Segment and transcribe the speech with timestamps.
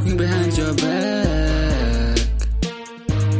[0.00, 2.16] Talking behind your back.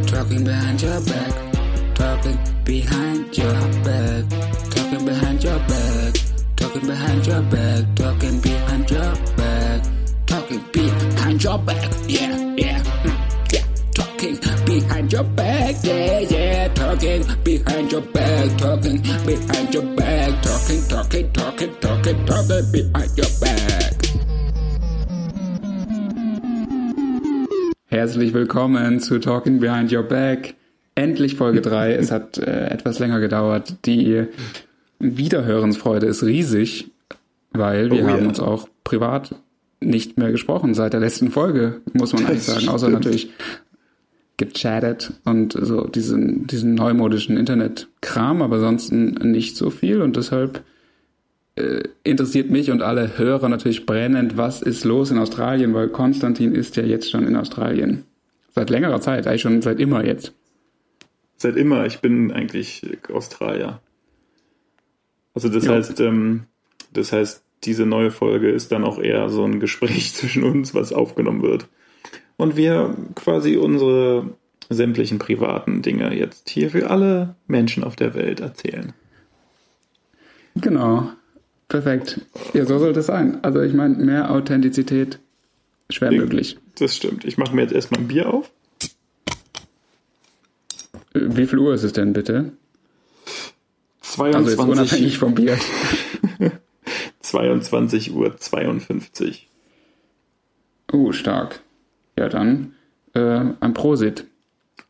[0.06, 1.95] Talking behind your back.
[1.95, 4.25] Talking behind your back.
[4.68, 6.14] Talking behind your back.
[6.57, 7.96] Talking behind your back.
[7.96, 9.82] Talking behind your back.
[10.27, 11.91] Talking behind your back.
[12.07, 12.82] Yeah, yeah.
[13.04, 13.64] mm, Yeah.
[13.95, 14.36] Talking
[14.66, 15.77] behind your back.
[15.82, 16.68] Yeah, yeah.
[16.74, 18.58] Talking behind your back.
[18.58, 20.42] Talking behind your back.
[20.42, 23.69] Talking, talking, talking, talking, talking behind your back.
[28.00, 30.54] Herzlich willkommen zu Talking Behind Your Back.
[30.95, 31.93] Endlich Folge 3.
[31.96, 33.75] es hat äh, etwas länger gedauert.
[33.84, 34.25] Die
[35.00, 36.91] Wiederhörensfreude ist riesig,
[37.53, 38.12] weil wir Oh ja.
[38.14, 39.34] haben uns auch privat
[39.83, 42.69] nicht mehr gesprochen seit der letzten Folge, muss man eigentlich Das sagen.
[42.70, 43.05] Außer stimmt.
[43.05, 43.31] natürlich
[44.39, 50.64] gechattet und so diesen, diesen neumodischen Internet-Kram, aber sonst nicht so viel und deshalb
[51.56, 56.55] äh, interessiert mich und alle Hörer natürlich brennend, was ist los in Australien, weil Konstantin
[56.55, 58.05] ist ja jetzt schon in Australien.
[58.55, 60.33] Seit längerer Zeit, eigentlich schon seit immer jetzt.
[61.36, 63.80] Seit immer, ich bin eigentlich Australier.
[65.34, 65.72] Also das Ja.
[65.72, 66.44] heißt, ähm,
[66.92, 70.92] das heißt, diese neue Folge ist dann auch eher so ein Gespräch zwischen uns, was
[70.92, 71.67] aufgenommen wird.
[72.36, 74.30] Und wir quasi unsere
[74.70, 78.92] sämtlichen privaten Dinge jetzt hier für alle Menschen auf der Welt erzählen.
[80.56, 81.11] Genau.
[81.70, 82.20] Perfekt.
[82.52, 83.38] Ja, so sollte es sein.
[83.42, 85.20] Also ich meine, mehr Authentizität
[85.88, 86.58] schwer möglich.
[86.77, 87.24] Das stimmt.
[87.24, 88.50] Ich mache mir jetzt erstmal ein Bier auf.
[91.14, 92.52] Äh, Wie viel Uhr ist es denn bitte?
[94.18, 95.56] Also jetzt 22, unabhängig vom Bier.
[97.20, 99.48] 22 Uhr 52.
[100.92, 101.60] Uh, stark.
[102.18, 102.74] Ja, dann
[103.14, 104.27] äh, ein Prosit.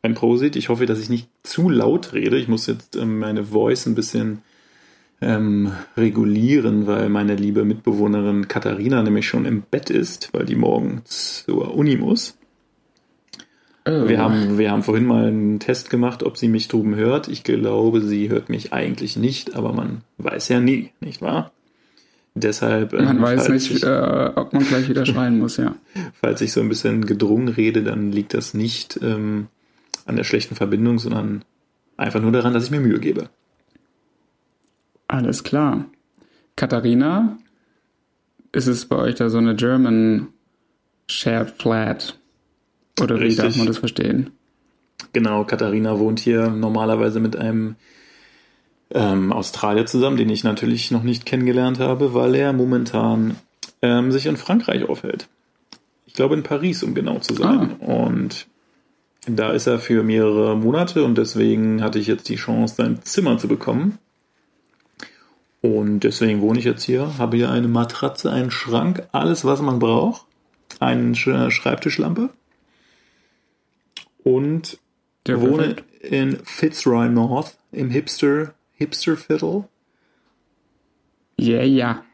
[0.01, 0.57] Ein Prosit.
[0.57, 2.39] Ich hoffe, dass ich nicht zu laut rede.
[2.39, 4.41] Ich muss jetzt ähm, meine Voice ein bisschen
[5.21, 11.03] ähm, regulieren, weil meine liebe Mitbewohnerin Katharina nämlich schon im Bett ist, weil die morgen
[11.05, 12.37] zur Uni muss.
[13.87, 14.09] Oh.
[14.09, 17.29] Wir haben, wir haben vorhin mal einen Test gemacht, ob sie mich drüben hört.
[17.29, 21.53] Ich glaube, sie hört mich eigentlich nicht, aber man weiß ja nie, nicht wahr?
[22.35, 25.75] Deshalb, ähm, Man weiß falls nicht, ich, äh, ob man gleich wieder schreien muss, ja.
[26.21, 29.49] falls ich so ein bisschen gedrungen rede, dann liegt das nicht ähm,
[30.07, 31.45] an der schlechten Verbindung, sondern
[31.97, 33.31] einfach nur daran, dass ich mir Mühe gebe.
[35.11, 35.87] Alles klar.
[36.55, 37.37] Katharina,
[38.53, 40.29] ist es bei euch da so eine German
[41.09, 42.17] Shared Flat?
[43.01, 43.45] Oder wie Richtig.
[43.45, 44.31] darf man das verstehen?
[45.13, 47.75] Genau, Katharina wohnt hier normalerweise mit einem
[48.93, 53.35] ähm, Australier zusammen, den ich natürlich noch nicht kennengelernt habe, weil er momentan
[53.83, 55.27] ähm, sich in Frankreich aufhält.
[56.07, 57.73] Ich glaube in Paris, um genau zu sein.
[57.81, 58.47] Und
[59.27, 63.39] da ist er für mehrere Monate und deswegen hatte ich jetzt die Chance, sein Zimmer
[63.39, 63.99] zu bekommen.
[65.63, 69.79] Und deswegen wohne ich jetzt hier, habe hier eine Matratze, einen Schrank, alles, was man
[69.79, 70.25] braucht,
[70.79, 72.31] eine Sch- Schreibtischlampe
[74.25, 74.79] und
[75.29, 76.05] Ja, wohne perfekt.
[76.05, 79.65] in Fitzroy North im Hipster Hipster Viertel
[81.39, 82.05] Yeah, ja.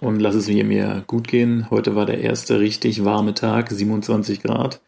[0.00, 1.68] und lass es mir, mir gut gehen.
[1.70, 4.80] Heute war der erste richtig warme Tag, 27 Grad.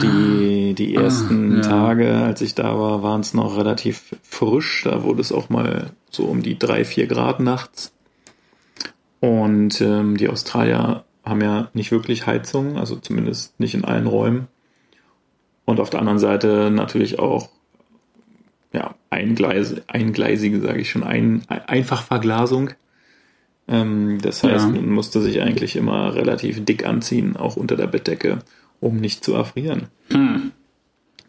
[0.00, 1.62] Die, die ersten Ah, ja.
[1.62, 4.82] Tage, als ich da war, waren es noch relativ frisch.
[4.84, 7.92] Da wurde es auch mal so um die 3, 4 Grad nachts.
[9.18, 14.46] Und ähm, die Australier haben ja nicht wirklich Heizung, also zumindest nicht in allen Räumen.
[15.64, 17.48] Und auf der anderen Seite natürlich auch
[18.72, 22.70] ja, eingleise, eingleisige, sage ich schon, ein, Einfachverglasung.
[23.66, 24.72] Ähm, das heißt, Ja.
[24.72, 28.38] man musste sich eigentlich immer relativ dick anziehen, auch unter der Bettdecke,
[28.80, 29.88] um nicht zu erfrieren.
[30.10, 30.52] Hm.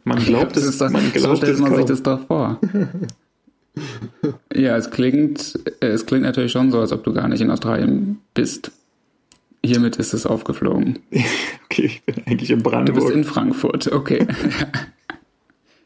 [0.03, 1.88] Man glaubt es, ist doch, man so glaubt stellt es man sich kaum.
[1.88, 2.59] das doch vor.
[4.56, 8.19] ja, es klingt, es klingt natürlich schon so, als ob du gar nicht in Australien
[8.34, 8.72] bist.
[9.63, 11.00] Hiermit ist es aufgeflogen.
[11.72, 13.13] Okay, ich bin eigentlich in Du bist Brandenburg.
[13.13, 14.28] in Frankfurt, okay.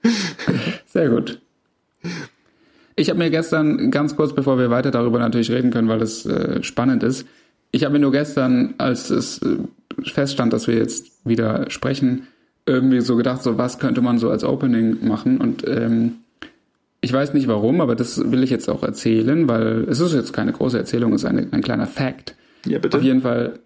[0.87, 1.39] Sehr gut.
[2.95, 6.25] Ich habe mir gestern, ganz kurz bevor wir weiter darüber natürlich reden können, weil das
[6.25, 7.27] äh, spannend ist,
[7.75, 9.57] ich habe mir nur gestern, als es äh,
[10.03, 12.27] feststand, dass wir jetzt wieder sprechen,
[12.65, 16.13] irgendwie so gedacht, so was könnte man so als Opening machen und ähm,
[17.01, 20.31] ich weiß nicht warum, aber das will ich jetzt auch erzählen, weil es ist jetzt
[20.31, 22.35] keine große Erzählung, es ist eine, ein kleiner Fact.
[22.65, 22.97] ja, bitte.
[22.97, 23.59] Auf jeden Fall,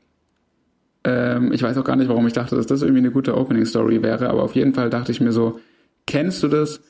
[1.03, 4.01] ähm, ich weiß auch gar nicht, warum ich dachte, dass das irgendwie eine gute Opening-Story
[4.01, 5.59] wäre, aber auf jeden Fall dachte ich mir so,
[6.07, 6.81] kennst du das,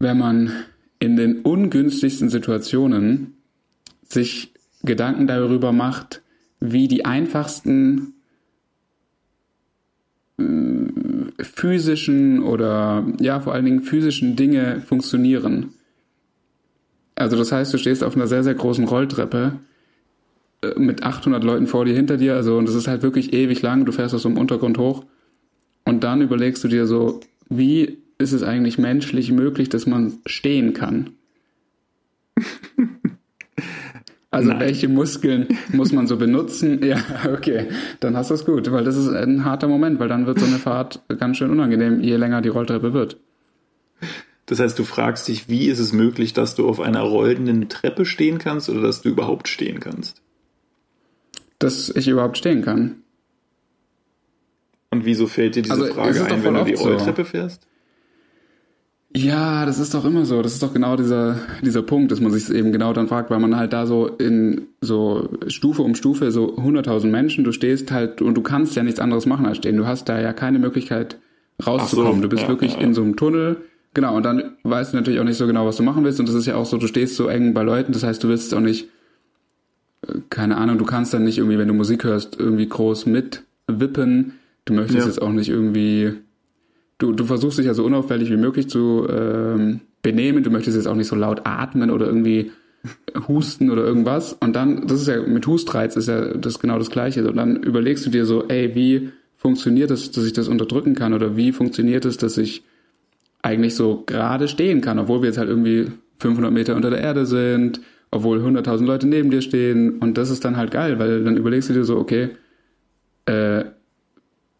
[0.00, 0.50] wenn man
[0.98, 3.34] in den ungünstigsten Situationen
[4.02, 4.51] sich
[4.82, 6.22] Gedanken darüber macht,
[6.60, 8.14] wie die einfachsten
[10.38, 15.74] äh, physischen oder ja vor allen Dingen physischen Dinge funktionieren.
[17.14, 19.58] Also das heißt, du stehst auf einer sehr, sehr großen Rolltreppe
[20.62, 23.62] äh, mit 800 Leuten vor dir, hinter dir, also und das ist halt wirklich ewig
[23.62, 25.04] lang, du fährst aus so einem Untergrund hoch
[25.84, 30.72] und dann überlegst du dir so, wie ist es eigentlich menschlich möglich, dass man stehen
[30.72, 31.10] kann?
[34.32, 34.60] Also Nein.
[34.60, 36.80] welche Muskeln muss man so benutzen?
[36.92, 36.96] Ja,
[37.32, 37.68] okay,
[38.00, 40.46] dann hast du es gut, weil das ist ein harter Moment, weil dann wird so
[40.46, 43.18] eine Fahrt ganz schön unangenehm, je länger die Rolltreppe wird.
[44.46, 48.04] Das heißt, du fragst dich, wie ist es möglich, dass du auf einer rollenden Treppe
[48.06, 50.22] stehen kannst oder dass du überhaupt stehen kannst?
[51.58, 52.96] Dass ich überhaupt stehen kann.
[54.90, 57.30] Und wieso fällt dir diese also, Frage ein, wenn du die Rolltreppe so.
[57.30, 57.66] fährst?
[59.14, 60.40] Ja, das ist doch immer so.
[60.40, 63.40] Das ist doch genau dieser, dieser Punkt, dass man sich eben genau dann fragt, weil
[63.40, 68.22] man halt da so in so Stufe um Stufe, so 100.000 Menschen, du stehst halt
[68.22, 69.76] und du kannst ja nichts anderes machen als stehen.
[69.76, 71.18] Du hast da ja keine Möglichkeit
[71.66, 72.16] rauszukommen.
[72.16, 72.86] So, du bist ja, wirklich ja, ja.
[72.86, 73.58] in so einem Tunnel.
[73.94, 76.18] Genau, und dann weißt du natürlich auch nicht so genau, was du machen willst.
[76.18, 78.28] Und das ist ja auch so, du stehst so eng bei Leuten, das heißt, du
[78.28, 78.88] willst auch nicht,
[80.06, 84.38] äh, keine Ahnung, du kannst dann nicht irgendwie, wenn du Musik hörst, irgendwie groß mitwippen.
[84.64, 86.14] Du möchtest jetzt auch nicht irgendwie
[87.02, 90.42] du, du versuchst dich ja so unauffällig wie möglich zu ähm, benehmen.
[90.42, 92.52] Du möchtest jetzt auch nicht so laut atmen oder irgendwie
[93.28, 94.32] husten oder irgendwas.
[94.34, 97.28] Und dann, das ist ja mit Hustreiz ist ja das genau das Gleiche.
[97.28, 101.14] Und dann überlegst du dir so, ey, wie funktioniert es, dass ich das unterdrücken kann?
[101.14, 102.62] Oder wie funktioniert es, dass ich
[103.42, 105.86] eigentlich so gerade stehen kann, obwohl wir jetzt halt irgendwie
[106.20, 107.80] 500 Meter unter der Erde sind,
[108.12, 109.98] obwohl 100.000 Leute neben dir stehen.
[109.98, 112.30] Und das ist dann halt geil, weil dann überlegst du dir so, okay,
[113.26, 113.64] äh,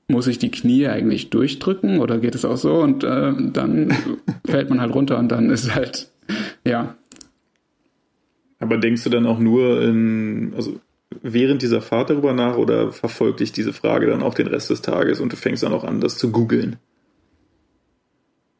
[0.09, 2.75] muss ich die Knie eigentlich durchdrücken oder geht es auch so?
[2.75, 3.95] Und äh, dann
[4.47, 6.11] fällt man halt runter und dann ist halt,
[6.65, 6.97] ja.
[8.59, 10.81] Aber denkst du dann auch nur in, also
[11.21, 14.83] während dieser Fahrt darüber nach oder verfolgt dich diese Frage dann auch den Rest des
[14.83, 16.77] Tages und du fängst dann auch an, das zu googeln?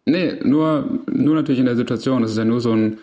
[0.05, 2.23] Nee, nur, nur natürlich in der Situation.
[2.23, 2.99] Das ist ja nur so ein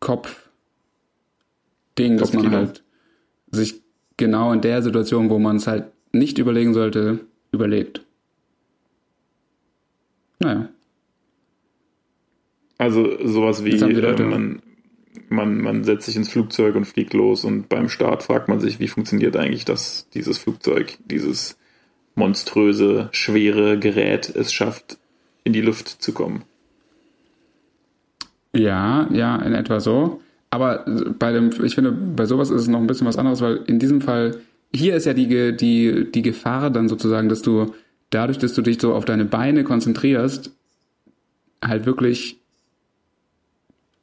[0.00, 2.82] Kopf-Ding, dass man halt
[3.50, 3.80] sich
[4.16, 7.20] genau in der Situation, wo man es halt nicht überlegen sollte,
[7.56, 8.02] überlebt.
[10.38, 10.68] Naja.
[12.78, 14.62] Also sowas wie äh, man,
[15.28, 18.80] man, man setzt sich ins Flugzeug und fliegt los und beim Start fragt man sich,
[18.80, 21.56] wie funktioniert eigentlich das, dieses Flugzeug, dieses
[22.14, 24.98] monströse, schwere Gerät es schafft,
[25.44, 26.44] in die Luft zu kommen.
[28.54, 30.20] Ja, ja, in etwa so.
[30.50, 30.84] Aber
[31.18, 33.78] bei dem, ich finde, bei sowas ist es noch ein bisschen was anderes, weil in
[33.78, 34.40] diesem Fall
[34.74, 37.72] hier ist ja die, die, die Gefahr dann sozusagen, dass du
[38.10, 40.52] dadurch, dass du dich so auf deine Beine konzentrierst,
[41.64, 42.38] halt wirklich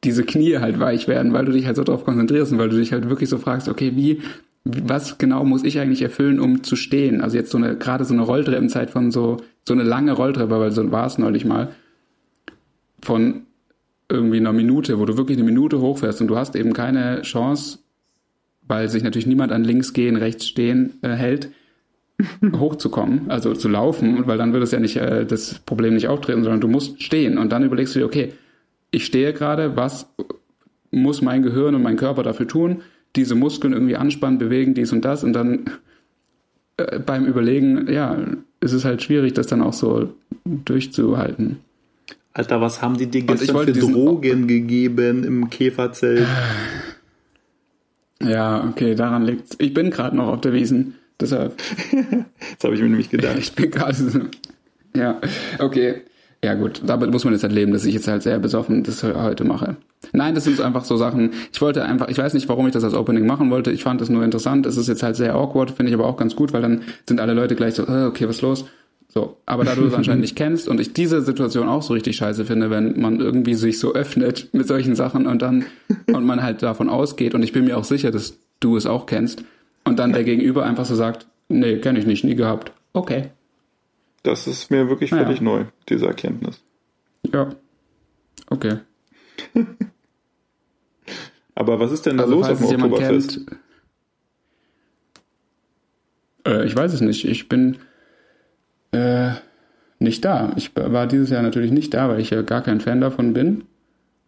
[0.03, 2.77] diese Knie halt weich werden, weil du dich halt so darauf konzentrierst und weil du
[2.77, 4.21] dich halt wirklich so fragst, okay, wie,
[4.65, 7.21] was genau muss ich eigentlich erfüllen, um zu stehen?
[7.21, 9.37] Also jetzt so eine, gerade so eine Rolltreppenzeit von so,
[9.67, 11.73] so eine lange Rolltreppe, weil so war es neulich mal,
[13.01, 13.43] von
[14.09, 17.79] irgendwie einer Minute, wo du wirklich eine Minute hochfährst und du hast eben keine Chance,
[18.67, 21.49] weil sich natürlich niemand an links gehen, rechts stehen äh, hält,
[22.55, 26.43] hochzukommen, also zu laufen, weil dann würde es ja nicht äh, das Problem nicht auftreten,
[26.43, 28.33] sondern du musst stehen und dann überlegst du dir, okay,
[28.91, 30.07] ich stehe gerade, was
[30.91, 32.81] muss mein Gehirn und mein Körper dafür tun?
[33.15, 35.65] Diese Muskeln irgendwie anspannen, bewegen, dies und das und dann
[36.77, 38.17] äh, beim Überlegen, ja,
[38.59, 40.09] ist es halt schwierig, das dann auch so
[40.45, 41.57] durchzuhalten.
[42.33, 46.27] Alter, was haben die dir gestern für Drogen gegeben im Käferzelt?
[48.23, 49.55] Ja, okay, daran liegt's.
[49.59, 51.57] Ich bin gerade noch auf der Wiesen, deshalb.
[51.91, 53.37] das habe ich mir nämlich gedacht.
[53.37, 54.19] Ich bin gerade so.
[54.95, 55.19] Ja,
[55.59, 56.01] okay.
[56.43, 59.01] Ja gut, damit muss man jetzt halt leben, dass ich jetzt halt sehr besoffen das
[59.01, 59.77] heute mache.
[60.11, 61.31] Nein, das sind einfach so Sachen.
[61.53, 63.71] Ich wollte einfach, ich weiß nicht, warum ich das als Opening machen wollte.
[63.71, 64.65] Ich fand das nur interessant.
[64.65, 67.21] Es ist jetzt halt sehr awkward, finde ich aber auch ganz gut, weil dann sind
[67.21, 68.65] alle Leute gleich so, äh, okay, was ist los?
[69.13, 72.15] So, aber da du es anscheinend nicht kennst und ich diese Situation auch so richtig
[72.15, 75.65] scheiße finde, wenn man irgendwie sich so öffnet mit solchen Sachen und dann
[76.07, 79.05] und man halt davon ausgeht und ich bin mir auch sicher, dass du es auch
[79.05, 79.43] kennst
[79.83, 82.71] und dann der Gegenüber einfach so sagt, nee, kenne ich nicht, nie gehabt.
[82.93, 83.29] Okay.
[84.23, 85.25] Das ist mir wirklich naja.
[85.25, 86.63] völlig neu, diese Erkenntnis.
[87.31, 87.49] Ja.
[88.49, 88.77] Okay.
[91.53, 93.45] aber was ist denn da also, los auf dem Oktoberfest?
[93.45, 93.59] Kennt,
[96.47, 97.25] äh, ich weiß es nicht.
[97.25, 97.77] Ich bin
[98.93, 99.33] äh,
[99.99, 100.53] nicht da.
[100.55, 103.63] Ich war dieses Jahr natürlich nicht da, weil ich ja gar kein Fan davon bin.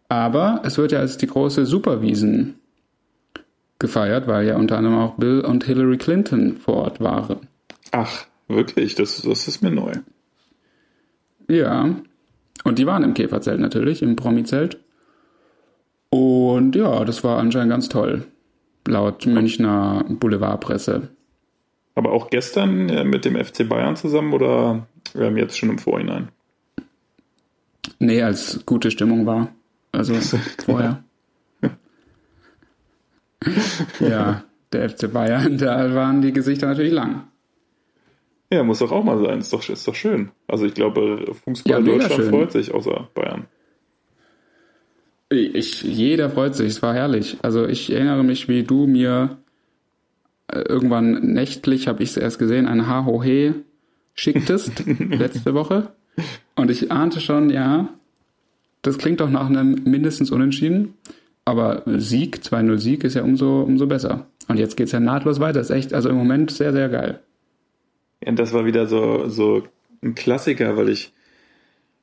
[0.08, 2.54] Aber es wird ja als die große Superwiesen
[3.78, 7.48] gefeiert, weil ja unter anderem auch Bill und Hillary Clinton vor Ort waren.
[7.92, 8.94] Ach, wirklich?
[8.94, 9.92] Das, das ist mir neu.
[11.48, 11.94] Ja.
[12.64, 14.78] Und die waren im Käferzelt natürlich, im Promi-Zelt.
[16.10, 18.24] Und ja, das war anscheinend ganz toll.
[18.86, 21.08] Laut Münchner Boulevardpresse.
[21.96, 24.86] Aber auch gestern äh, mit dem FC Bayern zusammen oder
[25.16, 26.28] ähm, jetzt schon im Vorhinein?
[27.98, 29.48] Nee, als gute Stimmung war.
[29.92, 30.14] Also
[30.64, 31.02] vorher.
[34.00, 37.24] ja, der FC Bayern, da waren die Gesichter natürlich lang.
[38.50, 39.38] Ja, muss doch auch mal sein.
[39.38, 40.30] Ist doch, ist doch schön.
[40.46, 42.30] Also ich glaube, Fußball Ja, Deutschland schön.
[42.30, 43.46] freut sich, außer Bayern.
[45.30, 47.38] Ich, jeder freut sich, es war herrlich.
[47.42, 49.38] Also ich erinnere mich, wie du mir
[50.52, 53.54] irgendwann nächtlich, habe ich es erst gesehen, ein Hahohe
[54.14, 55.92] schicktest, letzte Woche.
[56.54, 57.88] Und ich ahnte schon, ja,
[58.82, 60.94] das klingt doch nach einem mindestens Unentschieden.
[61.44, 64.26] Aber Sieg, 2-0 Sieg ist ja umso, umso besser.
[64.48, 65.60] Und jetzt geht's ja nahtlos weiter.
[65.60, 67.20] Ist echt, also im Moment sehr, sehr geil.
[68.22, 69.62] Ja, und das war wieder so, so
[70.02, 71.12] ein Klassiker, weil ich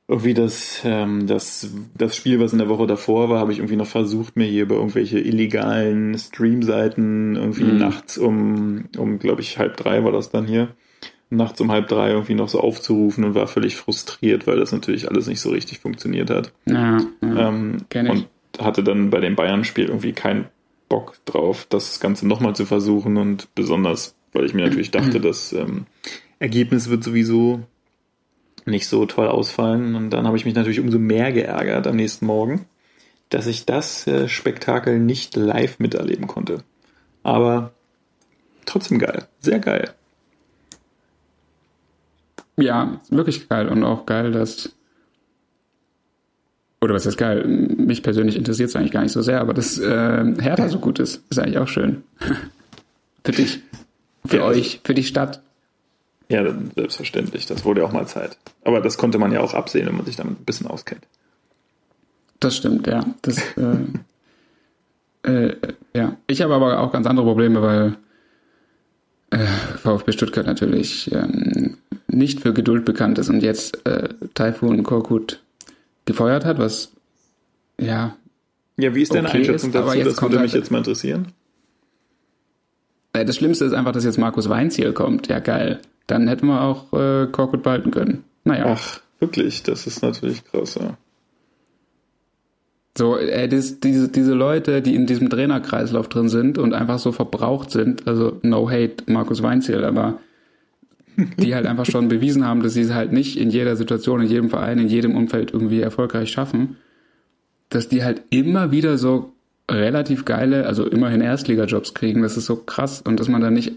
[0.06, 3.76] irgendwie das, ähm, das, das Spiel, was in der Woche davor war, habe ich irgendwie
[3.76, 7.78] noch versucht, mir hier über irgendwelche illegalen Streamseiten irgendwie Mhm.
[7.78, 10.68] nachts um, um glaube ich, halb drei war das dann hier,
[11.30, 15.08] nachts um halb drei irgendwie noch so aufzurufen und war völlig frustriert, weil das natürlich
[15.10, 16.52] alles nicht so richtig funktioniert hat.
[16.66, 17.48] Ja, ja.
[17.48, 17.78] Ähm,
[18.10, 20.46] und hatte dann bei dem Bayern-Spiel irgendwie keinen
[20.90, 25.54] Bock drauf, das Ganze nochmal zu versuchen und besonders, weil ich mir natürlich dachte, das
[25.54, 25.86] ähm,
[26.38, 27.62] Ergebnis wird sowieso
[28.66, 32.26] nicht so toll ausfallen und dann habe ich mich natürlich umso mehr geärgert am nächsten
[32.26, 32.66] Morgen,
[33.30, 36.58] dass ich das äh, Spektakel nicht live miterleben konnte.
[37.22, 37.72] Aber
[38.66, 39.92] trotzdem geil, sehr geil.
[42.56, 44.70] Ja, wirklich geil und auch geil, dass.
[46.80, 47.44] Oder was ist geil?
[47.46, 50.98] Mich persönlich interessiert es eigentlich gar nicht so sehr, aber dass äh, Hertha so gut
[50.98, 52.04] ist, ist eigentlich auch schön.
[53.24, 53.60] für dich,
[54.24, 55.42] für Ja, euch, für die Stadt.
[56.34, 58.36] Ja, selbstverständlich, das wurde ja auch mal Zeit.
[58.64, 61.06] Aber das konnte man ja auch absehen, wenn man sich damit ein bisschen auskennt.
[62.40, 63.04] Das stimmt, ja.
[63.22, 63.38] Das,
[65.24, 65.56] äh, äh,
[65.94, 66.16] ja.
[66.26, 67.96] Ich habe aber auch ganz andere Probleme, weil
[69.30, 69.46] äh,
[69.78, 75.40] VfB Stuttgart natürlich ähm, nicht für Geduld bekannt ist und jetzt äh, Taifun Korkut
[76.04, 76.92] gefeuert hat, was
[77.80, 78.16] ja
[78.76, 79.96] Ja, wie ist deine Okay Einschätzung ist, dazu?
[79.96, 81.28] jetzt Das würde halt- mich jetzt mal interessieren.
[83.12, 85.28] Äh, Das Schlimmste ist einfach, dass jetzt Markus Weinziel kommt.
[85.28, 85.80] Ja, geil.
[86.06, 88.24] Dann hätten wir auch äh, Korkut behalten können.
[88.44, 90.96] Naja, Ach, wirklich, das ist natürlich krass, ja.
[92.96, 97.12] so äh, das, diese, diese Leute, die in diesem Trainerkreislauf drin sind und einfach so
[97.12, 100.18] verbraucht sind, also no hate Markus Weinziel, aber
[101.38, 104.28] die halt einfach schon bewiesen haben, dass sie es halt nicht in jeder Situation, in
[104.28, 106.76] jedem Verein, in jedem Umfeld irgendwie erfolgreich schaffen,
[107.70, 109.32] dass die halt immer wieder so
[109.70, 113.72] relativ geile, also immerhin Erstligajobs kriegen, das ist so krass und dass man da nicht,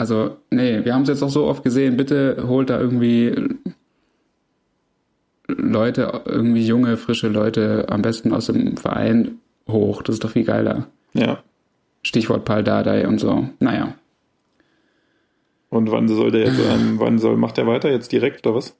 [0.00, 3.34] also nee, wir haben es jetzt auch so oft gesehen, bitte holt da irgendwie
[5.46, 10.44] Leute, irgendwie junge, frische Leute, am besten aus dem Verein hoch, das ist doch viel
[10.44, 10.86] geiler.
[11.12, 11.42] Ja.
[12.02, 13.50] Stichwort Paul Dardai und so.
[13.58, 13.92] Naja.
[15.68, 17.90] Und wann soll der jetzt, ähm, wann soll, macht der weiter?
[17.90, 18.74] Jetzt direkt oder was?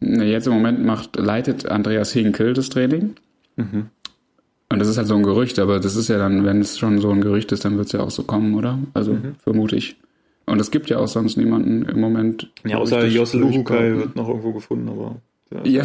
[0.00, 3.16] Jetzt im Moment macht, leitet Andreas Hinkel das Training.
[4.72, 6.98] Und das ist halt so ein Gerücht, aber das ist ja dann, wenn es schon
[7.00, 8.78] so ein Gerücht ist, dann wird es ja auch so kommen, oder?
[8.94, 9.96] Also vermute ich.
[10.46, 12.50] Und es gibt ja auch sonst niemanden im Moment.
[12.64, 13.98] Ja, außer Jos Luhukai durchbehaupten.
[13.98, 15.16] wird noch irgendwo gefunden, aber.
[15.64, 15.82] Ja,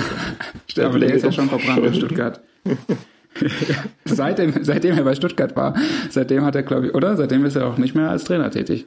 [0.77, 2.42] aber der ist ja schon verbrannt in Stuttgart.
[4.06, 5.75] seitdem, seitdem er bei Stuttgart war,
[6.10, 7.18] seitdem hat er, glaube ich, oder?
[7.18, 8.86] Seitdem ist er auch nicht mehr als Trainer tätig.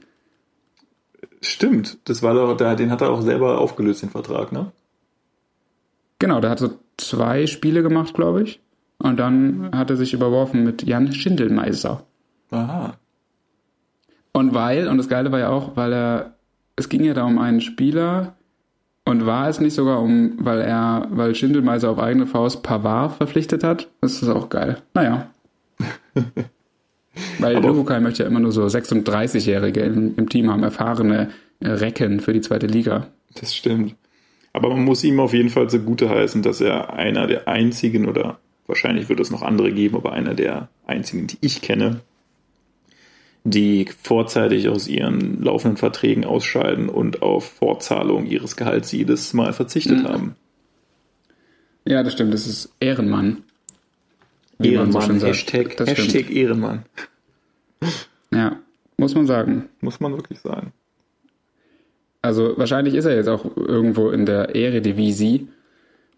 [1.40, 4.72] Stimmt, das war doch, der, den hat er auch selber aufgelöst, den Vertrag, ne?
[6.18, 8.60] Genau, der hat so zwei Spiele gemacht, glaube ich.
[8.98, 12.04] Und dann hat er sich überworfen mit Jan Schindelmeiser.
[12.50, 12.94] Aha.
[14.32, 16.34] Und weil, und das Geile war ja auch, weil er,
[16.76, 18.34] es ging ja da um einen Spieler
[19.04, 23.64] und war es nicht sogar um, weil er, weil Schindelmeiser auf eigene Faust Pavard verpflichtet
[23.64, 23.88] hat?
[24.00, 24.82] Das ist auch geil.
[24.94, 25.30] Naja.
[27.38, 32.20] weil Aber- möchte ja immer nur so 36-Jährige im, im Team haben, erfahrene äh, Recken
[32.20, 33.06] für die zweite Liga.
[33.34, 33.94] Das stimmt.
[34.52, 38.38] Aber man muss ihm auf jeden Fall zugute heißen, dass er einer der einzigen oder
[38.68, 42.00] wahrscheinlich wird es noch andere geben, aber einer der einzigen, die ich kenne,
[43.44, 50.04] die vorzeitig aus ihren laufenden Verträgen ausscheiden und auf Fortzahlung ihres Gehalts jedes Mal verzichtet
[50.04, 50.36] haben.
[51.86, 53.42] Ja, das stimmt, das ist Ehrenmann.
[54.58, 55.22] so Ehrenmann, sagt.
[55.32, 56.08] Hashtag, Das stimmt.
[56.14, 56.84] Hashtag Ehrenmann,
[58.30, 58.56] Ja,
[58.98, 59.68] muss man sagen.
[59.80, 60.72] muss man wirklich sagen.
[62.20, 65.48] Also wahrscheinlich ist er jetzt auch irgendwo in der Eredivisie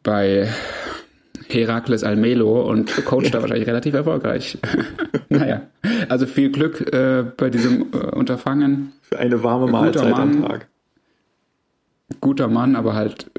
[0.02, 0.48] bei
[1.52, 4.58] Herakles Almelo und coacht da wahrscheinlich relativ erfolgreich.
[5.28, 5.62] naja,
[6.08, 8.92] also viel Glück äh, bei diesem äh, Unterfangen.
[9.02, 10.42] Für eine warme Guter Mahlzeit am Mann.
[10.42, 10.68] Tag.
[12.20, 13.30] Guter Mann, aber halt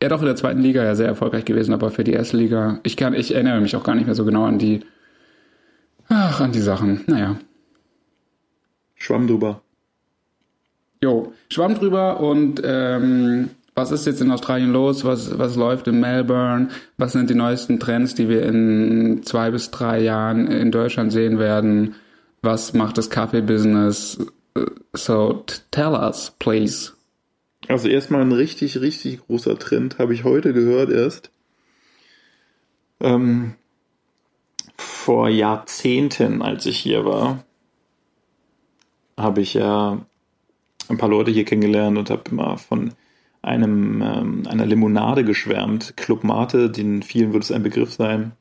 [0.00, 2.78] er doch in der zweiten Liga ja sehr erfolgreich gewesen, aber für die erste Liga,
[2.84, 4.80] ich kann, ich erinnere mich auch gar nicht mehr so genau an die,
[6.08, 7.02] ach, an die Sachen.
[7.06, 7.36] Naja.
[8.94, 9.62] Schwamm drüber.
[11.02, 16.00] Jo, Schwamm drüber und ähm, was ist jetzt in Australien los, was, was läuft in
[16.00, 21.12] Melbourne, was sind die neuesten Trends, die wir in zwei bis drei Jahren in Deutschland
[21.12, 21.94] sehen werden,
[22.42, 24.18] was macht das Kaffee-Business,
[24.94, 26.92] so tell us, please.
[27.68, 31.30] Also erstmal ein richtig, richtig großer Trend, habe ich heute gehört erst.
[32.98, 33.54] Ähm,
[34.76, 37.44] vor Jahrzehnten, als ich hier war,
[39.16, 40.04] habe ich ja
[40.88, 42.92] ein paar Leute hier kennengelernt und habe immer von
[43.48, 48.32] einem ähm, einer Limonade geschwärmt, Club Mate, den vielen wird es ein Begriff sein.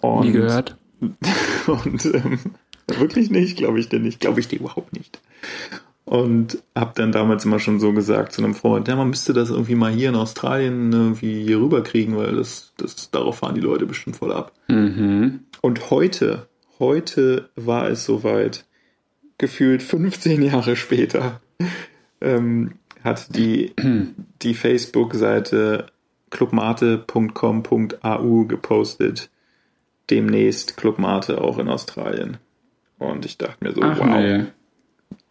[0.00, 0.76] Und, Nie gehört.
[1.66, 2.38] und ähm,
[2.88, 5.20] wirklich nicht, glaube ich dir nicht, glaube ich dir überhaupt nicht.
[6.04, 9.48] Und habe dann damals immer schon so gesagt zu einem Freund, ja, man müsste das
[9.48, 13.86] irgendwie mal hier in Australien irgendwie hier rüberkriegen, weil das, das, darauf fahren die Leute
[13.86, 14.52] bestimmt voll ab.
[14.68, 15.40] Mhm.
[15.62, 16.46] Und heute,
[16.78, 18.66] heute war es soweit,
[19.38, 21.40] gefühlt 15 Jahre später,
[22.20, 22.72] ähm,
[23.04, 23.72] hat die,
[24.42, 25.86] die Facebook-Seite
[26.30, 29.30] clubmate.com.au gepostet,
[30.10, 32.38] demnächst Clubmate auch in Australien.
[32.98, 34.46] Und ich dachte mir so, Ach, wow, nee.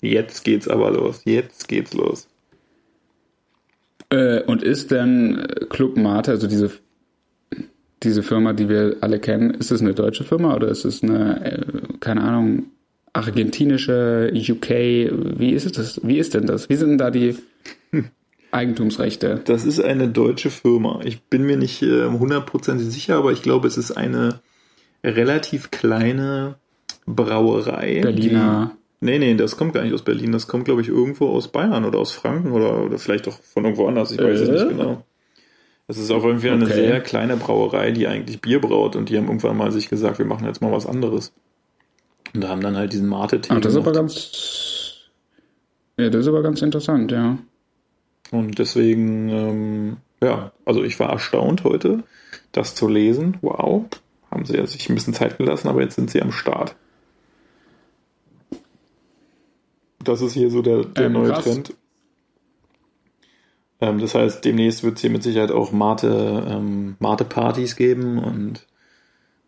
[0.01, 2.29] jetzt geht's aber los, jetzt geht's los.
[4.09, 6.71] Äh, und ist denn Club Mate, also diese,
[8.03, 11.43] diese Firma, die wir alle kennen, ist es eine deutsche Firma oder ist es eine,
[11.43, 11.65] äh,
[11.99, 12.67] keine Ahnung,
[13.13, 14.69] argentinische, UK,
[15.39, 15.99] wie ist es das?
[16.03, 16.69] Wie ist denn das?
[16.69, 17.35] Wie sind denn da die
[18.51, 19.41] Eigentumsrechte?
[19.45, 20.99] Das ist eine deutsche Firma.
[21.03, 24.41] Ich bin mir nicht äh, hundertprozentig sicher, aber ich glaube, es ist eine
[25.03, 26.55] relativ kleine
[27.07, 28.01] Brauerei.
[28.01, 28.75] Berliner.
[29.01, 30.31] Die, nee, nee, das kommt gar nicht aus Berlin.
[30.31, 33.63] Das kommt, glaube ich, irgendwo aus Bayern oder aus Franken oder, oder vielleicht auch von
[33.65, 34.11] irgendwo anders.
[34.11, 34.51] Ich weiß es Äh?
[34.53, 35.03] nicht genau.
[35.87, 36.73] Es ist auf jeden Fall eine Okay.
[36.75, 40.25] sehr kleine Brauerei, die eigentlich Bier braut und die haben irgendwann mal sich gesagt, wir
[40.25, 41.33] machen jetzt mal was anderes.
[42.33, 45.09] Und da haben dann halt diesen Mate-Tee Ah, das ist aber ganz,
[45.97, 47.37] ja, das ist aber ganz interessant, ja.
[48.33, 52.03] Und deswegen, ähm, ja, also ich war erstaunt heute,
[52.51, 53.37] das zu lesen.
[53.41, 53.85] Wow,
[54.31, 56.75] haben sie ja sich ein bisschen Zeit gelassen, aber jetzt sind sie am Start.
[60.03, 61.43] Das ist hier so der, der Ähm, neue krass.
[61.43, 61.73] Trend.
[63.79, 68.65] Ähm, das heißt, demnächst wird es hier mit Sicherheit auch Mate, ähm, Mate-Partys geben und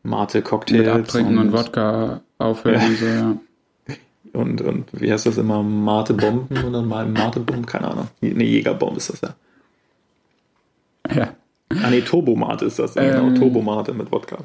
[0.03, 0.79] Mate-Cocktails.
[0.85, 2.87] Mit Abtrinken und, Wodka aufhören Ja.
[2.87, 3.37] und so, ja.
[4.35, 5.63] Und, und wie heißt das immer?
[5.63, 7.65] Mate-Bomben oder mal Mate-Bomben?
[7.65, 8.07] Keine Ahnung.
[8.21, 9.35] Ne, Jägerbomb ist das ja.
[11.13, 11.35] Ja.
[11.69, 12.95] Ah nee, Turbomate ist das.
[12.95, 13.11] Ähm.
[13.11, 14.37] genau, Turbomate mit Wodka.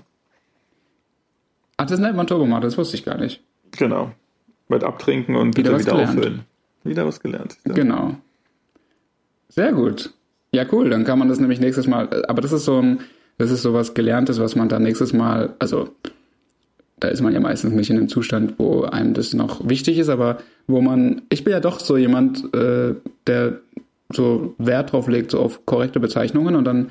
[1.77, 3.43] Ach, das nennt man Turbomate, das wusste ich gar nicht.
[3.73, 4.13] Genau.
[4.69, 6.11] Mit Abtrinken und Wieder wieder gelernt.
[6.11, 6.41] auffüllen.
[6.85, 7.57] Wieder was gelernt.
[7.65, 8.17] Genau.
[9.49, 10.13] Sehr gut.
[10.53, 10.91] Ja, cool.
[10.91, 12.25] Dann kann man das nämlich nächstes Mal.
[12.29, 13.01] Aber das ist so ein,
[13.39, 15.91] das ist so was Gelerntes, was man dann nächstes Mal, also
[17.01, 20.09] da ist man ja meistens nicht in einem Zustand, wo einem das noch wichtig ist,
[20.09, 22.95] aber wo man, ich bin ja doch so jemand, äh,
[23.27, 23.61] der
[24.13, 26.91] so Wert drauf legt, so auf korrekte Bezeichnungen und dann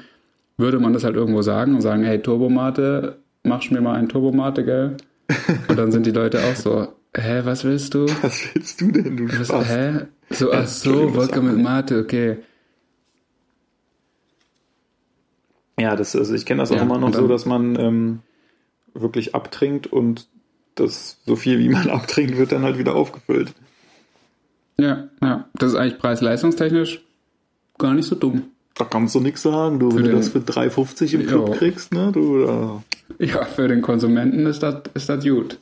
[0.57, 4.65] würde man das halt irgendwo sagen und sagen, hey, Turbomate, machst mir mal ein Turbomate,
[4.65, 4.97] gell?
[5.67, 8.05] Und dann sind die Leute auch so, hä, was willst du?
[8.21, 9.67] Was willst du denn, du Was, Spaß?
[9.69, 9.91] hä?
[10.31, 12.37] So, ach so, Wodka mit Mate, okay.
[15.79, 18.19] Ja, das, also ich kenne das auch Ja, immer noch so, dass man ähm,
[18.93, 20.27] wirklich abtrinkt und
[20.75, 23.53] das so viel wie man abtrinkt, wird dann halt wieder aufgefüllt.
[24.77, 25.49] Ja, ja.
[25.55, 27.01] Das ist eigentlich preis-leistungstechnisch
[27.77, 28.43] gar nicht so dumm.
[28.75, 31.53] Da kannst du nichts sagen, du, wenn du den- das für 3,50 im Club Jo.
[31.53, 32.83] kriegst, ne, du, da,
[33.19, 35.59] Ja, für den Konsumenten ist das, ist das gut.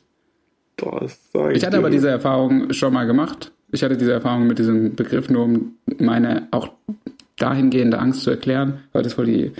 [0.76, 1.18] das
[1.50, 1.96] ich Ich hatte dir, aber du.
[1.96, 3.50] diese Erfahrung schon mal gemacht.
[3.72, 6.70] Ich hatte diese Erfahrung mit diesem Begriff nur, um meine auch
[7.38, 9.52] dahingehende Angst zu erklären, weil das voll die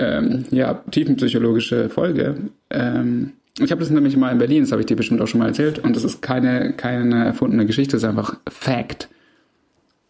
[0.00, 2.36] ähm, ja, tiefenpsychologische Folge.
[2.70, 5.40] Ähm, ich habe das nämlich mal in Berlin, das habe ich dir bestimmt auch schon
[5.40, 9.08] mal erzählt, und das ist keine, keine erfundene Geschichte, das ist einfach Fact,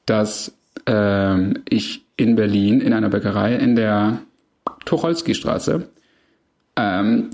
[0.07, 0.55] dass
[0.87, 4.21] ähm, ich in Berlin in einer Bäckerei in der
[4.85, 5.89] Tucholsky-Straße
[6.77, 7.31] ähm,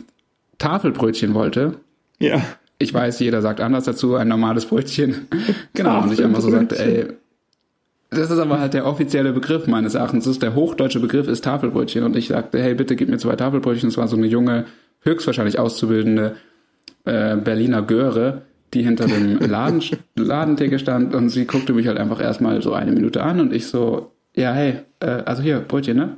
[0.59, 1.75] Tafelbrötchen wollte
[2.19, 2.43] Ja,
[2.79, 5.29] ich weiß, jeder sagt anders dazu, ein normales Brötchen.
[5.75, 7.09] genau, und ich einfach so sagte, ey,
[8.11, 10.25] das ist aber halt der offizielle Begriff meines Erachtens.
[10.25, 12.05] Das ist der hochdeutsche Begriff ist Tafelbrötchen.
[12.05, 13.89] Und ich sagte, hey, bitte gib mir zwei Tafelbrötchen.
[13.89, 14.67] Es war so eine junge,
[15.01, 16.37] höchstwahrscheinlich auszubildende
[17.05, 18.43] äh, Berliner Göre,
[18.75, 19.83] die hinter dem Laden,
[20.17, 23.67] Ladentheke stand und sie guckte mich halt einfach erstmal so eine Minute an und ich
[23.67, 26.17] so, ja, hey, äh, also hier, Brötchen, ne?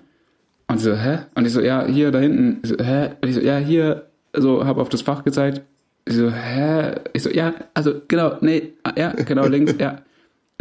[0.67, 1.21] Und sie so, hä?
[1.35, 2.59] Und ich so, ja, hier, da hinten.
[2.63, 3.11] Ich so, hä?
[3.23, 5.63] Und ich so, ja, hier, so, hab auf das Fach gezeigt.
[6.05, 6.97] Ich so, hä?
[7.15, 10.03] Ich so, ja, also, genau, nee, ja, genau, links, ja.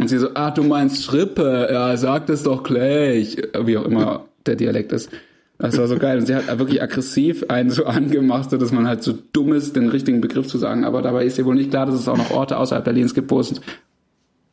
[0.00, 3.36] Und sie so, ah, du meinst Schrippe, ja, sag das doch gleich.
[3.64, 5.10] Wie auch immer der Dialekt ist.
[5.58, 6.18] Das war so geil.
[6.18, 9.88] Und sie hat wirklich aggressiv einen so angemacht, dass man halt so dumm ist, den
[9.88, 10.84] richtigen Begriff zu sagen.
[10.84, 13.30] Aber dabei ist ihr wohl nicht klar, dass es auch noch Orte außerhalb Berlins gibt,
[13.30, 13.60] wo es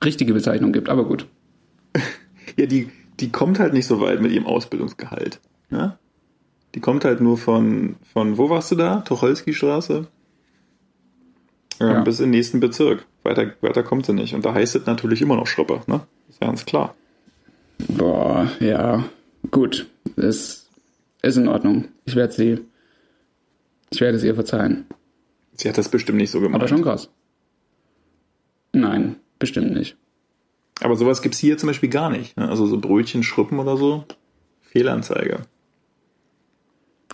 [0.03, 0.89] richtige Bezeichnungen gibt.
[0.89, 1.27] Aber gut.
[2.57, 5.39] ja die, die kommt halt nicht so weit mit ihrem Ausbildungsgehalt.
[5.69, 5.99] Ja?
[6.73, 9.01] Die kommt halt nur von, von wo warst du da?
[9.01, 10.07] Tucholsky-Straße?
[11.79, 12.01] Ja, Ja.
[12.01, 13.05] Bis in den nächsten Bezirk.
[13.25, 14.35] Weiter, weiter kommt sie nicht.
[14.35, 16.01] Und da heißt es natürlich immer noch Schruppe, ne?
[16.29, 16.95] Ist ja ganz klar.
[17.89, 19.03] Boah, ja.
[19.51, 19.87] Gut.
[20.15, 20.69] Ist,
[21.21, 21.89] ist in Ordnung.
[22.05, 22.59] Ich werde sie.
[23.91, 24.85] Ich werde es ihr verzeihen.
[25.53, 26.61] Sie hat das bestimmt nicht so gemacht.
[26.61, 27.09] Aber schon krass.
[28.73, 29.97] Nein, bestimmt nicht.
[30.81, 32.37] Aber sowas gibt's hier zum Beispiel gar nicht.
[32.37, 32.47] Ne?
[32.47, 34.05] Also so Brötchen, Schruppen oder so.
[34.61, 35.39] Fehlanzeige.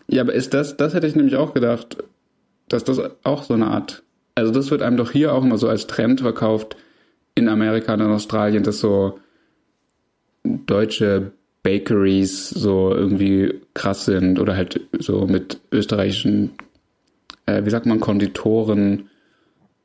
[0.08, 2.04] Ja, aber ist das, das hätte ich nämlich auch gedacht,
[2.68, 4.04] dass das auch so eine Art,
[4.36, 6.78] also das wird einem doch hier auch immer so als Trend verkauft
[7.36, 9.20] in Amerika und in Australien, dass so
[10.44, 11.32] deutsche
[11.64, 16.52] Bakeries so irgendwie krass sind oder halt so mit österreichischen,
[17.46, 19.10] äh, wie sagt man, Konditoren,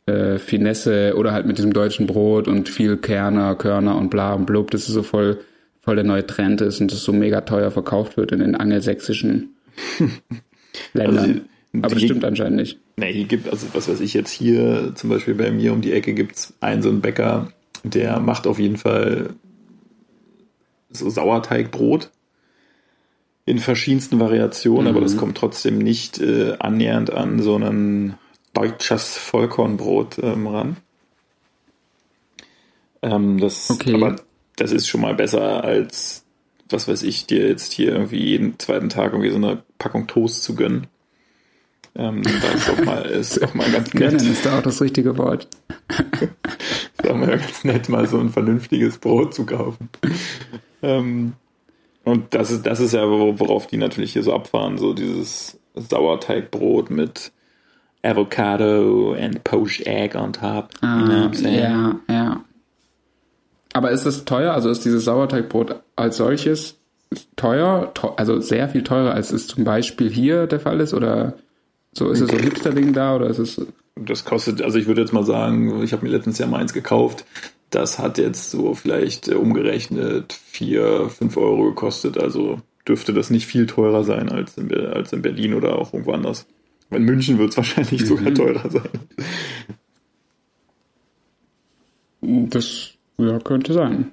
[0.07, 4.47] äh, Finesse oder halt mit diesem deutschen Brot und viel Kerner, Körner und bla und
[4.47, 5.39] blub, dass es so voll,
[5.83, 9.57] voll der neue Trend ist und das so mega teuer verkauft wird in den angelsächsischen
[10.95, 11.43] Ländern.
[11.73, 12.79] Also, Aber das stimmt anscheinend nicht.
[12.99, 15.93] Nee, hier gibt, also was weiß ich jetzt hier, zum Beispiel bei mir um die
[15.93, 17.53] Ecke gibt's einen so einen Bäcker,
[17.85, 19.35] der macht auf jeden Fall
[20.91, 22.11] so Sauerteigbrot
[23.45, 28.15] in verschiedensten Variationen, aber das kommt trotzdem nicht äh, annähernd an so ein
[28.55, 30.77] deutsches Vollkornbrot ähm, ran.
[33.03, 33.95] Ähm, das, Okay.
[33.95, 34.17] aber
[34.57, 36.25] das ist schon mal besser als,
[36.71, 40.43] was weiß ich, dir jetzt hier irgendwie jeden zweiten Tag irgendwie so eine Packung Toast
[40.43, 40.87] zu gönnen.
[41.99, 44.11] Ähm, da ist doch mal, ist doch mal ganz nett.
[44.13, 45.49] Gönnen ist da auch das richtige Wort.
[45.89, 49.89] Ist doch mal ganz nett, mal so ein vernünftiges Brot zu kaufen.
[50.83, 51.33] Ähm,
[52.05, 55.59] und das ist, das ist ja, wo- worauf die natürlich hier so abfahren, so dieses
[55.75, 57.33] Sauerteigbrot mit
[58.03, 60.71] Avocado and poached egg on top.
[60.81, 61.59] Saying?
[61.59, 62.41] ja, ja.
[63.73, 64.53] Aber ist es teuer?
[64.55, 66.77] Also ist dieses Sauerteigbrot als solches
[67.37, 67.93] teuer?
[67.95, 70.95] Teu- Also sehr viel teurer, als es zum Beispiel hier der Fall ist?
[70.95, 71.35] Oder
[71.97, 73.17] so ist es so ein Hipster-Ding da?
[73.17, 73.61] Oder ist es.
[73.97, 76.73] Das kostet, also ich würde jetzt mal sagen, ich habe mir letztens Jahr mal eins
[76.75, 77.25] gekauft.
[77.71, 82.19] Das hat jetzt so vielleicht äh, umgerechnet vier, fünf Euro gekostet.
[82.19, 86.13] Also dürfte das nicht viel teurer sein als in, als in Berlin oder auch irgendwo
[86.13, 86.47] anders.
[86.91, 88.89] In München wird es wahrscheinlich sogar teurer sein.
[92.21, 94.13] Das ja, könnte sein.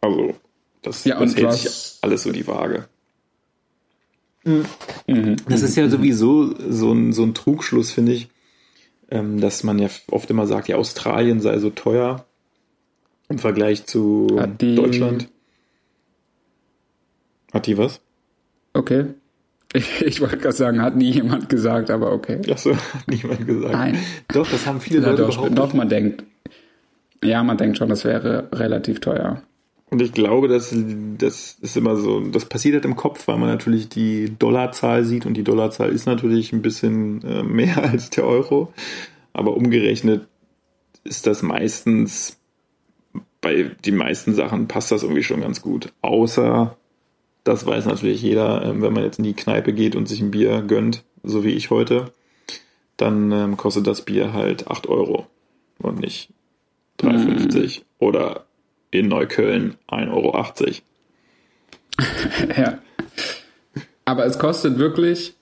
[0.00, 0.34] Also
[0.82, 2.88] das, Ja, das hält was- sich alles so die Waage.
[4.44, 5.36] Mhm.
[5.48, 8.28] Das ist ja sowieso so ein, so ein Trugschluss, finde ich,
[9.10, 12.26] ähm, dass man ja oft immer sagt, ja, Australien sei so teuer
[13.28, 15.28] im Vergleich zu Hat Deutschland.
[17.52, 18.00] Hat die was?
[18.72, 19.06] Okay.
[19.74, 22.42] Ich, ich wollte gerade sagen, hat nie jemand gesagt, aber okay.
[22.50, 23.72] Achso, hat niemand gesagt.
[23.72, 23.98] Nein.
[24.28, 25.58] Doch, das haben viele Ja, Leute doch, behauptet.
[25.58, 26.24] doch, man denkt.
[27.24, 29.40] Ja, man denkt schon, das wäre relativ teuer.
[29.92, 30.74] Und ich glaube, dass
[31.18, 35.26] das ist immer so, das passiert halt im Kopf, weil man natürlich die Dollarzahl sieht
[35.26, 38.72] und die Dollarzahl ist natürlich ein bisschen äh, mehr als der Euro.
[39.34, 40.26] Aber umgerechnet
[41.04, 42.38] ist das meistens,
[43.42, 45.92] bei den meisten Sachen passt das irgendwie schon ganz gut.
[46.00, 46.74] Außer,
[47.44, 50.30] das weiß natürlich jeder, ähm, wenn man jetzt in die Kneipe geht und sich ein
[50.30, 52.12] Bier gönnt, so wie ich heute,
[52.96, 55.26] dann ähm, kostet das Bier halt 8 Euro
[55.80, 56.30] und nicht
[56.98, 58.46] 3,50 oder
[58.92, 60.46] in Neukölln 1,80 Euro.
[62.56, 62.78] Ja.
[64.04, 65.34] Aber es kostet wirklich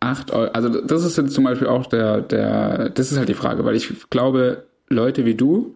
[0.00, 0.50] 8 Euro.
[0.52, 3.76] Also das ist jetzt zum Beispiel auch der, der, das ist halt die Frage, weil
[3.76, 5.74] ich glaube, Leute wie du,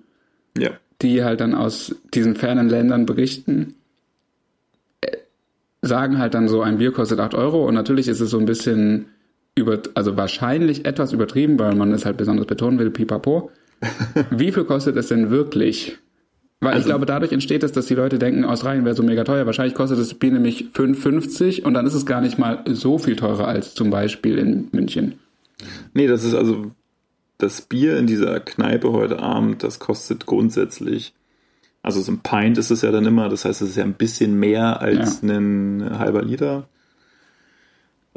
[0.57, 0.71] Ja.
[1.03, 3.75] die halt dann aus diesen fernen Ländern berichten,
[5.03, 5.17] äh,
[5.83, 8.47] sagen halt dann so, ein Bier kostet 8 Euro und natürlich ist es so ein
[8.47, 9.07] bisschen
[9.55, 13.51] über, also wahrscheinlich etwas übertrieben, weil man es halt besonders betonen will, pipapo.
[14.31, 15.99] Wie viel kostet es denn wirklich?
[16.61, 19.25] Weil ich Also- glaube, dadurch entsteht es, dass die Leute denken, Australien wäre so mega
[19.25, 19.45] teuer.
[19.47, 23.17] Wahrscheinlich kostet das Bier nämlich 5,50 und dann ist es gar nicht mal so viel
[23.17, 25.15] teurer als zum Beispiel in München.
[25.93, 26.73] Nee, das ist also
[27.39, 31.13] das Bier in dieser Kneipe heute Abend, das kostet grundsätzlich,
[31.83, 33.95] also so ein Pint ist es ja dann immer, das heißt, es ist ja ein
[33.95, 36.67] bisschen mehr als ein halber Liter.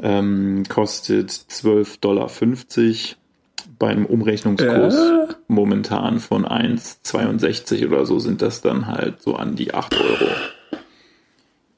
[0.00, 2.28] Ähm, kostet 12,50 Dollar
[3.78, 5.34] bei einem Umrechnungskurs Äh?
[5.48, 10.30] momentan von 1,62 oder so sind das dann halt so an die 8 Euro.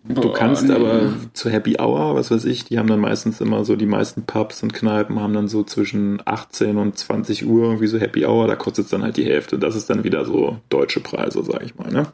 [0.02, 0.74] Du Boah, kannst nee.
[0.74, 4.24] aber zu Happy Hour, was weiß ich, die haben dann meistens immer so, die meisten
[4.24, 8.46] Pubs und Kneipen haben dann so zwischen 18 und 20 Uhr irgendwie so Happy Hour,
[8.46, 9.58] da kostet es dann halt die Hälfte.
[9.58, 12.06] Das ist dann wieder so deutsche Preise, sag ich mal, ne?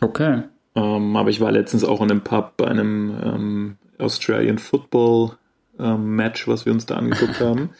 [0.00, 0.42] Okay.
[0.76, 5.32] Ähm, aber ich war letztens auch in einem Pub bei einem ähm, Australian Football
[5.78, 7.70] ähm, Match, was wir uns da angeguckt haben.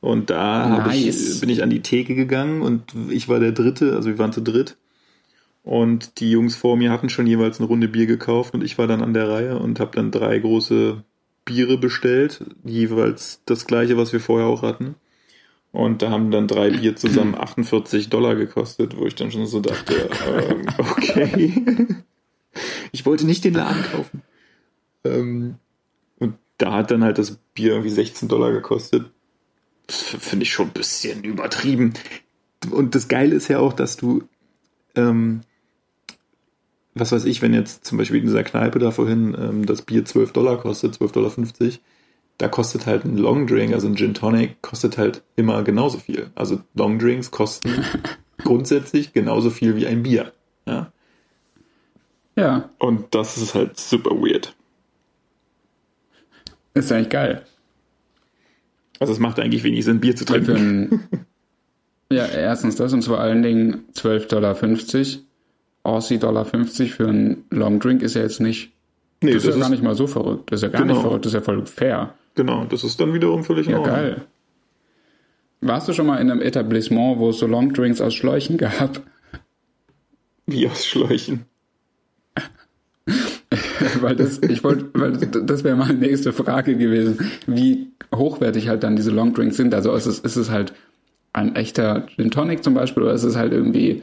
[0.00, 1.34] Und da Nice.
[1.34, 4.32] ich, bin ich an die Theke gegangen und ich war der Dritte, also wir waren
[4.32, 4.76] zu dritt.
[5.64, 8.86] Und die Jungs vor mir hatten schon jeweils eine Runde Bier gekauft und ich war
[8.86, 11.02] dann an der Reihe und habe dann drei große
[11.44, 14.94] Biere bestellt, jeweils das gleiche, was wir vorher auch hatten.
[15.72, 19.60] Und da haben dann drei Bier zusammen 48 Dollar gekostet, wo ich dann schon so
[19.60, 21.86] dachte, ähm, okay.
[22.92, 24.22] ich wollte nicht den Laden kaufen.
[25.04, 25.56] Ähm,
[26.58, 29.10] da hat dann halt das Bier irgendwie 16 Dollar gekostet.
[29.88, 31.94] Finde ich schon ein bisschen übertrieben.
[32.70, 34.24] Und das Geile ist ja auch, dass du,
[34.96, 35.40] ähm,
[36.94, 40.04] was weiß ich, wenn jetzt zum Beispiel in dieser Kneipe da vorhin ähm, das Bier
[40.04, 41.78] 12 Dollar kostet, 12,50 Dollar,
[42.38, 46.30] da kostet halt ein Long Drink, also ein Gin Tonic, kostet halt immer genauso viel.
[46.34, 47.84] Also Long Drinks kosten
[48.38, 50.32] grundsätzlich genauso viel wie ein Bier.
[50.66, 50.92] Ja.
[52.36, 52.70] Ja.
[52.78, 54.54] Und das ist halt super weird.
[56.78, 57.42] Ist eigentlich geil.
[59.00, 61.08] Also es macht eigentlich wenig Sinn, Bier zu trinken.
[62.10, 64.56] Ja, erstens das und vor allen Dingen 12,50 Dollar.
[65.82, 68.72] Aussie Dollar 50 für einen Long Drink ist ja jetzt nicht.
[69.22, 70.50] Nee, das, das ist ja gar nicht mal so verrückt.
[70.50, 70.94] Das ist ja gar genau.
[70.94, 72.14] nicht verrückt, das ist ja voll fair.
[72.34, 74.22] Genau, das ist dann wiederum völlig Ja, geil.
[75.60, 79.02] Warst du schon mal in einem Etablissement, wo es so Long Drinks aus Schläuchen gab?
[80.46, 81.44] Wie aus Schläuchen?
[84.00, 88.96] weil das, ich wollte, weil das wäre meine nächste Frage gewesen, wie hochwertig halt dann
[88.96, 89.74] diese Long Drinks sind.
[89.74, 90.72] Also ist es, ist es halt
[91.32, 94.02] ein echter Gin Tonic zum Beispiel oder ist es halt irgendwie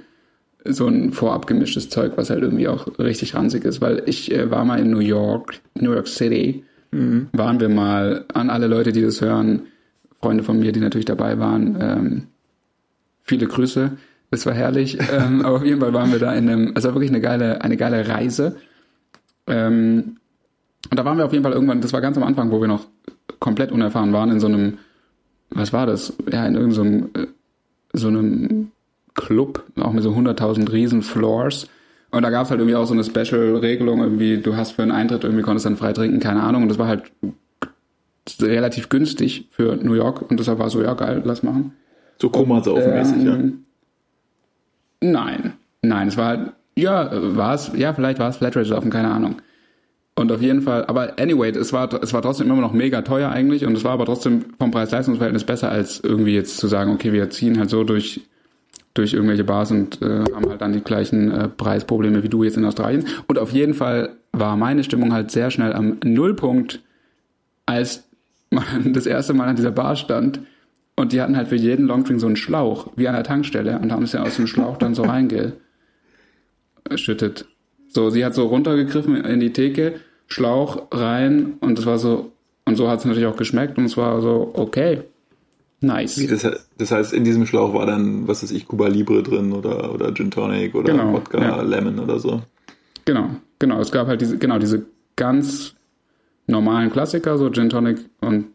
[0.63, 4.49] so ein vorab gemischtes Zeug, was halt irgendwie auch richtig ranzig ist, weil ich äh,
[4.49, 7.27] war mal in New York, New York City, mhm.
[7.33, 9.67] waren wir mal an alle Leute, die das hören,
[10.21, 12.23] Freunde von mir, die natürlich dabei waren, ähm,
[13.21, 13.91] viele Grüße,
[14.31, 16.95] es war herrlich, ähm, aber auf jeden Fall waren wir da in einem, es war
[16.95, 18.55] wirklich eine geile, eine geile Reise
[19.47, 20.17] ähm,
[20.89, 22.67] und da waren wir auf jeden Fall irgendwann, das war ganz am Anfang, wo wir
[22.67, 22.85] noch
[23.39, 24.77] komplett unerfahren waren, in so einem,
[25.49, 26.13] was war das?
[26.31, 27.27] Ja, in irgendeinem so, äh,
[27.93, 28.71] so einem
[29.15, 31.67] Club, auch mit so 100.000 riesen Floors.
[32.11, 34.91] Und da gab es halt irgendwie auch so eine Special-Regelung, irgendwie, du hast für einen
[34.91, 36.63] Eintritt irgendwie konntest dann frei trinken, keine Ahnung.
[36.63, 37.11] Und das war halt
[38.41, 41.73] relativ günstig für New York und deshalb war so, ja geil, lass machen.
[42.19, 43.65] So Koma-Saufen-mäßig, ähm,
[45.01, 45.11] ja?
[45.11, 49.11] Nein, nein, es war halt, ja, war es, ja, vielleicht war es Flatrate saufen, keine
[49.11, 49.37] Ahnung.
[50.17, 53.29] Und auf jeden Fall, aber anyway, es war, es war trotzdem immer noch mega teuer
[53.29, 57.11] eigentlich und es war aber trotzdem vom Preis-Leistungs-Verhältnis besser, als irgendwie jetzt zu sagen, okay,
[57.11, 58.21] wir ziehen halt so durch
[58.95, 62.57] durch irgendwelche Bars und äh, haben halt dann die gleichen äh, Preisprobleme wie du jetzt
[62.57, 63.05] in Australien.
[63.27, 66.81] Und auf jeden Fall war meine Stimmung halt sehr schnell am Nullpunkt,
[67.65, 68.05] als
[68.49, 70.39] man das erste Mal an dieser Bar stand
[70.95, 73.91] und die hatten halt für jeden Longdrink so einen Schlauch, wie an der Tankstelle und
[73.91, 75.03] haben es ja aus dem Schlauch dann so
[76.85, 77.45] reingeschüttet.
[77.87, 82.31] So, sie hat so runtergegriffen in die Theke, Schlauch rein und es war so,
[82.65, 85.01] und so hat es natürlich auch geschmeckt und es war so, okay,
[85.81, 86.25] Nice.
[86.27, 89.93] Das, das, heißt, in diesem Schlauch war dann, was weiß ich, Cuba Libre drin oder,
[89.93, 91.61] oder Gin Tonic oder genau, Wodka ja.
[91.61, 92.41] Lemon oder so.
[93.03, 93.79] Genau, genau.
[93.81, 95.75] Es gab halt diese, genau, diese ganz
[96.47, 98.45] normalen Klassiker, so Gin Tonic und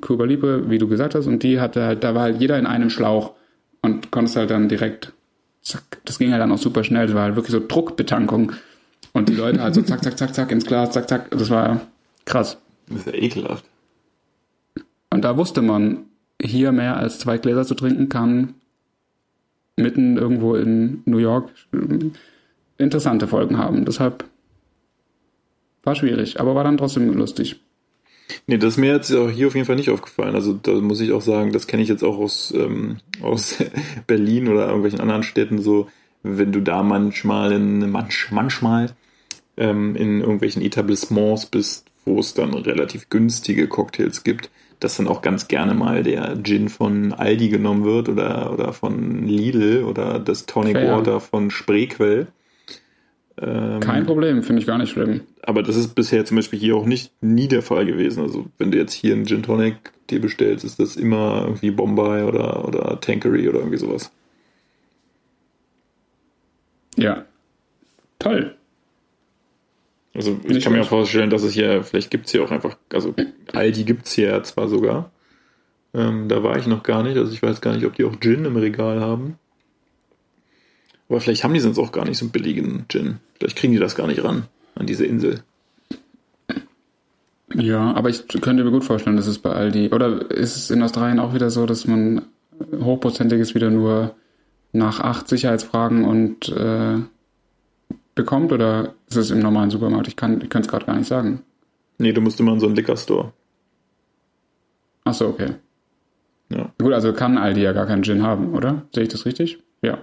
[0.00, 2.66] Cuba Libre, wie du gesagt hast, und die hatte halt, da war halt jeder in
[2.66, 3.32] einem Schlauch
[3.82, 5.12] und konntest halt dann direkt,
[5.62, 8.52] zack, das ging halt dann auch super schnell, das war halt wirklich so Druckbetankung.
[9.12, 11.80] Und die Leute halt so zack, zack, zack, zack ins Glas, zack, zack, das war
[12.24, 12.58] krass.
[12.88, 13.64] Das ist ja ekelhaft.
[15.10, 16.06] Und da wusste man,
[16.40, 18.54] hier mehr als zwei Gläser zu trinken kann,
[19.76, 21.50] mitten irgendwo in New York
[22.78, 23.84] interessante Folgen haben.
[23.84, 24.24] Deshalb
[25.82, 27.60] war schwierig, aber war dann trotzdem lustig.
[28.46, 30.34] Nee, das ist mir jetzt auch hier auf jeden Fall nicht aufgefallen.
[30.34, 33.58] Also da muss ich auch sagen, das kenne ich jetzt auch aus, ähm, aus
[34.06, 35.88] Berlin oder irgendwelchen anderen Städten so,
[36.22, 38.94] wenn du da manchmal in manch, manchmal
[39.56, 45.22] ähm, in irgendwelchen Etablissements bist, wo es dann relativ günstige Cocktails gibt, dass dann auch
[45.22, 50.46] ganz gerne mal der Gin von Aldi genommen wird oder, oder von Lidl oder das
[50.46, 50.96] Tonic Fair.
[50.96, 52.28] Water von Spreequell.
[53.40, 55.22] Ähm, Kein Problem, finde ich gar nicht schlimm.
[55.42, 58.22] Aber das ist bisher zum Beispiel hier auch nicht nie der Fall gewesen.
[58.22, 59.76] Also wenn du jetzt hier einen Gin Tonic
[60.10, 64.12] dir bestellst, ist das immer irgendwie Bombay oder, oder Tankery oder irgendwie sowas.
[66.96, 67.24] Ja.
[68.18, 68.54] Toll.
[70.14, 72.50] Also ich Nicht kann mir auch vorstellen, dass es hier, vielleicht gibt es hier auch
[72.50, 73.14] einfach, also
[73.54, 75.10] Aldi gibt es hier zwar sogar.
[75.94, 78.20] Ähm, da war ich noch gar nicht, also ich weiß gar nicht, ob die auch
[78.20, 79.38] Gin im Regal haben.
[81.08, 83.18] Aber vielleicht haben die sonst auch gar nicht so einen billigen Gin.
[83.38, 85.42] Vielleicht kriegen die das gar nicht ran an diese Insel.
[87.54, 90.82] Ja, aber ich könnte mir gut vorstellen, dass es bei Aldi, oder ist es in
[90.82, 92.22] Australien auch wieder so, dass man
[92.80, 94.14] hochprozentiges wieder nur
[94.72, 96.96] nach acht Sicherheitsfragen und äh,
[98.14, 100.08] bekommt oder ist es im normalen Supermarkt?
[100.08, 101.42] Ich kann es gerade gar nicht sagen.
[101.98, 103.32] Nee, du musst immer in so einen Liquor Store.
[105.04, 105.54] Achso, okay.
[106.48, 106.72] Ja.
[106.78, 108.82] Gut, also kann Aldi ja gar keinen Gin haben, oder?
[108.94, 109.58] Sehe ich das richtig?
[109.82, 109.98] Ja.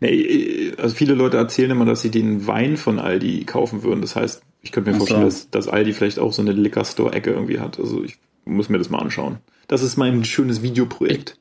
[0.00, 4.00] Nee, also viele Leute erzählen immer, dass sie den Wein von Aldi kaufen würden.
[4.00, 5.06] Das heißt, ich könnte mir Ach so.
[5.06, 7.78] vorstellen, dass, dass Aldi vielleicht auch so eine Liquor Store Ecke irgendwie hat.
[7.78, 9.38] Also ich muss mir das mal anschauen.
[9.68, 11.36] Das ist mein schönes Videoprojekt.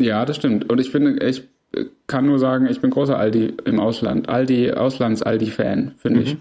[0.00, 0.70] Ja, das stimmt.
[0.70, 1.42] Und ich finde, ich
[2.06, 4.28] kann nur sagen, ich bin großer Aldi im Ausland.
[4.28, 6.36] Aldi, Auslands-Aldi-Fan, finde ich.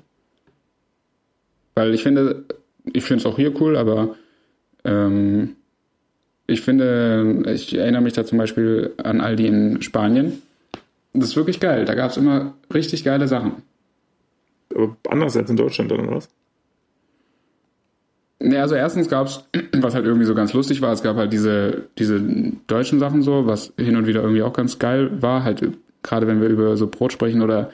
[1.76, 2.46] Weil ich finde,
[2.94, 4.16] ich finde es auch hier cool, aber
[4.86, 5.58] ähm,
[6.48, 10.42] ich finde, ich erinnere mich da zum Beispiel an Aldi in Spanien.
[11.14, 11.86] Das ist wirklich geil.
[11.86, 13.64] Da gab es immer richtig geile Sachen.
[14.74, 16.30] Aber anders als in Deutschland oder was?
[18.40, 21.88] Ne, also erstens gab's, was halt irgendwie so ganz lustig war, es gab halt diese,
[21.98, 22.22] diese
[22.68, 25.62] deutschen Sachen so, was hin und wieder irgendwie auch ganz geil war, halt
[26.04, 27.72] gerade wenn wir über so Brot sprechen oder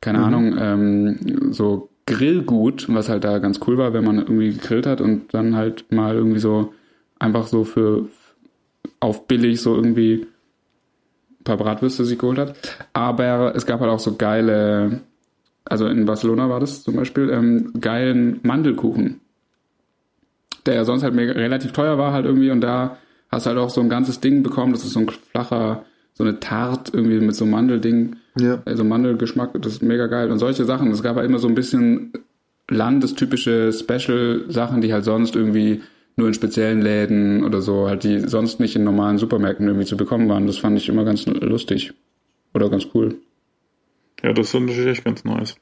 [0.00, 4.86] keine Ahnung, ähm, so Grillgut, was halt da ganz cool war, wenn man irgendwie gegrillt
[4.86, 6.72] hat und dann halt mal irgendwie so
[7.22, 8.08] einfach so für
[9.00, 10.26] auf billig so irgendwie
[11.40, 12.56] ein paar Bratwürste sich geholt hat.
[12.92, 15.00] Aber es gab halt auch so geile,
[15.64, 19.20] also in Barcelona war das zum Beispiel, ähm, geilen Mandelkuchen
[20.66, 22.50] der ja sonst halt mega, relativ teuer war halt irgendwie.
[22.50, 22.96] Und da
[23.30, 26.22] hast du halt auch so ein ganzes Ding bekommen, das ist so ein flacher, so
[26.24, 28.62] eine Tart irgendwie mit so einem Mandelding, Ja.
[28.64, 30.30] also Mandelgeschmack, das ist mega geil.
[30.30, 32.12] Und solche Sachen, es gab halt immer so ein bisschen
[32.68, 35.82] landestypische Special-Sachen, die halt sonst irgendwie
[36.16, 39.96] nur in speziellen Läden oder so, halt die sonst nicht in normalen Supermärkten irgendwie zu
[39.96, 41.94] bekommen waren, das fand ich immer ganz lustig
[42.54, 43.16] oder ganz cool.
[44.22, 45.56] Ja, das ist natürlich echt ganz nice.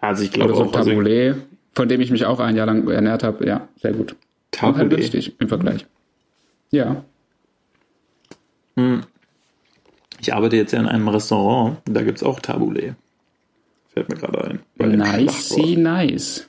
[0.00, 1.36] Also ich glaube Oder so auch, also Taboulet,
[1.74, 4.12] von dem ich mich auch ein Jahr lang ernährt habe, ja, sehr gut.
[4.12, 4.90] Und halt Taboulet.
[4.90, 5.86] günstig im Vergleich.
[6.70, 7.04] Ja.
[10.20, 12.94] ich arbeite jetzt ja in einem Restaurant, da gibt's auch Taboulet.
[13.92, 14.60] Fällt mir gerade ein.
[14.96, 16.48] Nice, nice.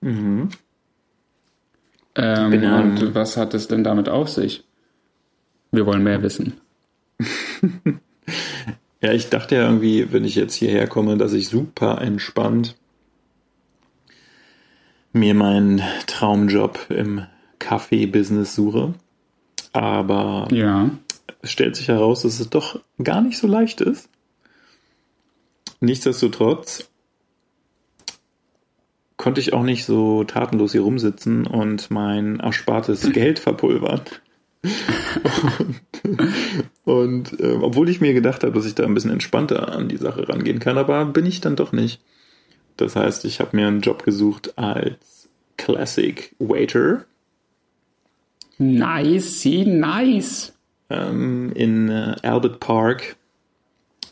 [0.00, 0.50] Bin,
[2.16, 4.64] ähm, und was hat es denn damit auf sich?
[5.72, 6.54] Wir wollen mehr wissen.
[9.02, 12.76] Ja, ich dachte ja irgendwie, wenn ich jetzt hierher komme, dass ich super entspannt
[15.12, 17.24] mir meinen Traumjob im
[17.58, 18.94] Kaffee-Business suche.
[19.72, 20.90] Aber Ja.
[21.42, 24.08] es stellt sich heraus, dass es doch gar nicht so leicht ist.
[25.80, 26.88] Nichtsdestotrotz
[29.16, 34.02] konnte ich auch nicht so tatenlos hier rumsitzen und mein erspartes Geld verpulvern.
[34.62, 35.80] und
[36.84, 39.96] und äh, obwohl ich mir gedacht habe, dass ich da ein bisschen entspannter an die
[39.96, 42.00] Sache rangehen kann, aber bin ich dann doch nicht.
[42.76, 47.04] Das heißt, ich habe mir einen Job gesucht als Classic Waiter
[48.58, 50.52] Nice, nice.
[50.88, 53.16] ähm, in äh, Albert Park.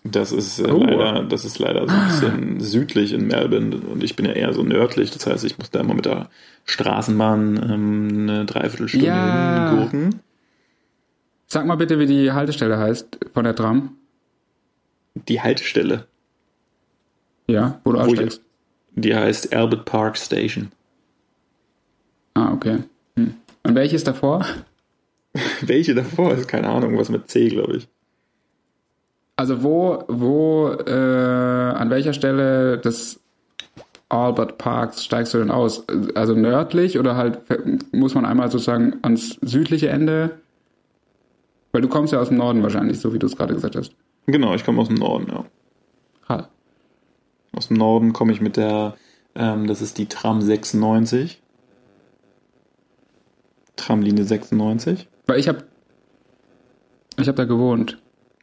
[0.06, 0.84] Das ist, äh, Oh.
[0.84, 4.52] leider, das ist leider so ein bisschen südlich in Melbourne und ich bin ja eher
[4.52, 5.10] so nördlich.
[5.10, 6.28] Das heißt, ich muss da immer mit der
[6.66, 9.70] Straßenbahn ähm, eine Dreiviertelstunde Ja.
[9.70, 10.20] hingurken.
[11.46, 13.96] Sag mal bitte, wie die Haltestelle heißt von der Tram.
[15.14, 16.06] Die Haltestelle,
[17.46, 18.42] Ja, wo du aussteigst.
[18.96, 20.70] die heißt Albert Park Station.
[22.34, 22.78] Ah, okay.
[23.16, 23.34] Hm.
[23.62, 24.44] Und welches davor?
[25.62, 26.46] Welche davor ist?
[26.48, 27.88] Keine Ahnung, was mit C, glaube ich.
[29.37, 33.20] Also wo, wo, äh, an welcher Stelle des
[34.09, 35.85] Albert Parks steigst du denn aus?
[36.14, 37.40] Also nördlich oder halt
[37.92, 40.38] muss man einmal sozusagen ans südliche Ende?
[41.73, 43.92] Weil du kommst ja aus dem Norden wahrscheinlich, so wie du es gerade gesagt hast.
[44.27, 45.44] Genau, ich komme aus dem Norden, ja.
[46.29, 46.49] Ha.
[47.57, 48.94] Aus dem Norden komme ich mit der,
[49.35, 51.42] ähm, das ist die Tram 96.
[53.75, 55.09] Tramlinie 96.
[55.27, 55.64] Weil ich habe
[57.18, 57.99] ich hab da gewohnt.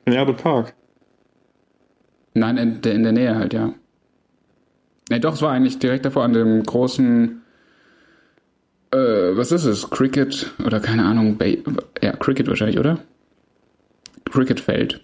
[0.06, 0.74] In Albert Park.
[2.34, 3.74] Nein, in der, in der Nähe halt, ja.
[5.10, 7.42] Ne, doch, es war eigentlich direkt davor an dem großen,
[8.92, 9.90] äh, was ist es?
[9.90, 11.46] Cricket oder keine Ahnung, Ba-
[12.02, 13.00] ja, Cricket wahrscheinlich, oder?
[14.26, 15.02] Cricketfeld.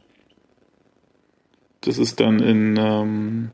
[1.81, 3.51] Das ist dann in, ähm,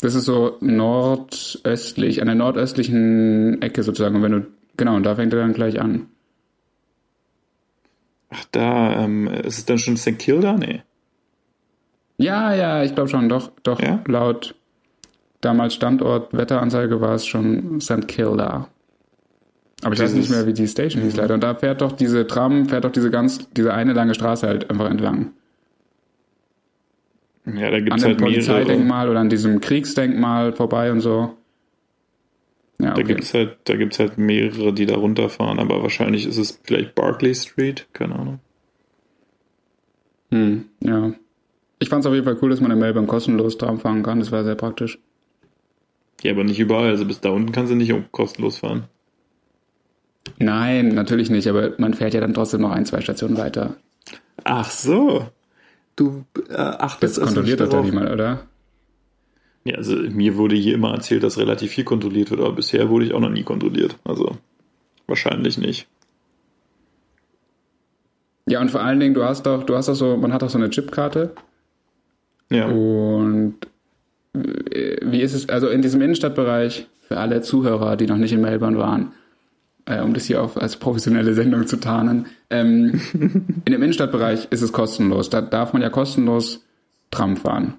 [0.00, 4.16] Das ist so nordöstlich, an der nordöstlichen Ecke sozusagen.
[4.16, 6.06] Und wenn du, genau, und da fängt er dann gleich an.
[8.30, 10.18] ach da, ähm, ist es dann schon St.
[10.18, 10.54] Kilda?
[10.56, 10.82] Nee.
[12.22, 14.02] Ja, ja, ich glaube schon, doch, doch, Ja?
[14.06, 14.54] laut
[15.40, 18.06] damals Standort, Wetteranzeige war es schon St.
[18.08, 18.68] Kilda.
[19.82, 21.32] Aber ich weiß Dieses- nicht mehr, wie die Station hieß leider.
[21.32, 24.68] Und da fährt doch diese Tram, fährt doch diese ganz, diese eine lange Straße halt
[24.70, 25.32] einfach entlang.
[27.46, 28.34] Ja, da gibt An es dem halt mehrere.
[28.34, 31.34] Polizeidenkmal oder an diesem Kriegsdenkmal vorbei und so.
[32.78, 33.04] Ja, Da okay.
[33.04, 37.34] gibt's halt, da gibt's halt mehrere, die da runterfahren, aber wahrscheinlich ist es vielleicht Barclay
[37.34, 38.40] Street, keine Ahnung.
[40.30, 41.12] Hm, ja.
[41.80, 44.20] Ich fand es auf jeden Fall cool, dass man in Melbourne kostenlos Tram fahren kann.
[44.20, 44.98] Das war sehr praktisch.
[46.22, 46.90] Ja, aber nicht überall.
[46.90, 48.84] Also bis da unten kannst du nicht kostenlos fahren.
[50.38, 53.76] Nein, natürlich nicht, aber man fährt ja dann trotzdem noch ein, zwei Stationen weiter.
[54.44, 55.26] Ach so.
[55.96, 58.46] Du äh, achtest Das kontrolliert also doch da niemand, oder?
[59.64, 63.06] Ja, also mir wurde hier immer erzählt, dass relativ viel kontrolliert wird, aber bisher wurde
[63.06, 63.96] ich auch noch nie kontrolliert.
[64.04, 64.36] Also
[65.06, 65.88] wahrscheinlich nicht.
[68.46, 70.50] Ja, und vor allen Dingen, du hast doch, du hast doch so, man hat doch
[70.50, 71.34] so eine Chipkarte
[72.50, 72.66] Ja.
[72.66, 73.54] und
[74.34, 78.40] äh, wie ist es, also in diesem Innenstadtbereich, für alle Zuhörer, die noch nicht in
[78.40, 79.12] Melbourne waren,
[79.86, 83.00] äh, um das hier auch als professionelle Sendung zu tarnen, ähm,
[83.64, 85.28] in dem Innenstadtbereich ist es kostenlos.
[85.28, 86.64] Da darf man ja kostenlos
[87.10, 87.74] Tram fahren.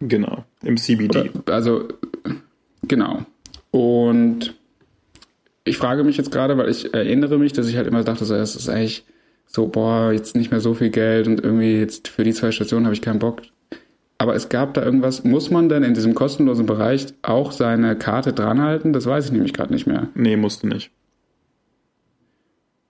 [0.00, 0.44] Genau.
[0.62, 1.30] Im CBD.
[1.46, 1.88] Also,
[2.82, 3.26] genau.
[3.70, 4.54] Und
[5.64, 8.34] ich frage mich jetzt gerade, weil ich erinnere mich, dass ich halt immer dachte, so,
[8.34, 9.04] es ist eigentlich
[9.46, 12.86] so, boah, jetzt nicht mehr so viel Geld und irgendwie jetzt für die zwei Stationen
[12.86, 13.42] habe ich keinen Bock.
[14.18, 18.32] Aber es gab da irgendwas, muss man denn in diesem kostenlosen Bereich auch seine Karte
[18.32, 18.92] dranhalten?
[18.92, 20.08] Das weiß ich nämlich gerade nicht mehr.
[20.14, 20.90] Nee, musst du nicht.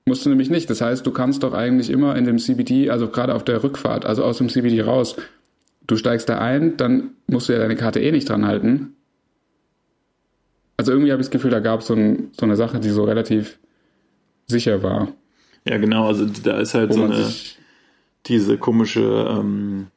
[0.06, 0.68] Musst du nämlich nicht.
[0.68, 4.04] Das heißt, du kannst doch eigentlich immer in dem CBD, also gerade auf der Rückfahrt,
[4.04, 5.16] also aus dem CBD raus,
[5.86, 8.94] du steigst da ein, dann musst du ja deine Karte eh nicht dran halten.
[10.76, 12.90] Also irgendwie habe ich das Gefühl, da gab es so, ein, so eine Sache, die
[12.90, 13.58] so relativ
[14.46, 15.08] sicher war.
[15.66, 16.08] Ja, genau.
[16.08, 17.32] Also da ist halt so eine,
[18.26, 19.93] diese komische ähm, äh,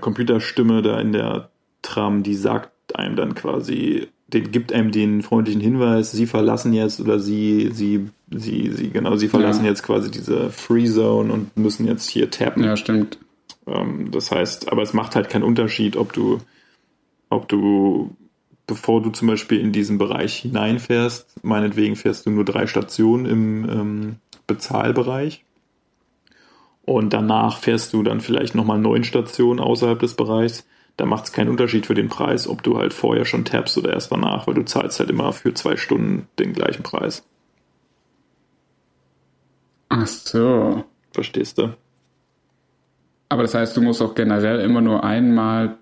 [0.00, 1.50] Computerstimme da in der
[1.82, 7.00] Tram, die sagt einem dann quasi, den gibt einem den freundlichen Hinweis, sie verlassen jetzt
[7.00, 9.70] oder sie, sie, sie, sie, genau, sie verlassen Ja.
[9.70, 12.64] jetzt quasi diese Free Zone und müssen jetzt hier tappen.
[12.64, 13.18] ja, stimmt.
[13.66, 16.38] Ähm, das heißt, aber es macht halt keinen Unterschied, ob du,
[17.28, 18.14] ob du,
[18.66, 23.68] bevor du zum Beispiel in diesen Bereich hineinfährst, meinetwegen fährst du nur drei Stationen im
[23.68, 24.16] ähm,
[24.46, 25.44] Bezahlbereich.
[26.84, 30.66] Und danach fährst du dann vielleicht nochmal neun Stationen außerhalb des Bereichs.
[30.96, 33.92] Da macht es keinen Unterschied für den Preis, ob du halt vorher schon tappst oder
[33.92, 37.24] erst danach, weil du zahlst halt immer für zwei Stunden den gleichen Preis.
[39.88, 40.84] Ach so.
[41.12, 41.74] Verstehst du?
[43.28, 45.76] Aber das heißt, du musst auch generell immer nur einmal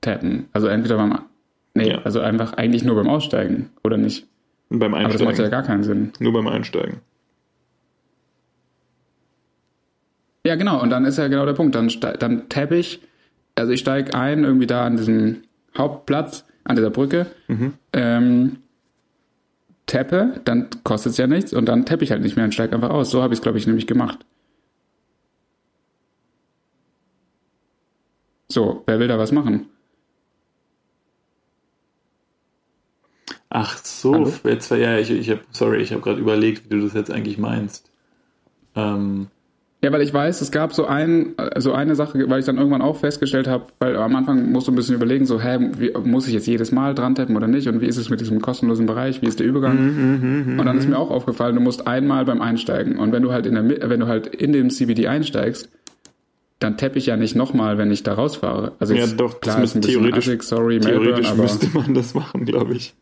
[0.00, 0.48] tappen.
[0.52, 1.18] Also entweder beim,
[1.74, 2.02] nee, Ja.
[2.02, 4.26] also einfach eigentlich nur beim Aussteigen, oder nicht?
[4.68, 5.50] Und beim Aber das macht ja Einsteigen.
[5.50, 6.12] gar keinen Sinn.
[6.18, 7.00] Nur beim Einsteigen.
[10.44, 10.80] Ja, genau.
[10.82, 11.74] Und dann ist ja genau der Punkt.
[11.74, 11.88] Dann,
[12.18, 13.00] dann tappe ich,
[13.54, 15.42] also ich steige ein, irgendwie da an diesem
[15.76, 17.26] Hauptplatz, an dieser Brücke,
[17.92, 18.58] ähm,
[19.86, 22.74] tappe, dann kostet es ja nichts und dann tappe ich halt nicht mehr und steige
[22.74, 23.10] einfach aus.
[23.10, 24.24] So habe ich es, glaube ich, nämlich gemacht.
[28.48, 29.66] So, wer will da was machen?
[33.48, 34.32] Ach so, Hallo?
[34.44, 37.38] jetzt ja, ich, ich habe, sorry, ich habe gerade überlegt, wie du das jetzt eigentlich
[37.38, 37.90] meinst.
[38.74, 39.28] Ähm,
[39.84, 42.82] Ja, weil ich weiß, es gab so ein, so eine Sache, weil ich dann irgendwann
[42.82, 46.28] auch festgestellt habe, weil am Anfang musst du ein bisschen überlegen, so, hä, wie, muss
[46.28, 47.66] ich jetzt jedes Mal dran tappen oder nicht?
[47.66, 49.22] Und wie ist es mit diesem kostenlosen Bereich?
[49.22, 50.56] Wie ist der Übergang?
[50.58, 52.96] und dann ist mir auch aufgefallen, du musst einmal beim Einsteigen.
[52.96, 55.68] Und wenn du halt in der, wenn du halt in dem CBD einsteigst,
[56.60, 58.72] dann tappe ich ja nicht nochmal, wenn ich da rausfahre.
[58.78, 62.14] Also ja, doch, klar, das ist ein theoretisch, assig, sorry, theoretisch aber, müsste man das
[62.14, 62.94] machen, glaube ich.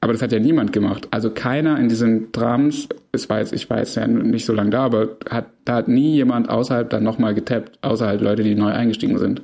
[0.00, 1.08] Aber das hat ja niemand gemacht.
[1.10, 5.16] Also keiner in diesen Drams, ich weiß, ich weiß ja nicht so lange da, aber
[5.28, 9.18] hat, da hat nie jemand außerhalb dann nochmal getappt, außer halt Leute, die neu eingestiegen
[9.18, 9.42] sind.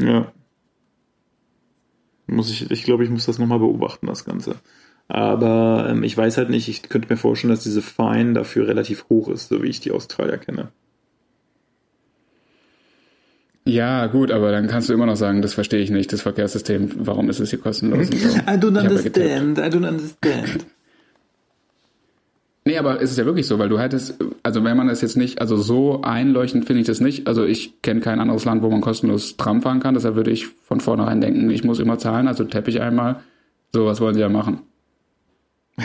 [0.00, 0.32] Ja.
[2.26, 4.56] Muss ich, ich glaube, ich muss das nochmal beobachten, das Ganze.
[5.08, 9.06] Aber ähm, ich weiß halt nicht, ich könnte mir vorstellen, dass diese Fine dafür relativ
[9.08, 10.68] hoch ist, so wie ich die Australier kenne.
[13.66, 16.90] Ja, gut, aber dann kannst du immer noch sagen, das verstehe ich nicht, das Verkehrssystem,
[16.98, 18.14] warum ist es hier kostenlos so.
[18.14, 19.58] I don't getippt.
[19.58, 20.66] I don't understand.
[22.66, 25.18] Nee, aber es ist ja wirklich so, weil du hättest, also wenn man das jetzt
[25.18, 27.26] nicht, also so einleuchtend finde ich das nicht.
[27.28, 30.46] Also ich kenne kein anderes Land, wo man kostenlos Tram fahren kann, deshalb würde ich
[30.46, 33.16] von vornherein denken, ich muss immer zahlen, also tappe ich einmal.
[33.74, 34.60] So, was wollen sie ja machen?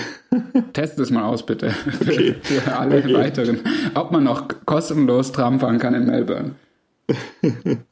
[0.71, 1.69] Testet es mal aus, bitte.
[1.71, 2.35] Für, Okay.
[2.43, 3.13] für alle Okay.
[3.13, 3.59] weiteren.
[3.95, 6.51] Ob man noch kostenlos Tram fahren kann in Melbourne.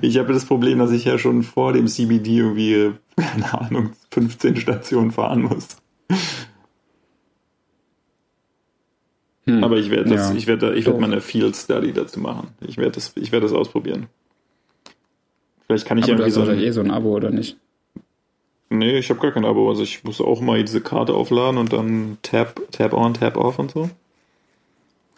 [0.00, 4.56] Ich habe das Problem, dass ich ja schon vor dem CBD irgendwie, keine Ahnung, 15
[4.56, 5.76] Stationen fahren muss.
[9.60, 10.32] Aber ich werde das, Hm.
[10.32, 10.38] Ja.
[10.38, 11.00] ich werde, ich werde Doof.
[11.00, 12.48] mal eine Field Study dazu machen.
[12.60, 14.06] Ich werde das, ich werde das ausprobieren.
[15.66, 17.56] Vielleicht kann ich Aber du irgendwie hast so ein, eh so ein Abo, oder nicht?
[18.70, 19.68] Nee, ich habe gar kein Abo.
[19.68, 23.58] Also ich muss auch mal diese Karte aufladen und dann Tab, Tab on, Tab off
[23.58, 23.90] und so.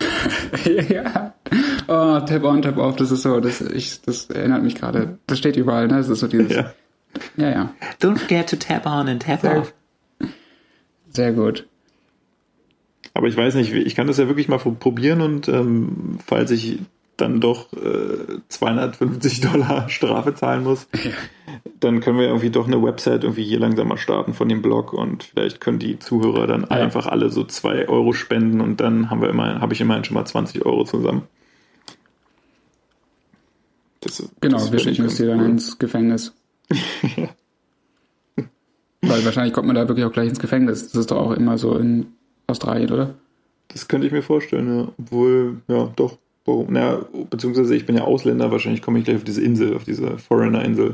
[0.89, 1.34] ja.
[1.89, 5.19] Oh, Tap on, Tap off, das ist so, das, ich, das erinnert mich gerade.
[5.27, 5.97] Das steht überall, ne?
[5.97, 6.53] Das ist so dieses.
[6.53, 6.73] Ja,
[7.37, 7.45] Ja.
[7.45, 7.51] ja.
[7.51, 7.75] ja.
[8.01, 9.75] Don't forget to tap on and tap Sehr, off.
[11.11, 11.67] sehr gut.
[13.13, 16.81] Aber ich weiß nicht, ich kann das ja wirklich mal probieren und ähm, falls ich
[17.17, 20.89] dann doch äh, 250 Dollar Strafe zahlen muss,
[21.79, 24.93] dann können wir irgendwie doch eine Website irgendwie hier langsam mal starten von dem Blog
[24.93, 29.21] und vielleicht können die Zuhörer dann einfach alle so zwei Euro spenden und dann haben
[29.21, 31.23] wir immer, habe ich immerhin schon mal 20 Euro zusammen.
[34.05, 35.47] Das, Genau, das wir schicken es dir dann cool.
[35.47, 36.33] ins Gefängnis.
[39.03, 40.85] Weil wahrscheinlich kommt man da wirklich auch gleich ins Gefängnis.
[40.91, 42.07] Das ist doch auch immer so in
[42.47, 43.15] Australien, oder?
[43.69, 44.89] Das könnte ich mir vorstellen, ja.
[44.99, 46.19] Obwohl, ja, doch.
[46.47, 46.67] Warum?
[46.71, 50.19] Na, beziehungsweise ich bin ja Ausländer, wahrscheinlich komme ich gleich auf diese Insel, auf diese
[50.19, 50.93] Foreigner-Insel,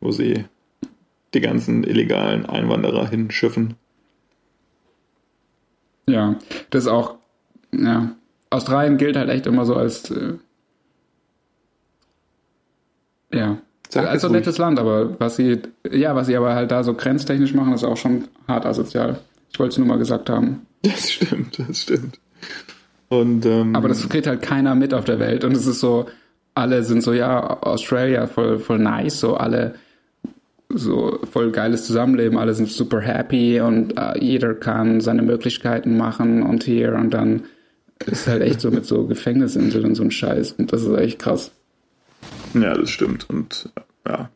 [0.00, 0.46] wo sie
[1.34, 3.74] die ganzen illegalen Einwanderer hinschiffen.
[6.08, 6.36] Ja,
[6.70, 7.16] das ist auch,
[7.72, 8.14] ja.
[8.48, 10.34] Australien gilt halt echt immer so als, äh,
[13.32, 13.58] ja,
[13.88, 14.40] Sag als es so ein ruhig.
[14.40, 15.60] nettes Land, aber was sie,
[15.90, 19.18] ja, was sie aber halt da so grenztechnisch machen, ist auch schon hart asozial.
[19.52, 20.66] Ich wollte es nur mal gesagt haben.
[20.82, 22.18] Das stimmt, das stimmt.
[23.08, 26.06] Und, ähm, Aber das kriegt halt keiner mit auf der Welt und es ist so,
[26.54, 29.74] alle sind so, ja, Australia voll, voll nice, so alle
[30.68, 36.42] so voll geiles Zusammenleben, alle sind super happy und äh, jeder kann seine Möglichkeiten machen
[36.42, 37.44] und hier und dann
[38.04, 41.20] ist halt echt so mit so Gefängnisinseln und so ein Scheiß und das ist echt
[41.20, 41.52] krass.
[42.54, 43.28] Ja, das stimmt.
[43.28, 43.70] Und
[44.06, 44.30] ja.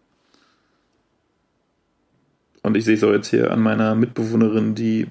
[2.63, 5.07] Und ich sehe es auch jetzt hier an meiner Mitbewohnerin, die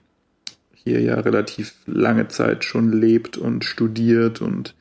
[0.74, 4.76] hier ja relativ lange Zeit schon lebt und studiert und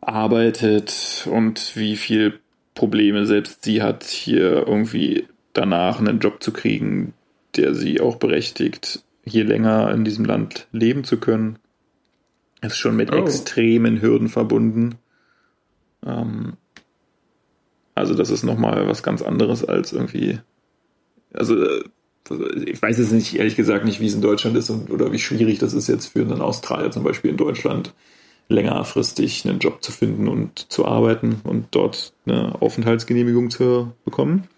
[0.00, 2.38] arbeitet und wie viel
[2.74, 7.12] Probleme selbst sie hat, hier irgendwie danach einen Job zu kriegen,
[7.56, 11.58] der sie auch berechtigt, hier länger in diesem Land leben zu können.
[12.62, 13.16] Ist schon mit Oh.
[13.16, 14.94] extremen Hürden verbunden.
[16.06, 16.54] Ähm,
[17.98, 20.38] also das ist nochmal was ganz anderes als irgendwie,
[21.32, 21.84] also äh,
[22.66, 25.18] ich weiß jetzt nicht, ehrlich gesagt nicht, wie es in Deutschland ist und, oder wie
[25.18, 27.94] schwierig das ist jetzt für einen Australier zum Beispiel in Deutschland
[28.48, 34.48] längerfristig einen Job zu finden und zu arbeiten und dort eine Aufenthaltsgenehmigung zu bekommen.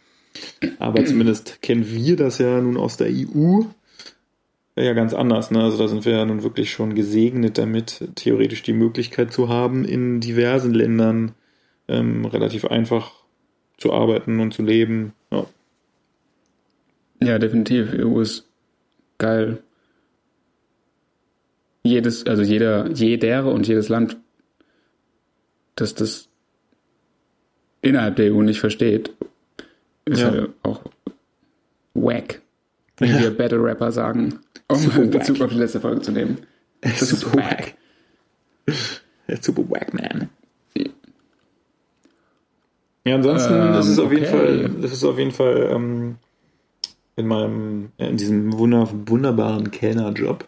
[0.79, 3.63] Aber zumindest kennen wir das ja nun aus der EU
[4.77, 5.51] ja ganz anders.
[5.51, 5.63] Ne?
[5.63, 9.85] Also da sind wir ja nun wirklich schon gesegnet damit, theoretisch die Möglichkeit zu haben,
[9.85, 11.33] in diversen Ländern
[11.89, 13.20] ähm, relativ einfach
[13.81, 15.13] zu arbeiten und zu leben.
[15.33, 15.47] Ja.
[17.23, 17.93] Ja, definitiv.
[17.93, 18.47] EU ist
[19.19, 19.63] geil.
[21.83, 24.17] Jedes, also jeder, jeder und jedes Land,
[25.77, 26.29] das das
[27.83, 29.11] innerhalb der EU nicht versteht,
[30.05, 30.31] ist Ja.
[30.31, 30.83] halt auch
[31.95, 32.43] wack.
[32.99, 33.21] Wie Ja.
[33.21, 35.47] wir Battle Rapper sagen, um Super Bezug wack.
[35.47, 36.39] auf die letzte Folge zu nehmen.
[36.83, 37.75] Das ist Super wack.
[39.29, 40.29] Ja, super wack, man.
[43.05, 44.37] Ja, ansonsten, Ähm, das ist auf jeden okay.
[44.37, 46.17] Fall, das ist auf jeden Fall ähm,
[47.17, 50.47] in meinem, in diesem wunder, wunderbaren Kellnerjob.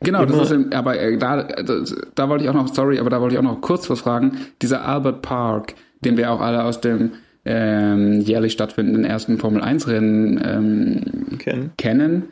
[0.00, 3.20] Genau, das ist, aber äh, da, das, da wollte ich auch noch, sorry, aber da
[3.20, 4.38] wollte ich auch noch kurz was fragen.
[4.60, 7.12] Dieser Albert Park, den wir auch alle aus dem
[7.44, 11.72] ähm, jährlich stattfindenden ersten Formel 1 Rennen ähm, Kennen.
[11.78, 12.24] kennen,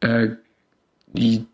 [0.00, 0.30] äh,
[1.12, 1.46] die,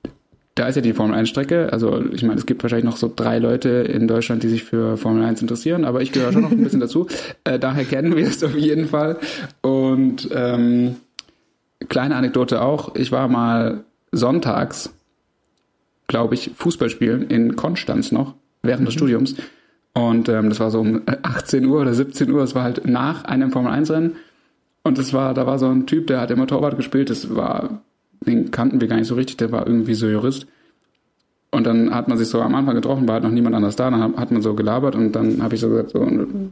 [0.58, 3.12] da ist ja die Formel 1 Strecke, also ich meine, es gibt wahrscheinlich noch so
[3.14, 6.50] drei Leute in Deutschland, die sich für Formel 1 interessieren, aber ich gehöre schon noch
[6.50, 7.06] ein bisschen dazu.
[7.44, 9.16] Äh, daher kennen wir es auf jeden Fall.
[9.62, 10.96] Und ähm,
[11.88, 14.90] kleine Anekdote auch, ich war mal sonntags,
[16.08, 19.36] glaube ich, Fußball spielen in Konstanz noch, während des Studiums.
[19.94, 23.24] Und ähm, das war so um 18 Uhr oder 17 Uhr, es war halt nach
[23.24, 24.16] einem Formel 1 Rennen.
[24.82, 27.82] Und das war, da war so ein Typ, der hat immer Torwart gespielt, das war,
[28.20, 30.46] den kannten wir gar nicht so richtig, der war irgendwie so Jurist.
[31.50, 33.90] Und dann hat man sich so am Anfang getroffen, war halt noch niemand anders da,
[33.90, 36.06] dann hat, man so gelabert und dann habe ich so gesagt, so,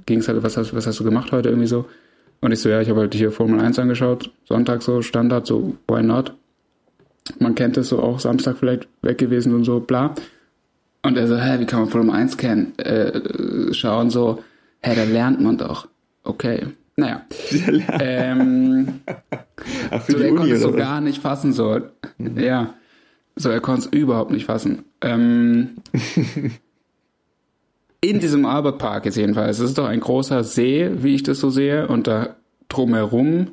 [0.07, 1.85] ging es halt, was hast, was hast du gemacht heute irgendwie so?
[2.41, 5.77] Und ich so, ja, ich habe halt hier Formel 1 angeschaut, Sonntag so, Standard, so,
[5.89, 6.33] why not?
[7.39, 10.15] Man kennt es so auch, Samstag vielleicht weg gewesen und so, bla.
[11.03, 12.79] Und er so, hä, wie kann man Formel 1 kennen?
[12.79, 14.43] Äh, schauen so,
[14.83, 15.89] hä, da lernt man doch.
[16.25, 16.67] Okay.
[16.97, 17.27] Naja.
[18.01, 19.01] ähm,
[19.91, 20.77] Ah, für so, er Uni konnte es so was?
[20.77, 21.81] gar nicht fassen, so.
[22.19, 22.75] Ja.
[23.37, 24.85] So, er konnte es überhaupt nicht fassen.
[25.01, 25.77] Ähm,
[28.01, 29.59] in diesem Albert Park jetzt jedenfalls.
[29.59, 31.89] Es ist doch ein großer See, wie ich das so sehe.
[31.89, 32.37] Und da
[32.69, 33.53] drumherum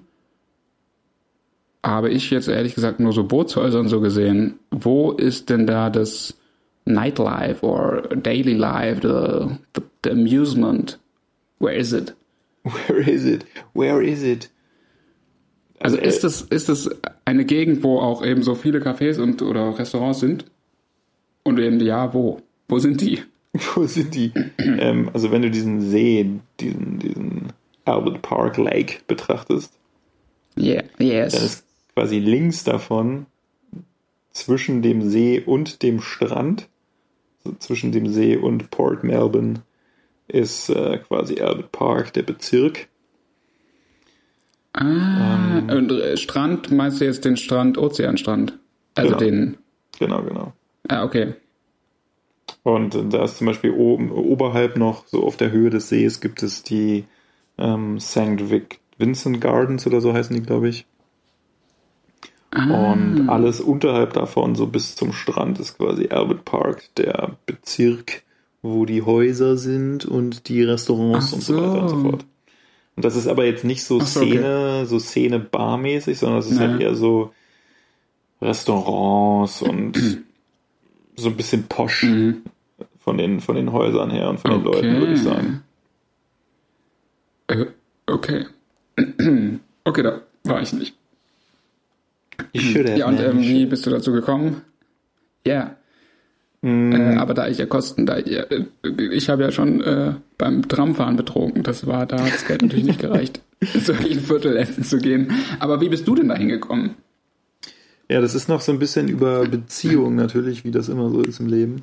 [1.86, 4.60] habe ich jetzt ehrlich gesagt nur so Bootshäuser und so gesehen.
[4.72, 6.36] Wo ist denn da das
[6.86, 11.00] Nightlife or Daily Life, the, the, the amusement?
[11.60, 12.16] Where is it?
[12.64, 13.46] Where is it?
[13.74, 14.50] Where is it?
[15.80, 16.90] Also äh, ist das, ist das
[17.26, 20.46] eine Gegend, wo auch eben so viele Cafés und oder Restaurants sind?
[21.44, 22.42] Und eben ja, wo?
[22.68, 23.22] Wo sind die?
[23.76, 24.32] Wo sind die?
[24.58, 26.28] ähm, also wenn du diesen See,
[26.60, 27.54] diesen, diesen
[27.86, 29.72] Albert Park Lake betrachtest,
[30.58, 31.34] Yeah, dann yes.
[31.34, 33.26] ist quasi links davon
[34.32, 36.68] zwischen dem See und dem Strand,
[37.44, 39.62] also zwischen dem See und Port Melbourne,
[40.28, 42.88] ist äh, quasi Albert Park, der Bezirk.
[44.74, 48.58] Ah, und äh, Strand, meinst du jetzt den Strand, Ozeanstrand?
[48.96, 49.20] Also Genau.
[49.20, 49.58] den,
[50.00, 50.54] Genau, genau.
[50.88, 51.36] ah, okay.
[52.64, 56.42] Und da ist zum Beispiel oben, oberhalb noch, so auf der Höhe des Sees, gibt
[56.44, 57.06] es die
[57.58, 58.50] ähm, St.
[58.50, 60.86] Vic Vincent Gardens oder so heißen die, glaube ich.
[62.52, 62.92] Ah.
[62.94, 68.24] Und alles unterhalb davon, so bis zum Strand, ist quasi Albert Park, der Bezirk,
[68.64, 72.10] wo die Häuser sind und die Restaurants Ach und so weiter und so so.
[72.10, 72.26] fort.
[72.96, 74.32] Und das ist aber jetzt nicht so so, okay.
[74.32, 76.68] Szene, so Szene barmäßig, sondern es ist Ja.
[76.70, 77.32] halt eher so
[78.42, 79.94] Restaurants und
[81.16, 82.42] so ein bisschen posch Mhm.
[83.00, 85.64] von den, von den Häusern her und von den Leuten, würde ich sagen.
[87.48, 87.66] Äh,
[88.08, 88.46] okay.
[89.84, 90.96] okay, da war ich nicht.
[92.52, 94.62] Ich Ja, und ähm, wie bist du dazu gekommen?
[95.46, 95.76] Ja.
[96.64, 98.66] Mm, Äh, aber da ich ja Kosten, da ich, ja, äh,
[99.12, 101.62] ich habe ja schon äh, beim Tramfahren betrogen.
[101.62, 103.42] Das war, da hat das Geld natürlich nicht gereicht,
[103.86, 105.32] so ein Viertel essen zu gehen.
[105.60, 106.92] Aber wie bist du denn da hingekommen?
[108.10, 111.40] Ja, das ist noch so ein bisschen über Beziehungen natürlich, wie das immer so ist
[111.42, 111.82] im Leben.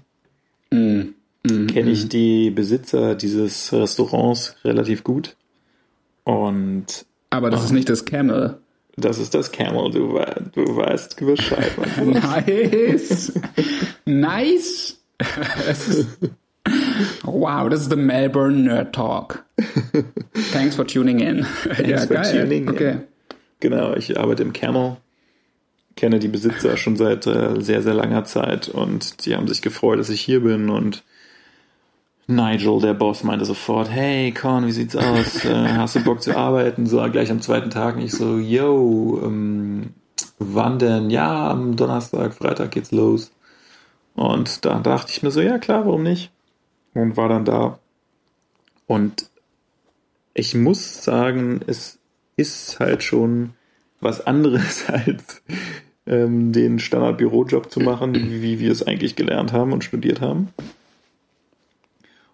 [0.70, 1.14] Mhm.
[1.44, 1.66] Mhm.
[1.66, 5.36] Kenne ich die Besitzer dieses Restaurants relativ gut.
[6.24, 8.58] Und Aber das ist nicht das Camel.
[8.96, 11.70] Das ist das Camel, du, wei- du weißt Bescheid.
[12.04, 13.32] Nice.
[14.04, 14.98] nice.
[15.68, 16.06] Ist,
[17.24, 19.44] wow, this is the Melbourne Nerd Talk.
[20.52, 21.46] Thanks for tuning in.
[21.86, 22.42] ja, for geil.
[22.42, 22.68] tuning in.
[22.70, 22.96] okay.
[23.60, 24.96] Genau, ich arbeite im Camel,
[25.96, 29.98] kenne die Besitzer schon seit äh, sehr, sehr langer Zeit und die haben sich gefreut,
[29.98, 31.02] dass ich hier bin und
[32.30, 35.44] Nigel, der Boss, meinte sofort, hey Con, wie sieht's aus?
[35.44, 36.86] Äh, hast du Bock zu arbeiten?
[36.86, 39.90] So gleich am zweiten Tag und ich so, yo, ähm,
[40.38, 41.10] wann denn?
[41.10, 43.30] Ja, am Donnerstag, Freitag geht's los.
[44.14, 46.30] Und da dachte ich mir so, ja klar, warum nicht?
[46.94, 47.78] Und war dann da.
[48.86, 49.30] Und
[50.34, 51.98] ich muss sagen, es
[52.36, 53.50] ist halt schon
[54.00, 55.42] was anderes als
[56.06, 60.48] ähm, den Standard-Bürojob zu machen, wie, wie wir es eigentlich gelernt haben und studiert haben.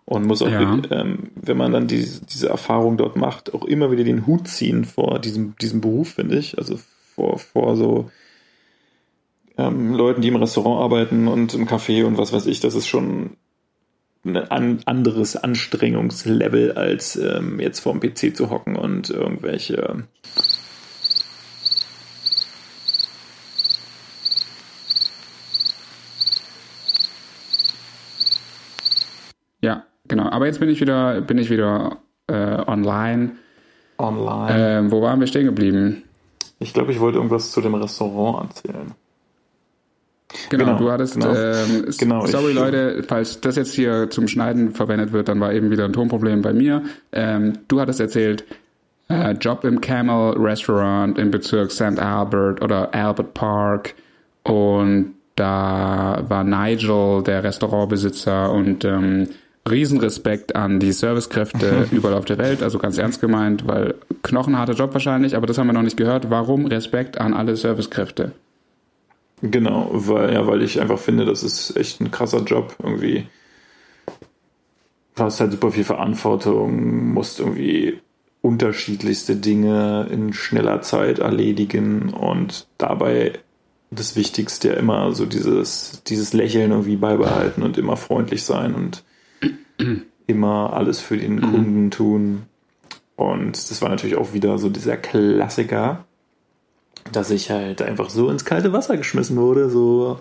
[0.07, 0.81] Und muss auch, Ja.
[0.91, 4.85] ähm, wenn man dann diese, diese Erfahrung dort macht, auch immer wieder den Hut ziehen
[4.85, 6.59] vor diesem, diesem Beruf, finde ich.
[6.59, 6.79] Also
[7.17, 8.11] vor, vor so
[9.59, 12.61] ähm, Leuten, die im Restaurant arbeiten und im Café und was weiß ich.
[12.61, 13.37] Das ist schon
[14.25, 20.05] ein an, anderes Anstrengungslevel, als ähm, jetzt vorm PC zu hocken und irgendwelche
[29.61, 30.29] Ja, genau.
[30.31, 31.99] Aber jetzt bin ich wieder, bin ich wieder
[32.29, 32.35] äh,
[32.67, 33.33] online.
[33.99, 34.79] online.
[34.79, 36.03] Ähm, wo waren wir stehen geblieben?
[36.59, 38.93] Ich glaube, ich wollte irgendwas zu dem Restaurant erzählen.
[40.51, 41.35] Genau, Genau, du hattest, genau.
[41.35, 45.53] ähm, Genau, sorry ich- Leute, falls das jetzt hier zum Schneiden verwendet wird, dann war
[45.53, 46.83] eben wieder ein Tonproblem bei mir.
[47.13, 48.45] Ähm, du hattest erzählt,
[49.09, 51.99] äh, Job im Camel Restaurant im Bezirk St.
[52.01, 53.95] Albert oder Albert Park
[54.43, 59.29] und da war Nigel, der Restaurantbesitzer und ähm,
[59.69, 64.93] Riesenrespekt an die Servicekräfte überall auf der Welt, also ganz ernst gemeint, weil knochenharter Job
[64.93, 66.31] wahrscheinlich, aber das haben wir noch nicht gehört.
[66.31, 68.33] Warum Respekt an alle Servicekräfte?
[69.43, 73.27] Genau, weil, ja, weil ich einfach finde, das ist echt ein krasser Job irgendwie.
[75.15, 78.01] Du hast halt super viel Verantwortung, musst irgendwie
[78.43, 83.33] unterschiedlichste Dinge in schneller Zeit erledigen und dabei
[83.91, 89.05] das Wichtigste immer so dieses, dieses Lächeln irgendwie beibehalten und immer freundlich sein und
[90.27, 92.43] immer alles für den Kunden tun.
[93.17, 96.05] Und das war natürlich auch wieder so dieser Klassiker,
[97.13, 100.21] dass ich halt einfach so ins kalte Wasser geschmissen wurde, so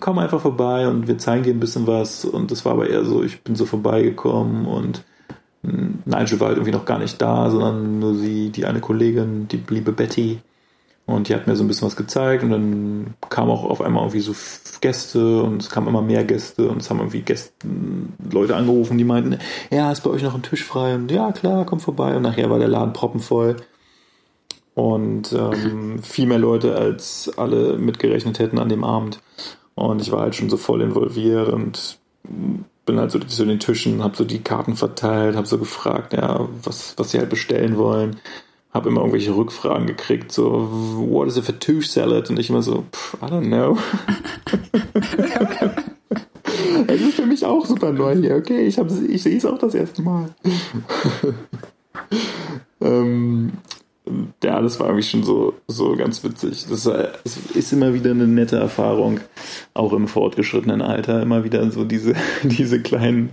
[0.00, 2.24] komm einfach vorbei und wir zeigen dir ein bisschen was.
[2.24, 5.04] Und das war aber eher so, ich bin so vorbeigekommen und
[5.62, 9.48] mh, Nigel war halt irgendwie noch gar nicht da, sondern nur sie, die eine Kollegin,
[9.48, 10.40] die liebe Betty
[11.08, 14.02] und die hat mir so ein bisschen was gezeigt und dann kam auch auf einmal
[14.02, 14.34] irgendwie so
[14.82, 17.66] Gäste und es kamen immer mehr Gäste und es haben irgendwie Gäste,
[18.30, 19.38] Leute angerufen, die meinten,
[19.70, 22.50] ja, ist bei euch noch ein Tisch frei und ja, klar, komm vorbei und nachher
[22.50, 23.56] war der Laden proppenvoll
[24.74, 29.20] und ähm, viel mehr Leute als alle mitgerechnet hätten an dem Abend.
[29.74, 31.98] Und ich war halt schon so voll involviert und
[32.84, 36.48] bin halt so zu den Tischen, habe so die Karten verteilt, habe so gefragt, ja,
[36.62, 38.20] was, was sie halt bestellen wollen.
[38.70, 40.68] Habe immer irgendwelche Rückfragen gekriegt, so,
[41.10, 42.28] what is a fettuche salad?
[42.30, 43.78] Und ich immer so, pff, I don't know.
[46.86, 48.66] Es ist für mich auch super neu hier, okay?
[48.66, 50.30] Ich, hab- ich sehe es auch das erste Mal.
[52.80, 53.52] ähm,
[54.42, 56.66] ja, das war irgendwie schon so, so ganz witzig.
[56.68, 59.20] Das es ist immer wieder eine nette Erfahrung,
[59.74, 63.30] auch im fortgeschrittenen Alter, immer wieder so diese, diese kleinen,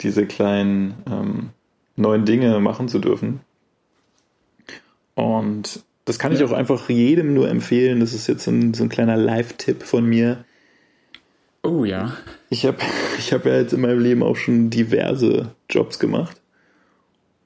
[0.00, 1.50] diese kleinen ähm,
[1.96, 3.40] neuen Dinge machen zu dürfen.
[5.14, 8.00] Und das kann ich auch einfach jedem nur empfehlen.
[8.00, 10.44] Das ist jetzt so ein, so ein kleiner Live-Tipp von mir.
[11.62, 12.16] Oh ja.
[12.50, 12.78] Ich habe
[13.18, 16.40] ich hab ja jetzt in meinem Leben auch schon diverse Jobs gemacht.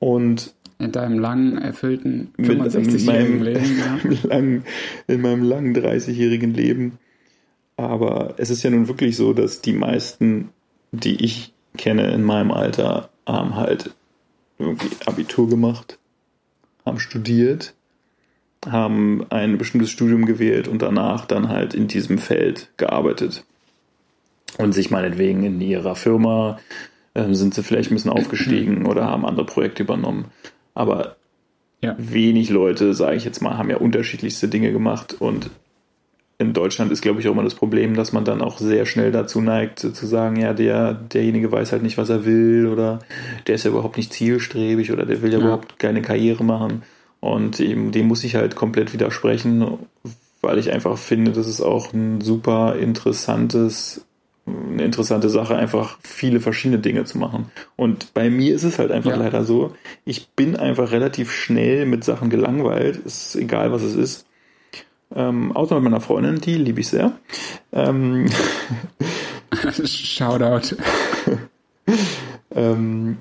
[0.00, 3.78] Und in deinem langen, erfüllten mit, mit 65-jährigen meinem, Leben.
[3.78, 4.28] Ja.
[4.28, 4.64] langen,
[5.08, 6.98] in meinem langen 30-jährigen Leben.
[7.76, 10.50] Aber es ist ja nun wirklich so, dass die meisten,
[10.92, 13.92] die ich kenne in meinem Alter, haben halt
[14.58, 15.97] irgendwie Abitur gemacht,
[16.88, 17.74] haben studiert,
[18.66, 23.44] haben ein bestimmtes Studium gewählt und danach dann halt in diesem Feld gearbeitet.
[24.58, 26.58] Und sich meinetwegen in ihrer Firma
[27.14, 30.26] äh, sind sie vielleicht ein bisschen aufgestiegen oder haben andere Projekte übernommen.
[30.74, 31.16] Aber
[31.80, 31.94] Ja.
[31.98, 35.50] wenig Leute, sage ich jetzt mal, haben ja unterschiedlichste Dinge gemacht und
[36.40, 39.10] in Deutschland ist, glaube ich, auch immer das Problem, dass man dann auch sehr schnell
[39.10, 43.00] dazu neigt, zu sagen, ja, der, derjenige weiß halt nicht, was er will oder
[43.48, 45.44] der ist ja überhaupt nicht zielstrebig oder der will ja, Ja.
[45.44, 46.82] überhaupt keine Karriere machen.
[47.20, 49.78] Und eben, dem muss ich halt komplett widersprechen,
[50.40, 54.04] weil ich einfach finde, das ist auch ein super interessantes,
[54.46, 57.50] eine interessante Sache, einfach viele verschiedene Dinge zu machen.
[57.74, 59.16] Und bei mir ist es halt einfach Ja.
[59.16, 59.74] leider so,
[60.04, 64.24] ich bin einfach relativ schnell mit Sachen gelangweilt, ist egal, was es ist.
[65.14, 67.12] Ähm, außer mit meiner Freundin, die liebe ich sehr.
[67.72, 68.26] Ähm,
[69.84, 70.76] Shoutout.
[72.54, 73.18] ähm,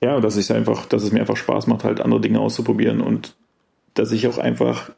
[0.00, 3.34] ja, dass ich einfach, dass es mir einfach Spaß macht, halt andere Dinge auszuprobieren und
[3.94, 4.90] dass ich auch einfach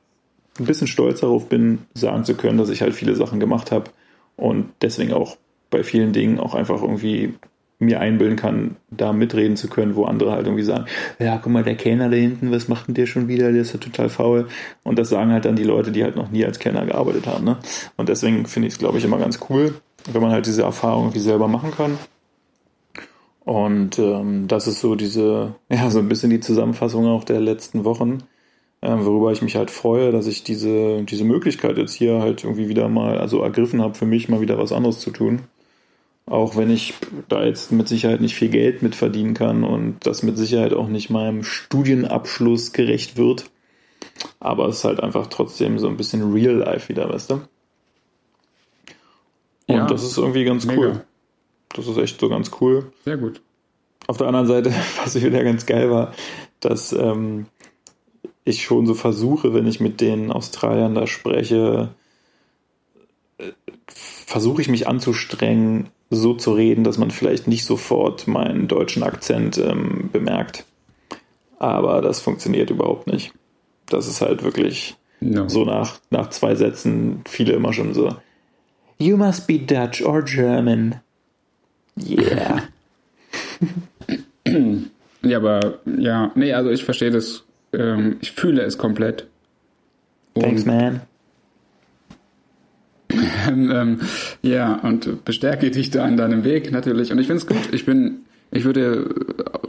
[0.59, 3.91] ein bisschen stolz darauf bin, sagen zu können, dass ich halt viele Sachen gemacht habe
[4.36, 5.36] und deswegen auch
[5.70, 7.34] bei vielen Dingen auch einfach irgendwie
[7.79, 10.87] mir einbilden kann, da mitreden zu können, wo andere halt irgendwie sagen,
[11.18, 13.53] ja, guck mal, der Kellner da hinten, was macht denn der schon wieder?
[13.53, 14.49] Der ist ja total faul.
[14.83, 17.45] Und das sagen halt dann die Leute, die halt noch nie als Kellner gearbeitet haben.
[17.45, 17.59] Ne?
[17.97, 19.74] Und deswegen finde ich es, glaube ich, immer ganz cool,
[20.11, 21.99] wenn man halt diese Erfahrung irgendwie selber machen kann.
[23.45, 27.85] Und ähm, das ist so diese, ja, so ein bisschen die Zusammenfassung auch der letzten
[27.85, 28.24] Wochen,
[28.83, 32.68] ähm, worüber ich mich halt freue, dass ich diese, diese Möglichkeit jetzt hier halt irgendwie
[32.68, 35.43] wieder mal, also ergriffen habe, für mich mal wieder was anderes zu tun.
[36.31, 36.95] Auch wenn ich
[37.29, 40.89] da jetzt mit Sicherheit nicht viel Geld mit verdienen kann und das mit Sicherheit auch
[40.89, 43.51] nicht meinem Studienabschluss gerecht wird.
[44.41, 47.35] Aber es ist halt einfach trotzdem so ein bisschen Real Life wieder, weißt du?
[47.35, 47.45] Und
[49.68, 50.81] Ja, das ist irgendwie ganz mega.
[50.81, 51.05] cool.
[51.74, 52.93] Das ist echt so ganz cool.
[53.05, 53.41] Sehr gut.
[54.07, 54.72] Auf der anderen Seite,
[55.03, 56.12] was ich wieder ganz geil war,
[56.61, 57.47] dass ähm,
[58.45, 61.95] ich schon so versuche, wenn ich mit den Australiern da spreche,
[63.39, 63.53] äh,
[63.87, 69.59] versuche ich mich anzustrengen, so zu reden, dass man vielleicht nicht sofort meinen deutschen Akzent
[69.59, 70.65] ähm, bemerkt.
[71.59, 73.33] Aber das funktioniert überhaupt nicht.
[73.87, 75.49] Das ist halt wirklich No.
[75.49, 78.15] so nach, nach zwei Sätzen viele immer schon so.
[78.99, 81.01] You must be Dutch or German.
[81.99, 82.63] Yeah.
[85.23, 89.27] Ja, aber ja, nee, also ich verstehe das, ähm, ich fühle es komplett.
[90.35, 91.01] Und, Thanks, man.
[93.49, 94.01] ähm,
[94.43, 97.12] ja, und bestärke dich da an deinem Weg natürlich.
[97.12, 97.73] Und ich finde es gut.
[97.73, 99.14] Ich bin, ich würde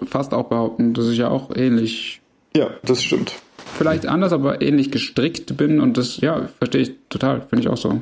[0.05, 2.21] fast auch behaupten, dass ich ja auch ähnlich,
[2.55, 3.33] Ja, das stimmt.
[3.77, 5.79] vielleicht anders, aber ähnlich gestrickt bin.
[5.79, 7.41] Und das, ja, verstehe ich total.
[7.41, 8.01] Finde ich auch so.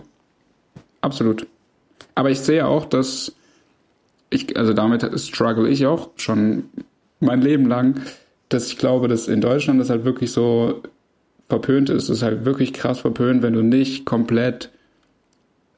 [1.02, 1.45] Absolut.
[2.16, 3.34] Aber ich sehe auch, dass
[4.30, 6.64] ich, also damit struggle ich auch schon
[7.20, 8.02] mein Leben lang,
[8.50, 10.82] dass ich glaube, dass in Deutschland das halt wirklich so
[11.50, 12.04] verpönt ist.
[12.04, 14.70] Es ist halt wirklich krass verpönt, wenn du nicht komplett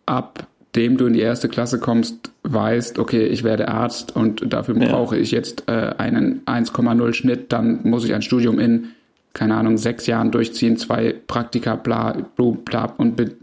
[0.10, 4.78] ab dem du in die erste Klasse kommst, weißt, okay, ich werde Arzt und dafür
[4.78, 4.90] Ja.
[4.90, 8.90] brauche ich jetzt äh, einen 1,0 Schnitt, dann muss ich ein Studium in,
[9.34, 13.36] keine Ahnung, sechs Jahren durchziehen, zwei Praktika, bla, bla, bla und mit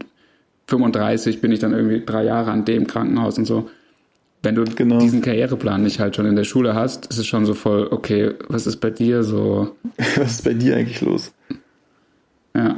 [0.67, 3.69] 35 bin ich dann irgendwie drei Jahre an dem Krankenhaus und so.
[4.43, 4.99] Wenn du Genau.
[4.99, 8.33] diesen Karriereplan nicht halt schon in der Schule hast, ist es schon so voll, okay,
[8.47, 9.75] was ist bei dir so?
[10.17, 11.33] Was ist bei dir eigentlich los?
[12.55, 12.77] Ja.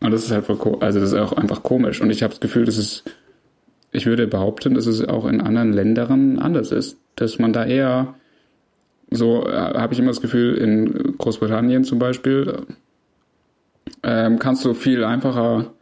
[0.00, 2.00] Und das ist halt voll, also das ist auch einfach komisch.
[2.00, 3.04] Und ich habe das Gefühl, dass es,
[3.92, 6.96] ich würde behaupten, dass es auch in anderen Ländern anders ist.
[7.16, 8.14] Dass man da eher,
[9.10, 12.66] so äh, habe ich immer das Gefühl, in Großbritannien zum Beispiel,
[14.02, 15.72] ähm, kannst du viel einfacher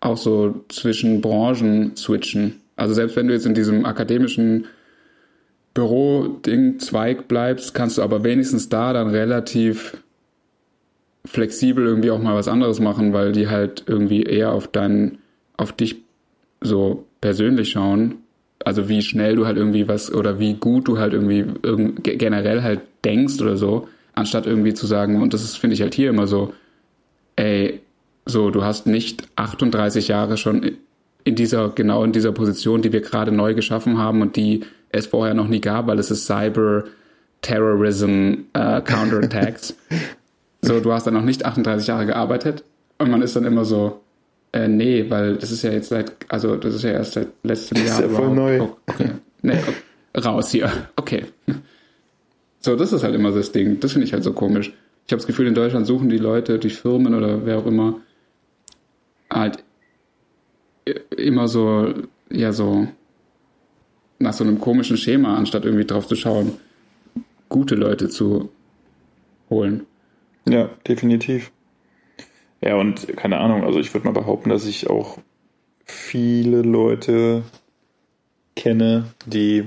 [0.00, 2.60] auch so zwischen Branchen switchen.
[2.76, 4.66] Also selbst wenn du jetzt in diesem akademischen
[5.74, 10.01] Büro-Ding Zweig bleibst, kannst du aber wenigstens da dann relativ
[11.24, 15.18] flexibel irgendwie auch mal was anderes machen, weil die halt irgendwie eher auf deinen,
[15.56, 15.96] auf dich
[16.60, 18.16] so persönlich schauen.
[18.64, 22.16] Also wie schnell du halt irgendwie was oder wie gut du halt irgendwie irgend, ge-
[22.16, 25.94] generell halt denkst oder so, anstatt irgendwie zu sagen, und das ist, finde ich halt
[25.94, 26.52] hier immer so,
[27.36, 27.80] ey,
[28.24, 30.76] so, du hast nicht 38 Jahre schon
[31.24, 34.60] in dieser, genau in dieser Position, die wir gerade neu geschaffen haben und die
[34.90, 36.84] es vorher noch nie gab, weil es ist Cyber
[37.40, 39.76] Terrorism äh, Counterattacks.
[40.62, 42.64] So, du hast dann noch nicht 38 Jahre gearbeitet
[42.98, 44.00] und man ist dann immer so,
[44.54, 47.78] Äh, nee, weil das ist ja jetzt seit, also das ist ja erst seit letztem
[47.78, 48.02] Das Jahr.
[48.04, 48.60] ist ja voll neu.
[48.60, 49.10] Oh, okay.
[49.40, 49.58] Nee,
[50.14, 50.70] oh, raus hier.
[50.96, 51.24] Okay.
[52.60, 53.80] So, das ist halt immer das Ding.
[53.80, 54.68] Das finde ich halt so komisch.
[55.06, 57.96] Ich habe das Gefühl, in Deutschland suchen die Leute, die Firmen oder wer auch immer,
[59.32, 59.64] halt
[61.16, 61.92] immer so,
[62.30, 62.86] ja, so
[64.18, 66.52] nach so einem komischen Schema, anstatt irgendwie drauf zu schauen,
[67.48, 68.50] gute Leute zu
[69.50, 69.86] holen.
[70.46, 71.52] Ja, definitiv.
[72.60, 75.18] Ja, und keine Ahnung, also ich würde mal behaupten, dass ich auch
[75.84, 77.42] viele Leute
[78.54, 79.64] kenne, die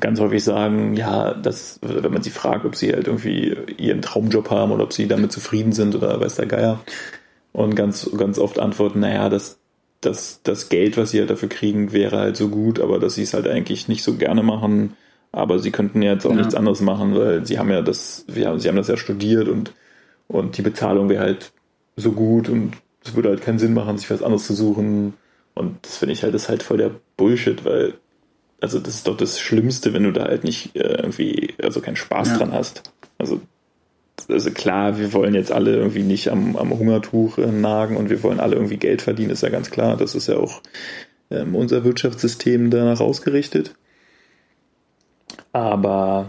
[0.00, 4.50] ganz häufig sagen, ja, dass, wenn man sie fragt, ob sie halt irgendwie ihren Traumjob
[4.50, 6.80] haben oder ob sie damit zufrieden sind oder weiß der Geier.
[7.52, 9.58] Und ganz, ganz oft antworten, naja, das,
[10.00, 13.22] das, das Geld, was sie halt dafür kriegen, wäre halt so gut, aber dass sie
[13.22, 14.96] es halt eigentlich nicht so gerne machen.
[15.36, 16.36] Aber sie könnten ja jetzt auch Ja.
[16.38, 19.72] nichts anderes machen, weil sie haben ja das, haben, sie haben das ja studiert und,
[20.28, 21.52] und die Bezahlung wäre halt
[21.94, 22.72] so gut und
[23.04, 25.12] es würde halt keinen Sinn machen, sich was anderes zu suchen.
[25.54, 27.94] Und das finde ich halt, das ist halt voll der Bullshit, weil,
[28.62, 31.96] also das ist doch das Schlimmste, wenn du da halt nicht äh, irgendwie, also keinen
[31.96, 32.38] Spaß Ja.
[32.38, 32.84] dran hast.
[33.18, 33.42] Also,
[34.30, 38.22] also klar, wir wollen jetzt alle irgendwie nicht am, am Hungertuch äh, nagen und wir
[38.22, 39.98] wollen alle irgendwie Geld verdienen, ist ja ganz klar.
[39.98, 40.62] Das ist ja auch
[41.30, 43.74] ähm, unser Wirtschaftssystem danach ausgerichtet.
[45.56, 46.26] Aber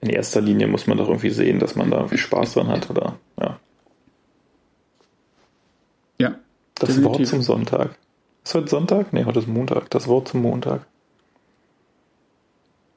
[0.00, 2.88] in erster Linie muss man doch irgendwie sehen, dass man da irgendwie Spaß dran hat,
[2.88, 3.18] oder?
[3.38, 3.60] Ja.
[6.18, 6.36] Ja.
[6.74, 7.18] Das Definitiv.
[7.18, 7.98] Wort zum Sonntag.
[8.44, 9.12] Ist heute Sonntag?
[9.12, 9.90] Nee, heute ist Montag.
[9.90, 10.86] Das Wort zum Montag.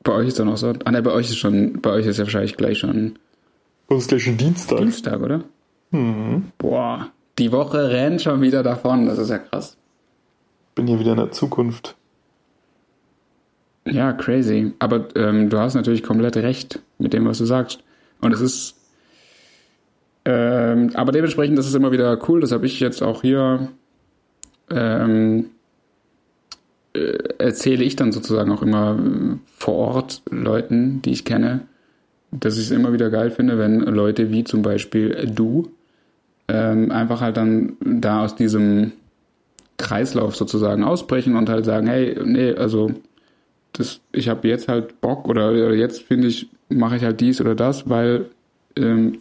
[0.01, 0.71] Bei euch ist doch noch so.
[0.85, 3.19] Ah, ne, bei euch ist schon, bei euch ist ja wahrscheinlich gleich schon
[3.89, 4.77] Das ist gleich schon Dienstag.
[4.77, 5.43] Dienstag, oder?
[5.91, 6.53] Mhm.
[6.57, 9.07] Boah, die Woche rennt schon wieder davon.
[9.07, 9.75] Das ist ja krass.
[10.75, 11.97] Bin hier wieder in der Zukunft.
[13.85, 14.73] Ja, crazy.
[14.79, 17.83] Aber ähm, du hast natürlich komplett recht mit dem, was du sagst.
[18.21, 18.75] Und es ist.
[20.25, 22.41] Ähm, aber dementsprechend, das ist immer wieder cool.
[22.41, 23.69] Das habe ich jetzt auch hier.
[24.69, 25.45] Ähm,
[26.93, 31.61] äh, erzähle ich dann sozusagen auch immer äh, vor Ort Leuten, die ich kenne,
[32.31, 35.71] dass ich es immer wieder geil finde, wenn Leute wie zum Beispiel du
[36.47, 38.93] ähm, einfach halt dann da aus diesem
[39.77, 42.91] Kreislauf sozusagen ausbrechen und halt sagen, hey, nee, also
[43.73, 47.55] das, ich habe jetzt halt Bock oder, jetzt finde ich, mache ich halt dies oder
[47.55, 48.25] das, weil
[48.75, 49.19] ähm,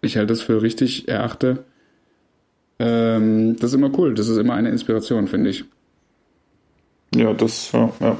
[0.00, 1.64] ich halt das für richtig erachte.
[2.78, 4.14] Ähm, das ist immer cool.
[4.14, 5.64] Das ist immer eine Inspiration, finde ich.
[7.14, 8.16] Ja, das, ja, ja.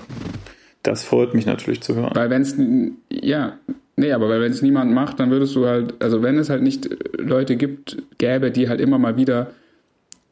[0.82, 2.11] Das freut mich natürlich zu hören.
[2.14, 2.56] Weil wenn es,
[3.11, 3.58] ja,
[3.96, 6.62] nee, aber weil wenn es niemand macht, dann würdest du halt, also wenn es halt
[6.62, 6.88] nicht
[7.18, 9.50] Leute gibt, gäbe, die halt immer mal wieder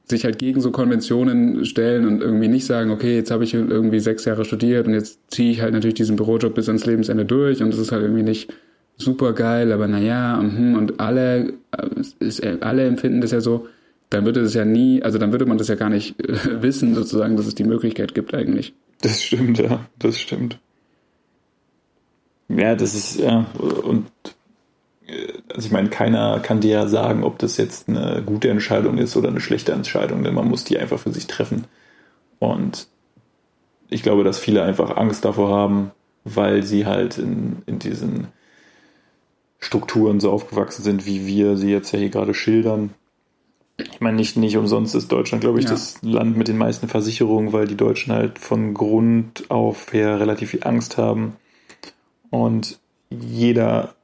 [0.09, 4.01] sich halt gegen so Konventionen stellen und irgendwie nicht sagen, okay, jetzt habe ich irgendwie
[4.01, 7.63] sechs Jahre studiert und jetzt ziehe ich halt natürlich diesen Bürojob bis ans Lebensende durch
[7.63, 8.53] und das ist halt irgendwie nicht
[8.97, 11.87] super geil, aber naja, mhm, und alle, äh,
[12.21, 13.67] ist, alle empfinden das ja so,
[14.11, 16.95] dann würde es ja nie, also dann würde man das ja gar nicht äh, wissen,
[16.95, 18.75] sozusagen, dass es die Möglichkeit gibt eigentlich.
[19.03, 20.59] Das stimmt, ja, das stimmt.
[22.49, 24.31] Ja, das ist, ja, und äh,
[25.55, 29.17] also ich meine, keiner kann dir ja sagen, ob das jetzt eine gute Entscheidung ist
[29.17, 31.65] oder eine schlechte Entscheidung, denn man muss die einfach für sich treffen.
[32.39, 32.89] Und
[33.89, 35.91] ich glaube, dass viele einfach Angst davor haben,
[36.25, 38.29] weil sie halt in, in diesen
[39.59, 42.91] Strukturen so aufgewachsen sind, wie wir sie jetzt ja hier gerade schildern.
[43.79, 45.71] Ich meine, nicht, nicht umsonst ist Deutschland, glaube ich, Ja.
[45.71, 50.51] das Land mit den meisten Versicherungen, weil die Deutschen halt von Grund auf her relativ
[50.51, 51.37] viel Angst haben.
[52.31, 52.79] Und
[53.11, 53.95] jeder,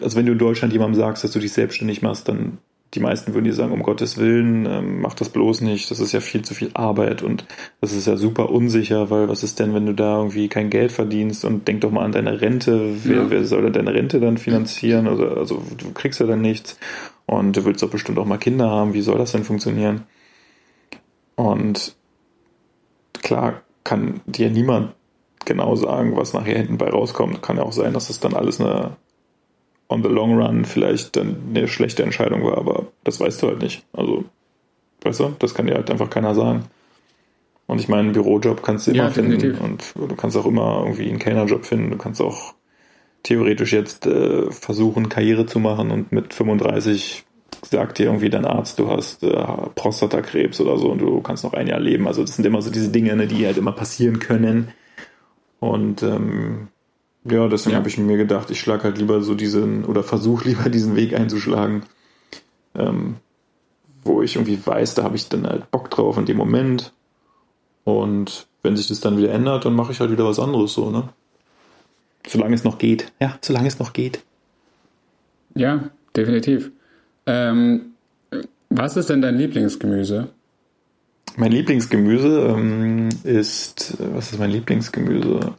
[0.00, 2.58] also wenn du in Deutschland jemandem sagst, dass du dich selbstständig machst, dann
[2.94, 6.12] die meisten würden dir sagen, um Gottes Willen, ähm, mach das bloß nicht, das ist
[6.12, 7.44] ja viel zu viel Arbeit und
[7.80, 10.92] das ist ja super unsicher, weil was ist denn, wenn du da irgendwie kein Geld
[10.92, 13.30] verdienst und denk doch mal an deine Rente, wer, Ja.
[13.30, 15.08] wer soll denn deine Rente dann finanzieren?
[15.08, 16.78] Also, also du kriegst ja dann nichts
[17.26, 20.04] und du willst doch bestimmt auch mal Kinder haben, wie soll das denn funktionieren?
[21.34, 21.96] Und
[23.22, 24.94] klar kann dir niemand
[25.44, 27.42] genau sagen, was nachher hinten bei rauskommt.
[27.42, 28.96] Kann ja auch sein, dass es dann alles eine
[29.88, 33.62] on the long run vielleicht dann eine schlechte Entscheidung war, aber das weißt du halt
[33.62, 33.84] nicht.
[33.92, 34.24] Also,
[35.02, 36.64] weißt du, das kann dir halt einfach keiner sagen.
[37.66, 40.82] Und ich meine, einen Bürojob kannst du immer Ja, finden und du kannst auch immer
[40.84, 41.90] irgendwie einen Kellnerjob finden.
[41.90, 42.54] Du kannst auch
[43.24, 47.24] theoretisch jetzt äh, versuchen, Karriere zu machen und mit 35
[47.68, 51.54] sagt dir irgendwie dein Arzt, du hast äh, Prostatakrebs oder so und du kannst noch
[51.54, 52.06] ein Jahr leben.
[52.06, 54.68] Also das sind immer so diese Dinge, ne, die halt immer passieren können.
[55.58, 56.68] Und ähm,
[57.30, 57.78] ja, deswegen Ja.
[57.78, 61.14] habe ich mir gedacht, ich schlage halt lieber so diesen oder versuche lieber diesen Weg
[61.14, 61.82] einzuschlagen,
[62.74, 63.16] ähm,
[64.04, 66.92] wo ich irgendwie weiß, da habe ich dann halt Bock drauf in dem Moment.
[67.84, 70.90] Und wenn sich das dann wieder ändert, dann mache ich halt wieder was anderes so,
[70.90, 71.08] ne?
[72.26, 73.12] Solange es noch geht.
[73.20, 74.22] Ja, solange es noch geht.
[75.54, 76.70] Ja, definitiv.
[77.26, 77.92] Ähm,
[78.68, 80.28] Was ist denn dein Lieblingsgemüse?
[81.36, 85.54] Mein Lieblingsgemüse ähm, ist, was ist mein Lieblingsgemüse?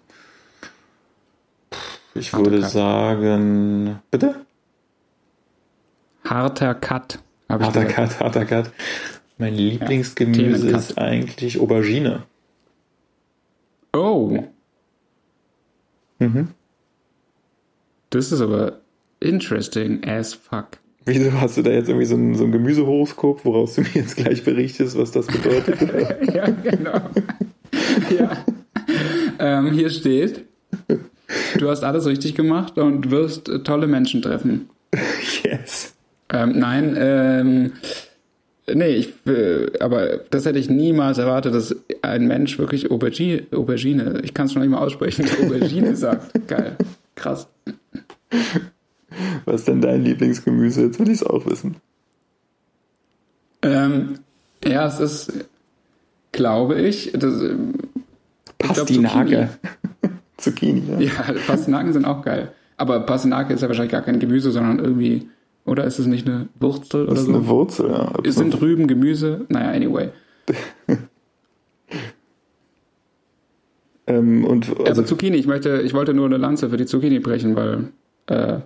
[2.18, 2.72] Ich Harter würde Cut.
[2.72, 4.36] sagen, bitte?
[6.24, 7.20] Harter Cut.
[7.50, 7.86] Harter.
[7.86, 8.72] Cut, harter Cut.
[9.38, 10.80] Mein Lieblingsgemüse Themencut.
[10.80, 12.24] ist eigentlich Aubergine.
[13.94, 14.44] Oh,
[16.20, 16.48] Mhm.
[18.10, 18.80] das ist aber
[19.20, 20.80] interesting as fuck.
[21.06, 24.18] Wieso hast du da jetzt irgendwie so ein, so ein Gemüsehoroskop, woraus du mir jetzt
[24.18, 25.80] gleich berichtest, was das bedeutet?
[26.34, 27.00] ja, genau.
[28.18, 28.38] ja.
[29.40, 30.46] Ähm, hier steht,
[31.58, 34.70] du hast alles richtig gemacht und wirst äh, tolle Menschen treffen.
[35.44, 35.94] yes.
[36.30, 37.74] Ähm, nein, ähm,
[38.74, 44.22] nee, ich, äh, aber das hätte ich niemals erwartet, dass ein Mensch wirklich Aubergine, Aubergine
[44.24, 46.48] ich kann es schon nicht mal aussprechen, Aubergine sagt.
[46.48, 46.76] Geil,
[47.16, 47.48] krass.
[49.46, 50.82] Was ist denn dein Lieblingsgemüse?
[50.84, 51.78] Jetzt will ich es auch wissen.
[53.62, 54.20] Ähm,
[54.66, 55.46] ja, es ist,
[56.32, 57.74] glaube ich, das, ähm,
[58.60, 59.50] glaub, Pastinake.
[60.38, 61.00] Zucchini, ja.
[61.00, 62.52] ja, Pastinaken sind auch geil.
[62.78, 65.30] Aber Pastinake ist ja wahrscheinlich gar kein Gemüse, sondern irgendwie,
[65.66, 67.34] oder ist es nicht eine Wurzel oder Das ist so?
[67.34, 68.14] eine Wurzel, ja.
[68.24, 69.46] Es sind Rüben Gemüse?
[69.50, 70.10] Naja, anyway.
[74.08, 77.20] ähm, und Also also, Zucchini, ich möchte, ich wollte nur eine Lanze für die Zucchini
[77.20, 77.86] brechen, weil
[78.28, 78.60] äh,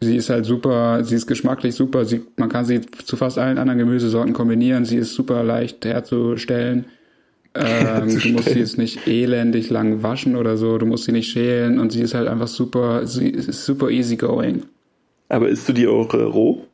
[0.00, 3.58] sie ist halt super, sie ist geschmacklich super, sie, man kann sie zu fast allen
[3.58, 6.86] anderen Gemüsesorten kombinieren, sie ist super leicht herzustellen.
[7.54, 11.30] Ähm, du musst sie jetzt nicht elendig lang waschen oder so, du musst sie nicht
[11.30, 14.64] schälen und sie ist halt einfach super, sie ist super easy going.
[15.28, 16.64] aber isst du die auch äh, roh?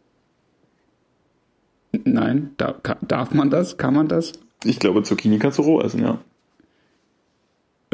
[2.04, 3.76] Nein, da, ka- darf man das?
[3.76, 4.32] Kann man das?
[4.64, 6.18] Ich glaube, Zucchini kannst du roh essen, ja.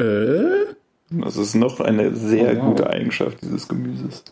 [0.02, 0.66] Äh?
[1.10, 2.64] Das ist noch eine sehr Oh, wow.
[2.70, 4.24] gute Eigenschaft dieses Gemüses.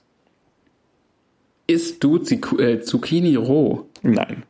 [1.67, 3.87] Isst du Ziku- äh, Zucchini roh?
[4.03, 4.43] Nein,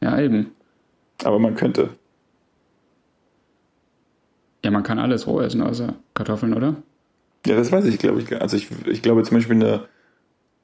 [0.00, 0.52] Ja, eben.
[1.24, 1.90] aber man könnte.
[4.64, 6.74] Ja, man kann alles roh essen, außer Kartoffeln, oder?
[7.46, 8.40] Ja, das weiß ich, glaube ich.
[8.40, 9.84] Also ich, ich glaube zum Beispiel eine,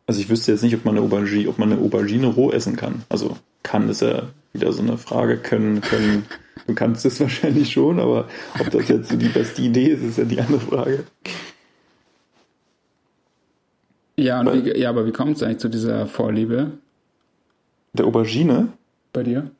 [0.06, 2.76] also ich wüsste jetzt nicht, ob man eine Aubergine, ob man eine Aubergine roh essen
[2.76, 3.02] kann.
[3.08, 5.38] Also kann ist ja wieder so eine Frage.
[5.38, 6.26] Können, können,
[6.66, 8.28] du kannst es wahrscheinlich schon, aber
[8.60, 11.04] ob das jetzt so die beste Idee ist, ist ja die andere Frage.
[14.18, 16.72] Ja, und Weil- wie, ja, aber wie kommt es eigentlich zu dieser Vorliebe
[17.92, 18.68] Der Aubergine?
[19.12, 19.50] bei dir?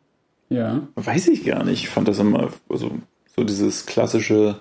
[0.51, 0.87] Ja.
[0.95, 1.83] Weiß ich gar nicht.
[1.85, 2.91] Ich fand das immer, also
[3.39, 4.61] so dieses klassische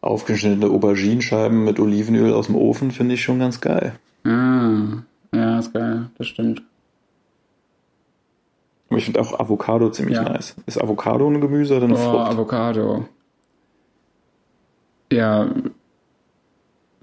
[0.00, 3.94] aufgeschnittene Auberginenscheiben mit Olivenöl aus dem Ofen finde ich schon ganz geil.
[4.24, 5.02] Ah,
[5.32, 6.62] ja, ist geil, das stimmt.
[8.88, 10.24] Aber ich finde auch Avocado ziemlich Ja.
[10.24, 10.54] nice.
[10.66, 12.30] Ist Avocado ein Gemüse oder eine Oh, Frucht?
[12.32, 13.08] Avocado.
[15.10, 15.50] Ja,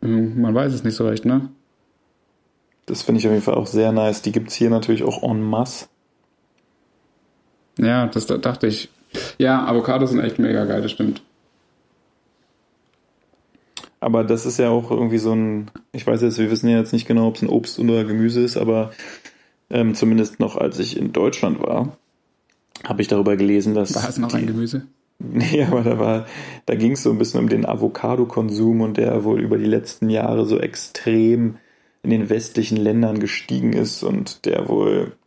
[0.01, 1.49] hm, man weiß es nicht so recht, ne?
[2.85, 4.21] Das finde ich auf jeden Fall auch sehr nice.
[4.21, 5.87] Die gibt es hier natürlich auch en masse.
[7.77, 8.89] Ja, das da- dachte ich.
[9.37, 11.21] Ja, Avocados sind echt mega geil, das stimmt.
[13.99, 16.93] Aber das ist ja auch irgendwie so ein, ich weiß jetzt, wir wissen ja jetzt
[16.93, 18.91] nicht genau, ob es ein Obst oder Gemüse ist, aber
[19.69, 21.97] ähm, zumindest noch als ich in Deutschland war,
[22.85, 23.95] habe ich darüber gelesen, dass.
[23.95, 24.87] War es noch die, ein Gemüse?
[25.21, 26.25] Nee, aber da war,
[26.65, 30.09] da ging es so ein bisschen um den Avocado-Konsum und der wohl über die letzten
[30.09, 31.57] Jahre so extrem
[32.03, 35.17] in den westlichen Ländern gestiegen ist und der wohl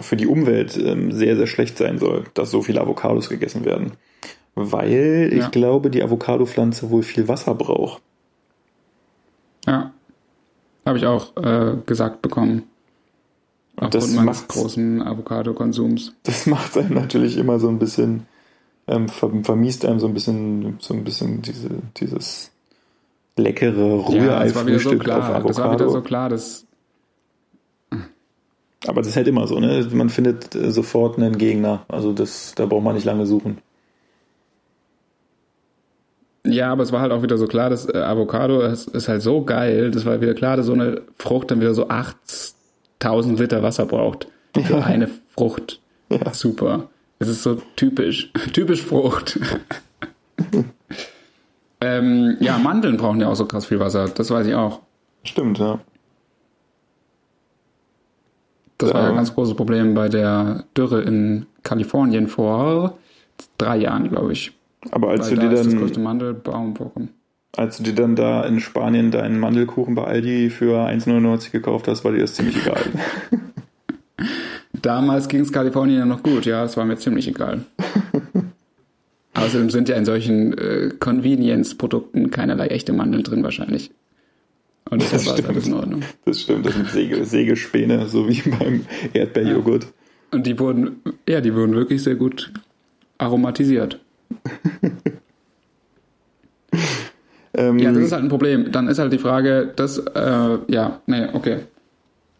[0.00, 3.92] für die Umwelt ähm, sehr, sehr schlecht sein soll, dass so viele Avocados gegessen werden.
[4.54, 5.38] Weil Ja.
[5.44, 8.02] ich glaube, die Avocado-Pflanze wohl viel Wasser braucht.
[9.66, 9.92] Ja.
[10.84, 12.64] Habe ich auch äh, gesagt bekommen.
[13.76, 16.14] Und das meines großen Avocado-Konsums.
[16.24, 18.26] Das macht einem natürlich immer so ein bisschen,
[18.86, 22.50] ähm, ver vermiest einem so ein bisschen, so ein bisschen diese, dieses
[23.36, 25.42] leckere Ja, das war wieder so Rührei-Frühstück klar.
[25.42, 26.66] Das war wieder so klar, dass
[28.86, 29.86] Aber das ist halt immer so, ne?
[29.92, 31.84] Man findet äh, sofort einen Gegner.
[31.88, 33.58] Also das, da braucht man nicht lange suchen.
[36.44, 39.22] Ja, aber es war halt auch wieder so klar, dass äh, Avocado ist, ist halt
[39.22, 39.92] so geil.
[39.92, 44.26] Das war wieder klar, dass so eine Frucht dann wieder so 8000 Liter Wasser braucht.
[44.54, 45.80] Für eine Frucht.
[46.10, 46.34] Ja.
[46.34, 46.88] Super.
[47.20, 48.32] Es ist so typisch.
[48.52, 49.38] typisch Frucht.
[51.80, 54.08] ähm, ja, Mandeln brauchen ja auch so krass viel Wasser.
[54.08, 54.80] Das weiß ich auch.
[55.22, 55.78] Stimmt, ja.
[58.86, 62.98] Das war ja ein ganz großes Problem bei der Dürre in Kalifornien vor
[63.58, 64.52] drei Jahren, glaube ich.
[64.90, 67.08] Aber als Weil du da dir ist das größte dann, Mandelbaumvorkommen.
[67.56, 72.04] als du dir dann da in Spanien deinen Mandelkuchen bei Aldi für 1,99 gekauft hast,
[72.04, 72.82] war dir das ziemlich egal.
[74.82, 77.64] Damals ging es Kalifornien ja noch gut, ja, es war mir ziemlich egal.
[79.34, 83.90] Außerdem sind ja in solchen äh, Convenience-Produkten keinerlei echte Mandeln drin wahrscheinlich.
[84.92, 86.02] Und Das deshalb war alles in Ordnung.
[86.26, 88.84] Das stimmt, das sind Säge, Sägespäne, so wie beim
[89.14, 89.86] Erdbeerjoghurt.
[90.32, 92.52] Und die wurden, ja, die wurden wirklich sehr gut
[93.16, 93.98] aromatisiert.
[97.54, 98.70] Ähm, Ja, das ist halt ein Problem.
[98.70, 101.60] Dann ist halt die Frage, das, äh, ja, nee, okay.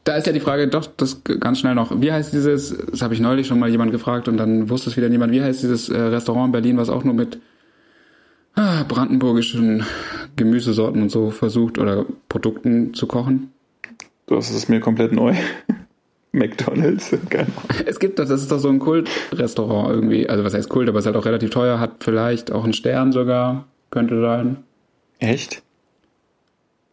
[0.05, 2.03] Da ist ja die Frage, doch, das ganz schnell noch.
[2.03, 4.96] Wie heißt dieses, das habe ich neulich schon mal jemand gefragt und dann wusste es
[4.98, 7.38] wieder niemand, wie heißt dieses äh, Restaurant in Berlin, was auch nur mit
[8.55, 9.84] brandenburgischen
[10.36, 13.53] Gemüsesorten und so versucht oder Produkten zu kochen?
[14.26, 15.34] das ist mir komplett neu.
[16.32, 17.84] McDonalds, keine Ahnung.
[17.84, 20.28] Es gibt doch, das ist doch so ein Kultrestaurant irgendwie.
[20.28, 22.72] Also was heißt Kult, aber es ist halt auch relativ teuer, hat vielleicht auch einen
[22.72, 24.59] Stern sogar, könnte sein.
[25.18, 25.62] Echt?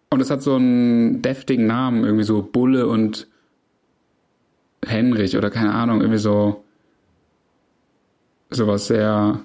[0.10, 3.28] Und es hat so einen deftigen Namen, irgendwie so Bulle und
[4.86, 6.64] Henrich oder keine Ahnung, irgendwie so
[8.50, 9.40] sowas sehr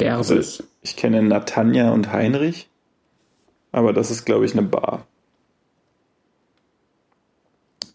[0.00, 0.62] derbes.
[0.82, 2.68] Ich kenne Natanja und Heinrich,
[3.72, 5.06] aber das ist, glaube ich, eine Bar.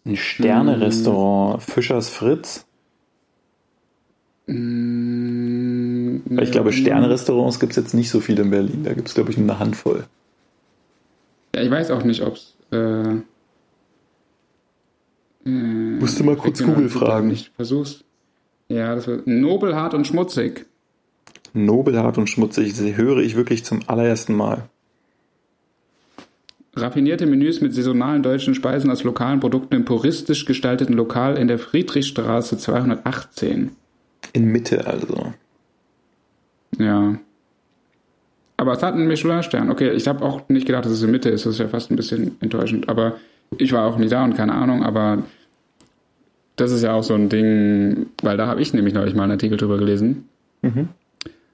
[0.04, 2.64] Ein Sterne-Restaurant, Fischers Fritz.
[4.46, 8.84] Weil ich glaube, Sterne-Restaurants gibt es jetzt nicht so viele in Berlin.
[8.84, 10.04] Da gibt es, glaube ich, nur eine Handvoll.
[11.54, 12.54] Ja, ich weiß auch nicht, ob es.
[12.70, 13.16] Äh,
[15.44, 17.30] äh, Musst du mal kurz Google gibt, fragen.
[17.30, 18.04] Ich versuch's.
[18.68, 20.66] Ja, das wird nobel, hart und schmutzig.
[21.56, 24.68] Nobelhart und schmutzig, das höre ich wirklich zum allerersten Mal.
[26.74, 31.58] Raffinierte Menüs mit saisonalen deutschen Speisen aus lokalen Produkten im puristisch gestalteten Lokal in der
[31.58, 33.70] Friedrichstraße 218.
[34.34, 35.32] In Mitte also.
[36.78, 37.18] Ja.
[38.58, 39.70] Aber es hat einen Michelin-Stern.
[39.70, 41.46] Okay, ich habe auch nicht gedacht, dass es in Mitte ist.
[41.46, 42.90] Das ist ja fast ein bisschen enttäuschend.
[42.90, 43.16] Aber
[43.56, 44.82] ich war auch nie da und keine Ahnung.
[44.82, 45.22] Aber
[46.56, 49.32] das ist ja auch so ein Ding, weil da habe ich nämlich neulich mal einen
[49.32, 50.28] Artikel drüber gelesen.
[50.62, 50.88] Mhm.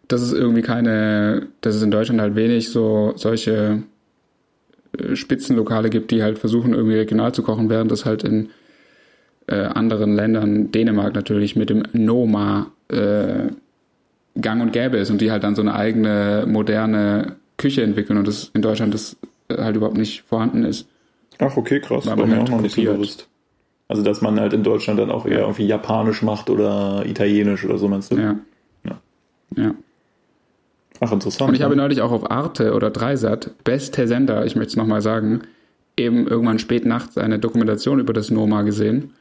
[0.08, 3.82] Dass es irgendwie keine, dass es in Deutschland halt wenig so solche
[4.98, 8.50] äh, Spitzenlokale gibt, die halt versuchen irgendwie regional zu kochen, während das halt in
[9.46, 13.48] äh, anderen Ländern, Dänemark natürlich, mit dem Noma äh,
[14.40, 18.26] gang und gäbe ist und die halt dann so eine eigene moderne Küche entwickeln und
[18.26, 19.16] das in Deutschland das
[19.48, 20.88] äh, halt überhaupt nicht vorhanden ist.
[21.38, 22.06] Ach, okay, krass.
[22.06, 23.28] War War mir halt auch noch nicht so bewusst.
[23.88, 27.78] Also, dass man halt in Deutschland dann auch eher irgendwie japanisch macht oder italienisch oder
[27.78, 28.16] so, meinst du?
[28.16, 28.36] Ja.
[28.84, 29.00] Ja.
[29.56, 29.74] Ja.
[31.00, 31.48] Ach, interessant.
[31.48, 35.02] Und ich habe neulich auch auf Arte oder Dreisat, beste Sender, ich möchte es nochmal
[35.02, 35.42] sagen,
[35.96, 39.12] eben irgendwann spät nachts eine Dokumentation über das Noma gesehen.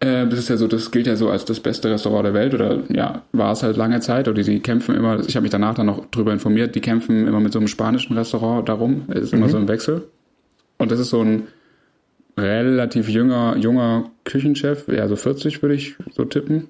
[0.00, 2.52] Äh, das ist ja so, das gilt ja so als das beste Restaurant der Welt
[2.52, 5.74] oder ja, war es halt lange Zeit oder die kämpfen immer, ich habe mich danach
[5.74, 9.32] dann noch drüber informiert, die kämpfen immer mit so einem spanischen Restaurant darum, es ist
[9.32, 10.08] immer so ein Wechsel.
[10.78, 11.44] Und das ist so ein
[12.36, 16.68] relativ jünger, junger Küchenchef, ja so 40 würde ich so tippen.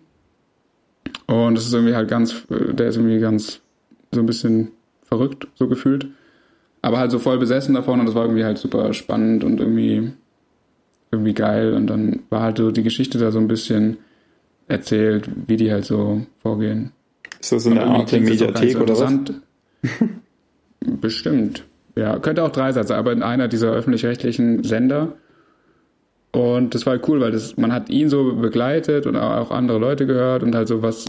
[1.26, 3.61] Und das ist irgendwie halt ganz, äh, der ist irgendwie ganz
[4.16, 6.08] so ein bisschen verrückt, so gefühlt.
[6.82, 10.12] Aber halt so voll besessen davon und das war irgendwie halt super spannend und irgendwie,
[11.10, 11.74] irgendwie geil.
[11.74, 13.98] Und dann war halt so die Geschichte da so ein bisschen
[14.68, 16.92] erzählt, wie die halt so vorgehen.
[17.40, 19.10] Ist das der irgendwie Art nicht Mediathek so oder was?
[19.10, 19.42] interessant.
[21.00, 21.64] Bestimmt.
[21.96, 25.14] Ja, könnte auch drei sein, aber in einer dieser öffentlich-rechtlichen Sender.
[26.32, 29.78] Und das war halt cool, weil das, man hat ihn so begleitet und auch andere
[29.78, 31.06] Leute gehört und halt so was,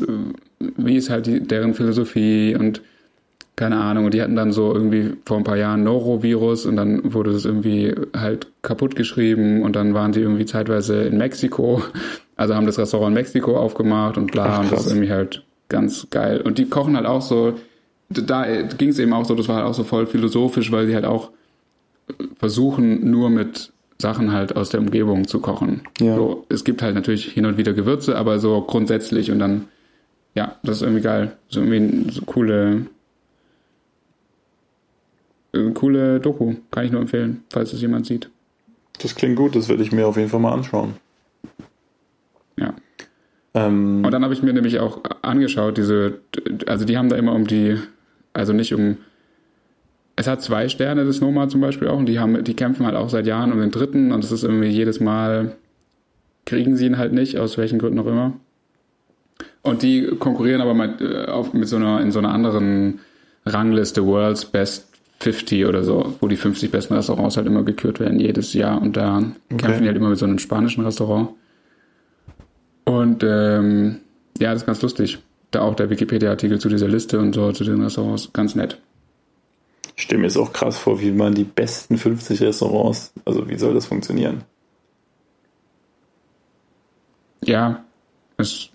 [0.78, 2.82] wie ist halt die, deren Philosophie und
[3.58, 4.06] keine Ahnung.
[4.06, 7.44] Und die hatten dann so irgendwie vor ein paar Jahren Norovirus und dann wurde das
[7.44, 11.84] irgendwie halt kaputt geschrieben und dann waren die irgendwie zeitweise in Mexiko.
[12.38, 15.44] Also haben das Restaurant in Mexiko aufgemacht und bla Ach, und das ist irgendwie halt
[15.70, 16.40] ganz geil.
[16.40, 17.56] Und die kochen halt auch so,
[18.10, 18.46] da
[18.78, 21.06] ging es eben auch so, das war halt auch so voll philosophisch, weil die halt
[21.06, 21.32] auch
[22.38, 25.82] versuchen, nur mit Sachen halt aus der Umgebung zu kochen.
[26.00, 26.16] Ja.
[26.16, 29.66] So, es gibt halt natürlich hin und wieder Gewürze, aber so grundsätzlich und dann,
[30.36, 31.32] ja, das ist irgendwie geil.
[31.50, 32.86] So irgendwie so coole,
[35.74, 36.56] coole Doku.
[36.72, 38.30] Kann ich nur empfehlen, falls es jemand sieht.
[39.00, 40.96] Das klingt gut, das werde ich mir auf jeden Fall mal anschauen.
[42.58, 42.74] Ja.
[43.54, 46.20] Ähm, Und dann habe ich mir nämlich auch angeschaut, diese,
[46.66, 47.78] also die haben da immer um die,
[48.34, 48.98] also nicht um,
[50.16, 52.96] es hat zwei Sterne, das Noma zum Beispiel auch, und die haben, die kämpfen halt
[52.96, 55.56] auch seit Jahren um den dritten und es ist irgendwie jedes Mal,
[56.46, 58.34] kriegen sie ihn halt nicht, aus welchen Gründen auch immer.
[59.62, 63.00] Und die konkurrieren aber mit, äh, auf, mit so einer, in so einer anderen
[63.46, 64.88] Rangliste, World's Best
[65.20, 68.82] 50 oder so, wo die 50 besten Restaurants halt immer gekürt werden, jedes Jahr.
[68.82, 71.30] Und da kämpfen die halt immer mit so einem spanischen Restaurant.
[72.86, 74.00] Und ähm,
[74.38, 75.20] ja, das ist ganz lustig.
[75.52, 78.80] Da auch der Wikipedia-Artikel zu dieser Liste und so, zu den Restaurants, ganz nett.
[79.96, 83.58] ich stelle mir jetzt auch krass vor, wie man die besten 50 Restaurants, also wie
[83.58, 84.44] soll das funktionieren?
[87.44, 87.84] Ja,
[88.38, 88.70] ist,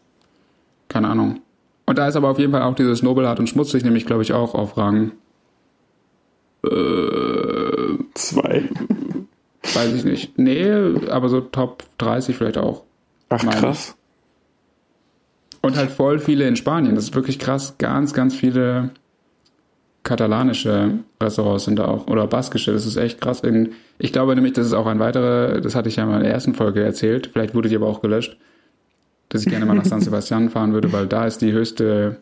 [0.88, 1.40] keine Ahnung.
[1.84, 4.32] Und da ist aber auf jeden Fall auch dieses Nobelhart und Schmutzig, nämlich glaube ich
[4.32, 5.12] auch auf Rang
[6.64, 8.68] äh, zwei.
[9.74, 10.38] Weiß ich nicht.
[10.38, 10.70] Nee,
[11.08, 12.82] aber so Top 30 vielleicht auch.
[13.28, 13.96] Ach, Meine krass.
[15.60, 16.94] Und halt voll viele in Spanien.
[16.94, 17.76] Das ist wirklich krass.
[17.78, 18.90] Ganz, ganz viele
[20.02, 22.08] katalanische Restaurants sind da auch.
[22.08, 22.72] Oder baskische.
[22.72, 23.40] Das ist echt krass.
[23.40, 26.24] In, ich glaube nämlich, das ist auch ein weiterer, das hatte ich ja mal in
[26.24, 27.30] der ersten Folge erzählt.
[27.32, 28.36] Vielleicht wurde die aber auch gelöscht.
[29.28, 32.18] Dass ich gerne mal nach San Sebastian fahren würde, weil da ist die höchste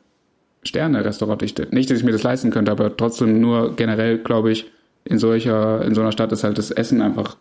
[0.62, 1.68] Sterne-Restaurantdichte.
[1.70, 4.70] Nicht, dass ich mir das leisten könnte, aber trotzdem nur generell, glaube ich,
[5.04, 7.36] in solcher, in so einer Stadt ist halt das Essen einfach,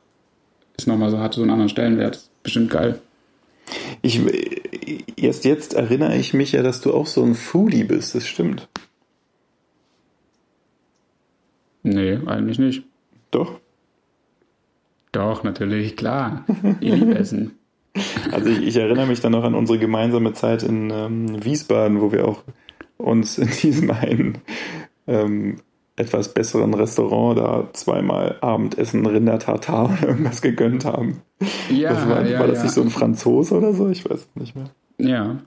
[0.78, 2.16] ist nochmal so, hat so einen anderen Stellenwert.
[2.16, 3.00] Ist bestimmt geil.
[4.02, 4.22] Ich,
[5.18, 8.16] erst jetzt erinnere ich mich ja, dass du auch so ein Foodie bist.
[8.16, 8.68] Das stimmt.
[11.84, 12.84] Nee, eigentlich nicht.
[13.32, 13.60] Doch.
[15.12, 16.46] Doch, natürlich, klar.
[16.80, 17.56] Ich liebe Essen.
[18.32, 22.12] Also ich, ich erinnere mich dann noch an unsere gemeinsame Zeit in ähm, Wiesbaden, wo
[22.12, 22.44] wir auch
[22.99, 24.38] uns in diesem einen
[25.07, 25.57] ähm,
[25.95, 31.21] etwas besseren Restaurant da zweimal Abendessen, Rinder-Tartar oder irgendwas gegönnt haben.
[31.69, 32.63] Ja, das war, ja, war das ja.
[32.63, 33.89] nicht so ein Franzose oder so?
[33.89, 34.69] Ich weiß es nicht mehr.
[34.97, 35.39] Ja.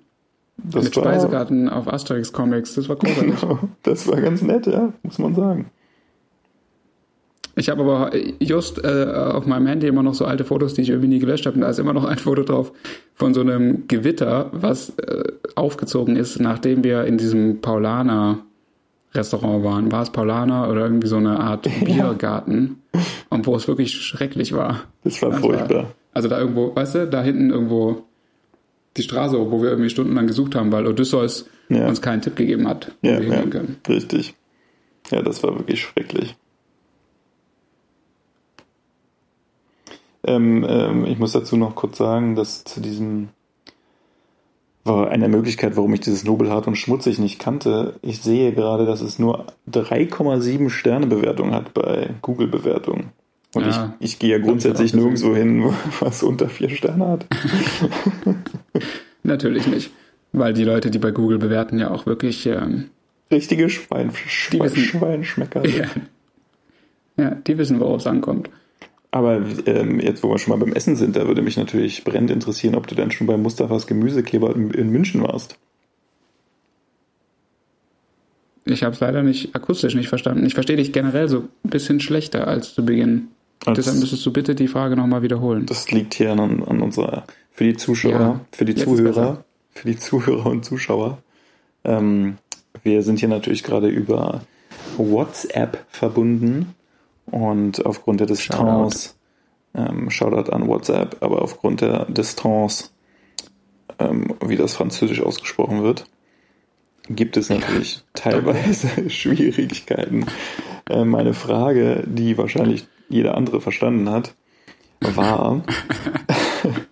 [0.58, 3.40] Das Mit war, Speisekarten auf Asterix Comics, das war großartig.
[3.40, 5.70] Genau, das war ganz nett, ja, muss man sagen.
[7.54, 8.10] Ich habe aber
[8.40, 11.44] just äh, auf meinem Handy immer noch so alte Fotos, die ich irgendwie nie gelöscht
[11.46, 11.54] habe.
[11.56, 12.72] Und da ist immer noch ein Foto drauf
[13.14, 15.24] von so einem Gewitter, was äh,
[15.54, 18.38] aufgezogen ist, nachdem wir in diesem Paulaner
[19.14, 19.92] Restaurant waren.
[19.92, 22.78] War es Paulaner oder irgendwie so eine Art Biergarten?
[23.28, 24.84] Und wo es wirklich schrecklich war.
[25.04, 25.92] Das war Das furchtbar.
[26.14, 28.04] Also da irgendwo, weißt du, da hinten irgendwo
[28.96, 31.86] die Straße, wo wir irgendwie stundenlang gesucht haben, weil Odysseus Ja.
[31.88, 33.76] uns keinen Tipp gegeben hat, wo Ja, wir ja, hingehen können.
[33.88, 34.34] richtig.
[35.10, 36.34] Ja, das war wirklich schrecklich.
[40.24, 43.28] Ähm, ähm, ich muss dazu noch kurz sagen, dass zu diesem
[44.85, 47.94] war eine Möglichkeit, warum ich dieses Nobelhart und Schmutzig nicht kannte.
[48.03, 53.11] Ich sehe gerade, dass es nur 3,7 Sterne Bewertung hat bei Google Bewertung.
[53.55, 57.27] Und Ja, ich, ich gehe ja grundsätzlich nirgendwo hin, was unter vier Sterne hat.
[59.23, 59.93] Natürlich nicht.
[60.32, 62.90] Weil die Leute, die bei Google bewerten, ja auch wirklich, ähm,
[63.31, 65.66] Richtige Schwein, Schwein, wissen- Schweinschmecker.
[65.66, 65.86] ja,
[67.16, 68.51] ja, die wissen, worauf es ankommt.
[69.14, 72.30] Aber ähm, jetzt, wo wir schon mal beim Essen sind, da würde mich natürlich brennend
[72.30, 75.59] interessieren, ob du denn schon bei Mustafas Gemüsekleber in, in München warst.
[78.64, 80.47] Ich habe es leider nicht akustisch nicht verstanden.
[80.47, 83.28] Ich verstehe dich generell so ein bisschen schlechter als zu Beginn.
[83.66, 85.66] Als- Deshalb müsstest du bitte die Frage nochmal wiederholen.
[85.66, 89.98] Das liegt hier an, an unserer, für die Zuschauer, Ja, für die Zuhörer, für die
[89.98, 91.18] Zuhörer und Zuschauer.
[91.84, 92.39] Ähm,
[92.82, 94.43] wir sind hier natürlich gerade über
[94.97, 96.74] WhatsApp verbunden
[97.32, 99.16] und aufgrund der Distanz,
[99.74, 102.92] ähm, Shoutout an WhatsApp, aber aufgrund der Distanz,
[103.98, 106.04] ähm, wie das französisch ausgesprochen wird,
[107.09, 110.26] gibt es natürlich teilweise Schwierigkeiten.
[110.88, 114.34] Äh, meine Frage, die wahrscheinlich jeder andere verstanden hat,
[115.00, 115.64] war,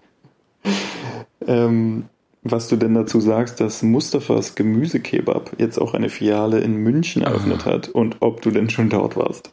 [1.46, 2.06] ähm,
[2.42, 7.66] was du denn dazu sagst, dass Mustafas Gemüsekebab jetzt auch eine Filiale in München eröffnet
[7.66, 9.52] hat und ob du denn schon dort warst.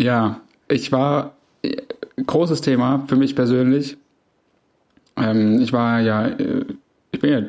[0.00, 1.76] Ja, ich war äh,
[2.24, 3.98] großes Thema für mich persönlich.
[5.16, 6.64] Ähm, ich war ja, äh,
[7.12, 7.42] ich bin ja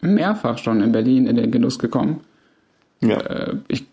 [0.00, 2.20] mehrfach schon in Berlin in den Genuss gekommen.
[3.00, 3.86] Ja, Äh, ich,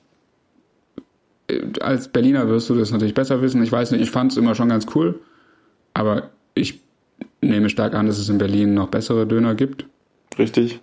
[1.48, 3.64] äh, als Berliner wirst du das natürlich besser wissen.
[3.64, 5.20] Ich weiß nicht, ich fand es immer schon ganz cool,
[5.96, 6.80] aber ich
[7.42, 9.86] nehme stark an, dass es in Berlin noch bessere Döner gibt.
[10.38, 10.82] richtig.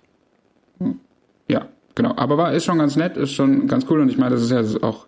[1.47, 2.13] Ja, genau.
[2.17, 4.51] Aber war, ist schon ganz nett, ist schon ganz cool und ich meine, das ist
[4.51, 5.05] ja auch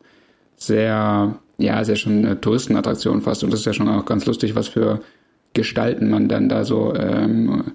[0.56, 4.56] sehr, ja, sehr schon eine Touristenattraktion fast und das ist ja schon auch ganz lustig,
[4.56, 5.02] was für
[5.54, 7.74] Gestalten man dann da so ähm,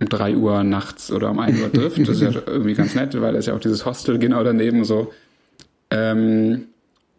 [0.00, 1.98] um drei Uhr nachts oder um ein Uhr trifft.
[2.00, 4.84] Das ist ja irgendwie ganz nett, weil da ist ja auch dieses Hostel genau daneben
[4.84, 5.12] so.
[5.90, 6.66] Ähm,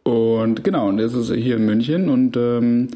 [0.04, 2.90] und genau, und das ist hier in München und ähm,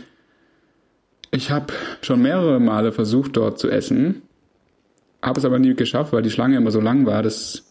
[1.32, 4.22] ich habe schon mehrere Male versucht, dort zu essen,
[5.22, 7.66] habe es aber nie geschafft, weil die Schlange immer so lang war, dass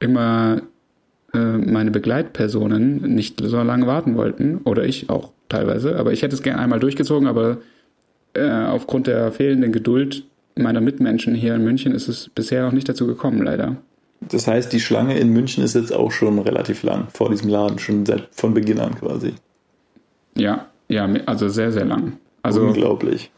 [0.00, 0.62] immer
[1.38, 4.58] meine Begleitpersonen nicht so lange warten wollten.
[4.64, 5.96] Oder ich auch teilweise.
[5.96, 7.58] Aber ich hätte es gerne einmal durchgezogen, aber
[8.34, 10.24] äh, aufgrund der fehlenden Geduld
[10.56, 13.76] meiner Mitmenschen hier in München ist es bisher noch nicht dazu gekommen, leider.
[14.20, 17.78] Das heißt, die Schlange in München ist jetzt auch schon relativ lang vor diesem Laden,
[17.78, 19.34] schon seit von Beginn an quasi.
[20.36, 22.14] Ja, ja, also sehr, sehr lang.
[22.42, 23.30] Also Unglaublich.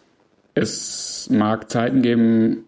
[0.54, 2.65] es mag Zeiten geben,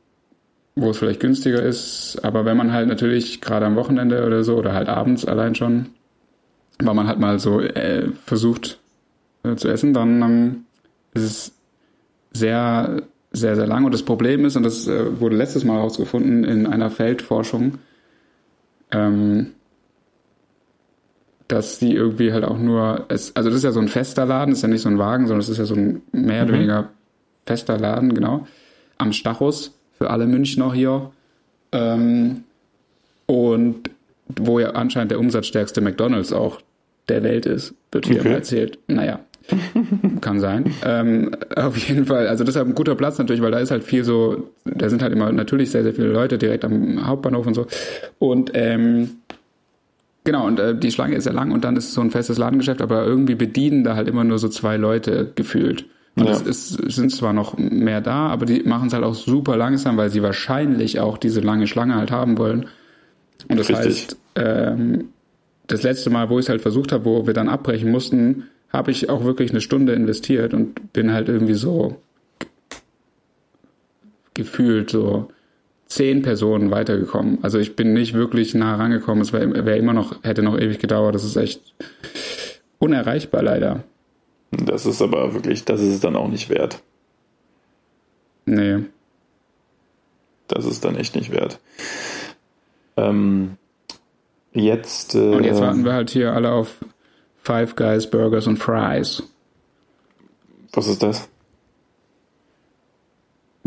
[0.80, 4.56] wo es vielleicht günstiger ist, aber wenn man halt natürlich gerade am Wochenende oder so
[4.56, 5.86] oder halt abends allein schon,
[6.80, 8.78] weil man halt mal so äh, versucht
[9.42, 10.64] äh, zu essen, dann ähm,
[11.14, 11.52] ist es
[12.32, 13.02] sehr,
[13.32, 13.84] sehr, sehr lang.
[13.84, 17.78] Und das Problem ist, und das äh, wurde letztes Mal herausgefunden in einer Feldforschung,
[18.90, 19.52] ähm,
[21.48, 24.50] dass die irgendwie halt auch nur, es, also das ist ja so ein fester Laden,
[24.50, 26.52] das ist ja nicht so ein Wagen, sondern es ist ja so ein mehr oder
[26.54, 26.90] weniger
[27.46, 28.46] fester Laden, genau,
[28.98, 31.10] am Stachus, für alle Münchner hier.
[31.72, 32.44] Ähm,
[33.26, 33.90] und
[34.28, 36.60] wo ja anscheinend der umsatzstärkste McDonalds auch
[37.08, 38.32] der Welt ist, wird hier Okay.
[38.32, 38.78] erzählt.
[38.86, 39.20] Naja,
[40.20, 40.72] kann sein.
[40.84, 44.04] Ähm, auf jeden Fall, also deshalb ein guter Platz natürlich, weil da ist halt viel
[44.04, 47.66] so, da sind halt immer natürlich sehr, sehr viele Leute direkt am Hauptbahnhof und so.
[48.18, 49.10] Und ähm,
[50.24, 52.36] genau, und äh, die Schlange ist sehr lang und dann ist es so ein festes
[52.36, 55.86] Ladengeschäft, aber irgendwie bedienen da halt immer nur so zwei Leute gefühlt.
[56.18, 56.32] Und Ja.
[56.32, 59.96] es, ist, sind zwar noch mehr da, aber die machen es halt auch super langsam,
[59.96, 62.66] weil sie wahrscheinlich auch diese lange Schlange halt haben wollen.
[63.48, 63.86] Und das Richtig.
[63.86, 65.08] heißt, ähm,
[65.66, 68.90] das letzte Mal, wo ich es halt versucht habe, wo wir dann abbrechen mussten, habe
[68.90, 71.96] ich auch wirklich eine Stunde investiert und bin halt irgendwie so
[74.34, 75.28] gefühlt so
[75.86, 77.38] zehn Personen weitergekommen.
[77.42, 79.22] Also ich bin nicht wirklich nah rangekommen.
[79.22, 81.14] Es wäre wär immer noch, hätte noch ewig gedauert.
[81.14, 81.74] Das ist echt
[82.78, 83.84] unerreichbar leider.
[84.50, 86.82] Das ist aber wirklich, das ist es dann auch nicht wert.
[88.46, 88.84] Nee.
[90.48, 91.58] Das ist dann echt nicht wert.
[92.96, 93.56] Ähm,
[94.52, 95.14] jetzt.
[95.14, 96.76] Äh, Und jetzt warten wir halt hier alle auf
[97.42, 99.22] Five Guys, Burgers und Fries.
[100.72, 101.28] Was ist das?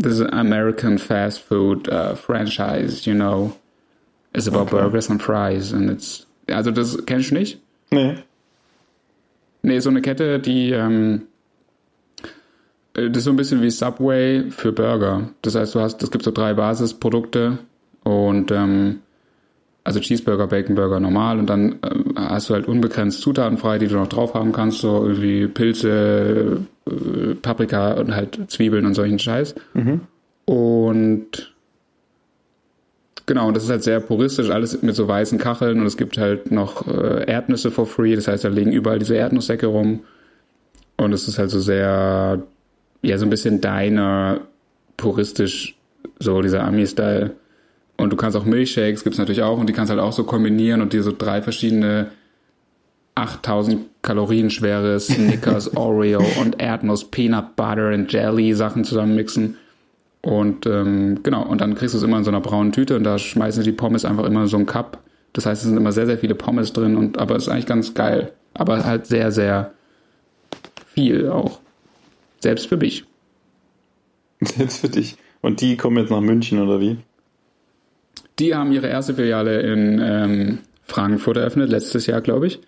[0.02, 3.52] This is an American fast food uh, franchise, you know.
[4.34, 4.70] It's about Okay.
[4.80, 7.60] burgers and fries and it's also das kennst du nicht?
[7.90, 8.16] Nee.
[9.62, 11.22] Nee, so eine Kette, die ähm,
[12.94, 15.30] äh, das ist so ein bisschen wie Subway für Burger.
[15.42, 17.58] Das heißt, du hast, es gibt so drei Basisprodukte
[18.04, 19.00] und ähm,
[19.84, 23.96] also Cheeseburger, Baconburger normal und dann ähm, hast du halt unbegrenzt Zutaten frei, die du
[23.96, 29.54] noch drauf haben kannst, so irgendwie Pilze, äh, Paprika und halt Zwiebeln und solchen Scheiß.
[30.44, 31.51] Und
[33.26, 36.18] genau, und das ist halt sehr puristisch, alles mit so weißen Kacheln und es gibt
[36.18, 40.00] halt noch äh, Erdnüsse for free, das heißt, da liegen überall diese Erdnusssäcke rum.
[40.96, 42.42] Und es ist halt so sehr,
[43.02, 44.42] ja, so ein bisschen deiner,
[44.96, 45.76] puristisch,
[46.18, 47.32] so dieser Ami-Style.
[47.96, 50.80] Und du kannst auch Milchshakes, gibt's natürlich auch, und die kannst halt auch so kombinieren
[50.80, 52.10] und dir so drei verschiedene
[53.14, 59.56] 8000 Kalorien schwere Snickers, Oreo und Erdnuss, Peanut Butter and Jelly Sachen zusammenmixen.
[60.22, 63.02] Und ähm, genau, und dann kriegst du es immer in so einer braunen Tüte und
[63.02, 65.02] da schmeißen sie die Pommes einfach immer in so einen Cup.
[65.32, 67.66] Das heißt, es sind immer sehr, sehr viele Pommes drin, und aber es ist eigentlich
[67.66, 68.32] ganz geil.
[68.54, 69.72] Aber halt sehr, sehr
[70.86, 71.60] viel auch.
[72.40, 73.04] Selbst für mich.
[74.58, 75.16] Jetzt für dich.
[75.40, 76.98] Und die kommen jetzt nach München oder wie?
[78.38, 82.60] Die haben ihre erste Filiale in ähm, Frankfurt eröffnet, letztes Jahr, glaube ich,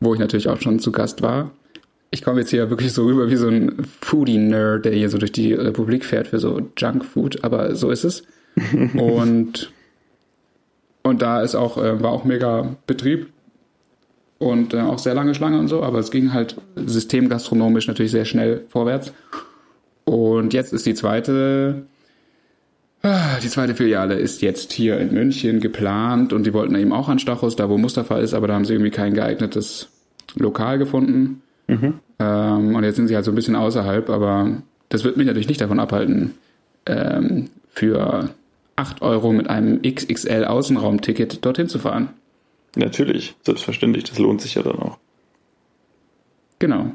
[0.00, 1.52] wo ich natürlich auch schon zu Gast war.
[2.10, 5.32] Ich komme jetzt hier wirklich so rüber wie so ein Foodie-Nerd, der hier so durch
[5.32, 8.22] die Republik fährt für so Junkfood, aber so ist es.
[8.94, 9.72] und,
[11.02, 13.28] und da ist auch, äh, war auch mega Betrieb
[14.38, 18.24] und äh, auch sehr lange Schlange und so, aber es ging halt systemgastronomisch natürlich sehr
[18.24, 19.12] schnell vorwärts.
[20.04, 21.86] Und jetzt ist die zweite
[23.06, 27.08] Ah, Die zweite Filiale ist jetzt hier in München geplant und die wollten eben auch
[27.08, 29.88] an Stachus, da wo Mustafa ist, aber da haben sie irgendwie kein geeignetes
[30.34, 31.40] Lokal gefunden.
[31.68, 35.48] Ähm, und jetzt sind sie halt so ein bisschen außerhalb, aber das wird mich natürlich
[35.48, 36.34] nicht davon abhalten,
[36.86, 38.30] ähm, für
[38.76, 42.10] 8 Euro mit einem XXL Außenraumticket dorthin zu fahren.
[42.76, 44.98] Natürlich, selbstverständlich, das lohnt sich ja dann auch.
[46.58, 46.92] Genau.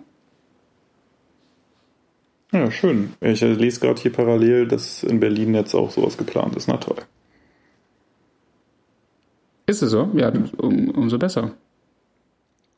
[2.51, 3.13] Ja, schön.
[3.21, 6.67] Ich lese gerade hier parallel, dass in Berlin jetzt auch sowas geplant ist.
[6.67, 6.97] Na toll.
[9.65, 10.09] Ist es so?
[10.15, 11.51] Ja, um, umso besser.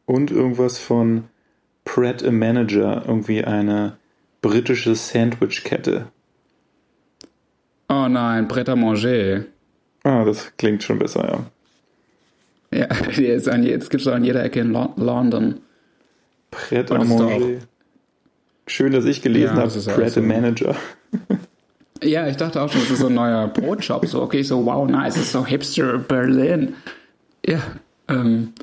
[0.06, 1.24] Und irgendwas von
[1.86, 3.98] Pratt a Manager, irgendwie eine
[4.42, 6.08] britische Sandwich-Kette.
[7.90, 9.46] Oh nein, Pret à manger.
[10.04, 11.46] Ah, das klingt schon besser,
[12.72, 12.80] ja.
[12.80, 15.60] Ja, jetzt, jetzt gibt es an jeder Ecke in Lo London.
[16.52, 17.60] Pret à doch manger.
[18.68, 20.22] Schön, dass ich gelesen Ja, habe, Pratt a.
[20.22, 20.76] Manager.
[22.02, 24.06] Ja, ich dachte auch schon, das ist so ein neuer Brotshop.
[24.08, 26.74] So, okay, so wow, nice, das ist so hipster Berlin.
[27.46, 27.60] Ja,
[28.08, 28.54] ähm,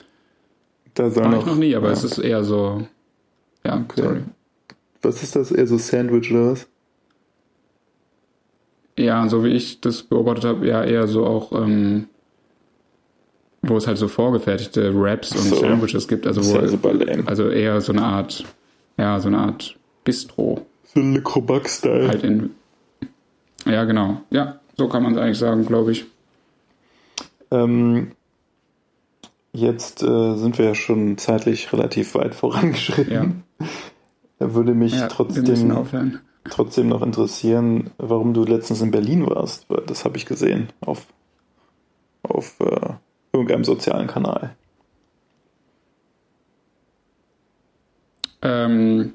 [0.95, 1.93] Da soll war noch, ich noch nie, aber ja.
[1.93, 2.87] es ist eher so,
[3.65, 4.23] ja, sorry.
[5.03, 5.51] Was ist das?
[5.51, 6.66] Eher so Sandwich oder was?
[8.99, 12.09] Ja, so wie ich das beobachtet habe, ja, eher so auch, ähm,
[13.62, 15.57] wo es halt so vorgefertigte Wraps und so.
[15.57, 17.27] Sandwiches gibt, also wo, ja lame.
[17.27, 18.45] also eher so eine Art,
[18.99, 20.66] ja, so eine Art Bistro.
[20.85, 22.09] So Le Crobac-Style.
[22.09, 22.51] Halt in,
[23.65, 24.23] ja, genau.
[24.31, 26.05] Ja, so kann man es eigentlich sagen, glaube ich.
[27.51, 28.12] Ähm,
[29.52, 33.44] jetzt äh, sind wir ja schon zeitlich relativ weit vorangeschritten.
[33.59, 33.66] Ja.
[34.55, 39.68] Würde mich Ja, trotzdem, trotzdem noch interessieren, warum du letztens in Berlin warst.
[39.68, 41.06] Weil Das habe ich gesehen auf,
[42.22, 42.94] auf äh,
[43.32, 44.56] irgendeinem sozialen Kanal.
[48.43, 49.12] Ähm,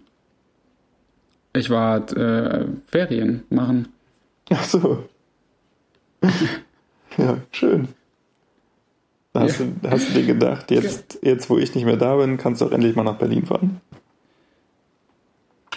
[1.53, 3.87] ich war äh, Ferien machen.
[4.51, 5.03] Ach so.
[7.17, 7.87] ja, schön.
[9.35, 9.65] Da hast, Ja.
[9.81, 12.65] du, hast du dir gedacht, jetzt, jetzt wo ich nicht mehr da bin, kannst du
[12.65, 13.81] auch endlich mal nach Berlin fahren.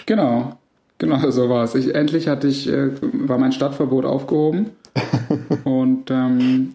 [0.06, 0.56] Genau,
[0.98, 1.74] genau so war es.
[1.74, 4.70] Ich, endlich hatte ich, äh, war mein Stadtverbot aufgehoben
[5.64, 6.74] und ähm,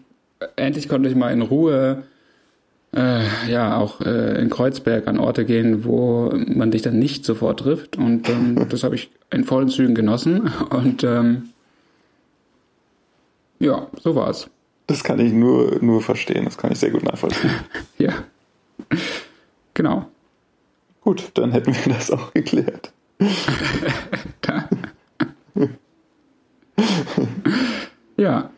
[0.56, 2.02] endlich konnte ich mal in Ruhe
[2.94, 7.60] äh, ja auch äh, in Kreuzberg an Orte gehen, wo man dich dann nicht sofort
[7.60, 11.48] trifft und ähm, das habe ich in vollen Zügen genossen und ähm,
[13.58, 14.50] ja, so war es.
[14.86, 17.50] Das kann ich nur, nur verstehen, das kann ich sehr gut nachvollziehen.
[17.98, 18.12] Ja,
[19.72, 20.06] genau.
[21.00, 22.92] gut, dann hätten wir das auch geklärt.
[28.16, 28.50] Ja,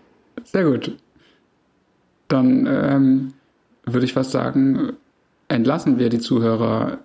[0.45, 0.97] sehr gut.
[2.29, 3.33] Dann ähm,
[3.85, 4.93] würde ich fast sagen,
[5.49, 6.99] entlassen wir die Zuhörer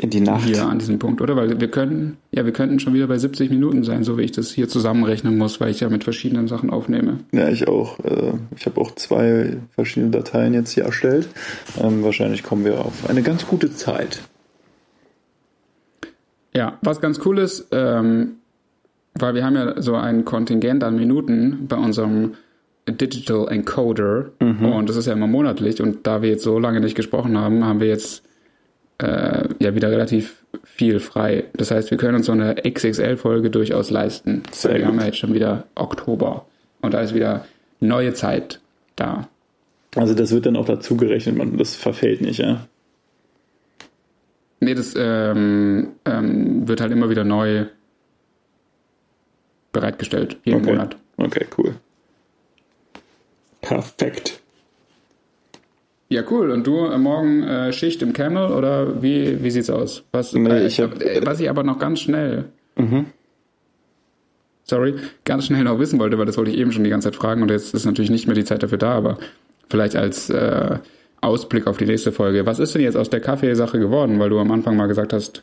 [0.00, 0.44] In die Nacht.
[0.44, 1.36] hier an diesem Punkt, oder?
[1.36, 4.32] Weil wir können, ja, wir könnten schon wieder bei 70 Minuten sein, so wie ich
[4.32, 7.18] das hier zusammenrechnen muss, weil ich ja mit verschiedenen Sachen aufnehme.
[7.32, 7.98] Ja, ich auch.
[8.00, 11.28] Äh, Ich habe auch zwei verschiedene Dateien jetzt hier erstellt.
[11.82, 14.20] Ähm, Wahrscheinlich kommen wir auf eine ganz gute Zeit.
[16.54, 18.36] Ja, was ganz cool ist, ähm,
[19.14, 22.34] weil wir haben ja so ein Kontingent an Minuten bei unserem
[22.88, 26.94] Digital Encoder und das ist ja immer monatlich und da wir jetzt so lange nicht
[26.94, 28.22] gesprochen haben, haben wir jetzt
[28.98, 31.44] äh, ja wieder relativ viel frei.
[31.54, 34.42] Das heißt, wir können uns so eine XXL-Folge durchaus leisten.
[34.52, 34.88] Sehr wir gut.
[34.88, 36.46] haben ja jetzt schon wieder Oktober
[36.80, 37.44] und da ist wieder
[37.80, 38.60] neue Zeit
[38.96, 39.28] da.
[39.94, 42.66] Also das wird dann auch dazu gerechnet, man, das verfällt nicht, ja.
[44.60, 47.66] Nee, das ähm, ähm, wird halt immer wieder neu
[49.72, 50.70] bereitgestellt, jeden Okay.
[50.70, 50.96] Monat.
[51.18, 51.74] Okay, cool.
[53.60, 54.40] Perfekt.
[56.08, 56.50] Ja, cool.
[56.50, 60.04] Und du äh, morgen äh, Schicht im Camel oder wie, wie sieht's aus?
[60.12, 62.44] Was, Nee, äh, ich hab- äh, was ich aber noch ganz schnell,
[62.76, 63.06] Mhm.
[64.64, 67.16] sorry, ganz schnell noch wissen wollte, weil das wollte ich eben schon die ganze Zeit
[67.16, 69.18] fragen und jetzt ist natürlich nicht mehr die Zeit dafür da, aber
[69.68, 70.78] vielleicht als äh,
[71.20, 72.46] Ausblick auf die nächste Folge.
[72.46, 74.18] Was ist denn jetzt aus der Kaffeesache geworden?
[74.20, 75.42] Weil du am Anfang mal gesagt hast,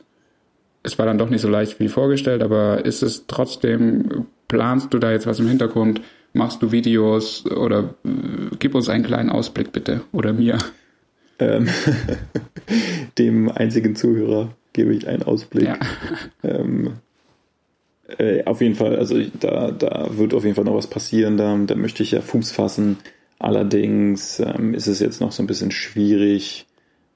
[0.83, 4.99] es war dann doch nicht so leicht wie vorgestellt, aber ist es trotzdem, planst du
[4.99, 6.01] da jetzt was im Hintergrund?
[6.33, 10.57] Machst du Videos oder äh, gib uns einen kleinen Ausblick bitte oder mir?
[11.39, 11.67] Ähm,
[13.17, 15.67] dem einzigen Zuhörer gebe ich einen Ausblick.
[15.67, 15.79] Ja.
[16.45, 16.95] Ähm,
[18.17, 21.57] äh, auf jeden Fall, also da, da wird auf jeden Fall noch was passieren, da,
[21.65, 22.97] da möchte ich ja Fuß fassen.
[23.39, 26.65] Allerdings ähm, ist es jetzt noch so ein bisschen schwierig,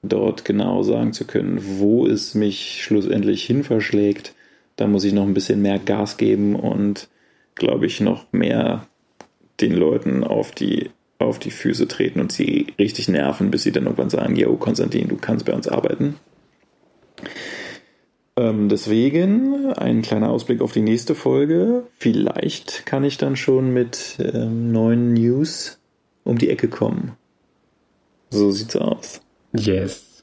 [0.02, 4.34] dort genau sagen zu können, wo es mich schlussendlich hin verschlägt.
[4.76, 7.08] Da muss ich noch ein bisschen mehr Gas geben und
[7.54, 8.86] glaube ich noch mehr
[9.60, 13.84] den Leuten auf die, auf die Füße treten und sie richtig nerven, bis sie dann
[13.84, 16.16] irgendwann sagen, yo, Konstantin, du kannst bei uns arbeiten.
[18.36, 21.84] Ähm, deswegen ein kleiner Ausblick auf die nächste Folge.
[21.98, 25.78] Vielleicht kann ich dann schon mit ähm, neuen News
[26.22, 27.12] um die Ecke kommen.
[28.30, 29.20] So sieht's aus.
[29.52, 30.22] Yes.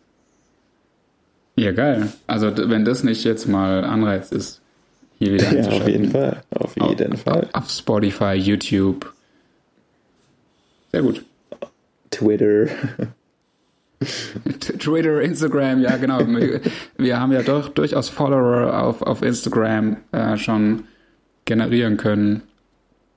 [1.58, 2.14] Ja, geil.
[2.28, 4.62] Also wenn das nicht jetzt mal Anreiz ist,
[5.18, 6.42] hier wieder Ja, auf jeden Fall.
[6.52, 7.50] Auf jeden auf, Fall.
[7.54, 9.14] Auf Spotify, YouTube.
[10.96, 11.26] Sehr gut.
[12.10, 12.68] Twitter.
[14.80, 16.26] Twitter, Instagram, ja genau.
[16.26, 16.62] wir,
[16.98, 20.86] wir haben ja doch durchaus Follower auf, auf Instagram äh, schon
[21.44, 22.44] generieren können.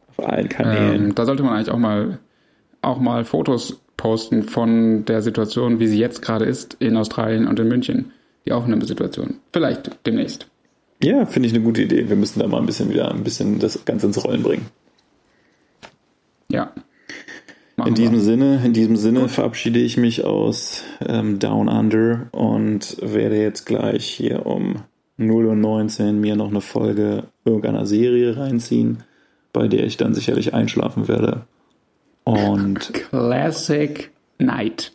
[0.08, 1.04] Auf allen Kanälen.
[1.04, 2.18] Ähm, da sollte man eigentlich auch mal
[2.82, 7.60] auch mal Fotos posten von der Situation, wie sie jetzt gerade ist in Australien und
[7.60, 8.10] in München.
[8.44, 9.36] Die Aufnahmesituation.
[9.52, 10.48] Vielleicht demnächst.
[11.00, 12.08] Ja, finde ich eine gute Idee.
[12.08, 14.66] Wir müssen da mal ein bisschen wieder ein bisschen das Ganze ins Rollen bringen.
[16.50, 16.72] Ja.
[17.78, 18.20] Machen In diesem wir.
[18.20, 24.04] Sinne, in diesem Sinne verabschiede ich mich aus ähm, Down Under und werde jetzt gleich
[24.04, 24.82] hier um
[25.16, 29.04] 0.19 Uhr mir noch eine Folge irgendeiner Serie reinziehen,
[29.52, 31.42] bei der ich dann sicherlich einschlafen werde.
[32.24, 34.10] Und Classic
[34.40, 34.90] Night.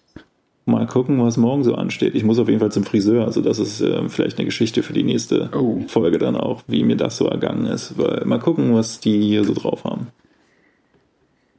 [0.66, 2.16] mal gucken, was morgen so ansteht.
[2.16, 4.92] Ich muss auf jeden Fall zum Friseur, also das ist ähm, vielleicht eine Geschichte für
[4.92, 5.80] die nächste Oh.
[5.88, 7.98] Folge dann auch, wie mir das so ergangen ist.
[7.98, 10.08] Weil mal gucken, was die hier so drauf haben.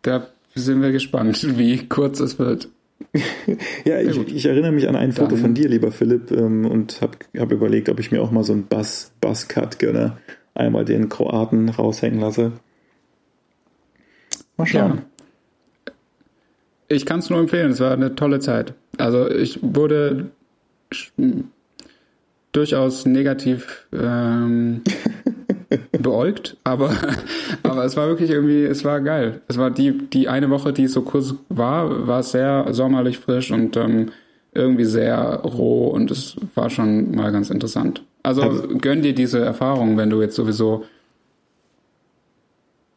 [0.03, 2.69] Da sind wir gespannt, wie kurz es wird.
[3.85, 7.01] Ja, ich, ich erinnere mich an ein Foto Dann- von dir, lieber Philipp, ähm, und
[7.03, 10.17] habe hab überlegt, ob ich mir auch mal so einen Bass, Bass-Cut gönne.
[10.55, 12.53] Einmal den Kroaten raushängen lasse.
[14.57, 15.03] Mal schauen.
[16.89, 18.75] Ich kann es nur empfehlen, es war eine tolle Zeit.
[18.99, 20.31] Also ich wurde
[20.93, 21.45] sch-
[22.53, 24.83] durchaus negativ ähm,
[25.93, 26.91] beäugt, aber,
[27.63, 29.41] aber es war wirklich irgendwie, es war geil.
[29.49, 33.77] Es war die, die eine Woche, die so kurz war, war sehr sommerlich frisch und
[33.77, 34.11] ähm,
[34.53, 38.03] irgendwie sehr roh und es war schon mal ganz interessant.
[38.23, 40.85] Also, Also- gönn dir diese Erfahrung, wenn du jetzt sowieso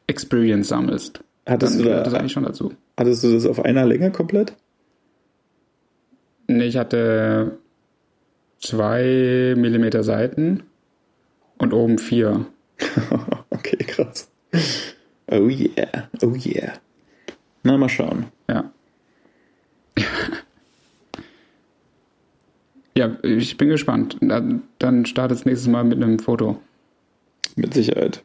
[0.08, 1.22] Experience sammelst.
[1.46, 2.74] Hattest du, gehört das da, eigentlich schon dazu.
[2.98, 4.54] hattest du das auf einer Länge komplett?
[6.48, 7.58] Nee, ich hatte
[8.60, 10.64] zwei Millimeter Seiten
[11.58, 12.46] und oben vier.
[13.52, 14.30] okay, krass.
[15.30, 16.74] Oh yeah, oh yeah.
[17.64, 18.28] Na, mal schauen.
[18.48, 18.72] Ja.
[22.96, 24.18] ja, ich bin gespannt.
[24.22, 26.62] Dann startet es nächstes Mal mit einem Foto.
[27.56, 28.24] Mit Sicherheit.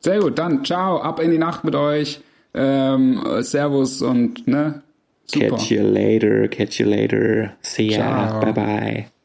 [0.00, 2.20] Sehr gut, dann ciao, ab in die Nacht mit euch.
[2.54, 4.82] Ähm, Servus und ne?
[5.26, 5.56] Super.
[5.56, 7.52] Catch you later, catch you later.
[7.62, 7.98] See ya.
[7.98, 8.40] Ciao.
[8.40, 9.19] Bye bye.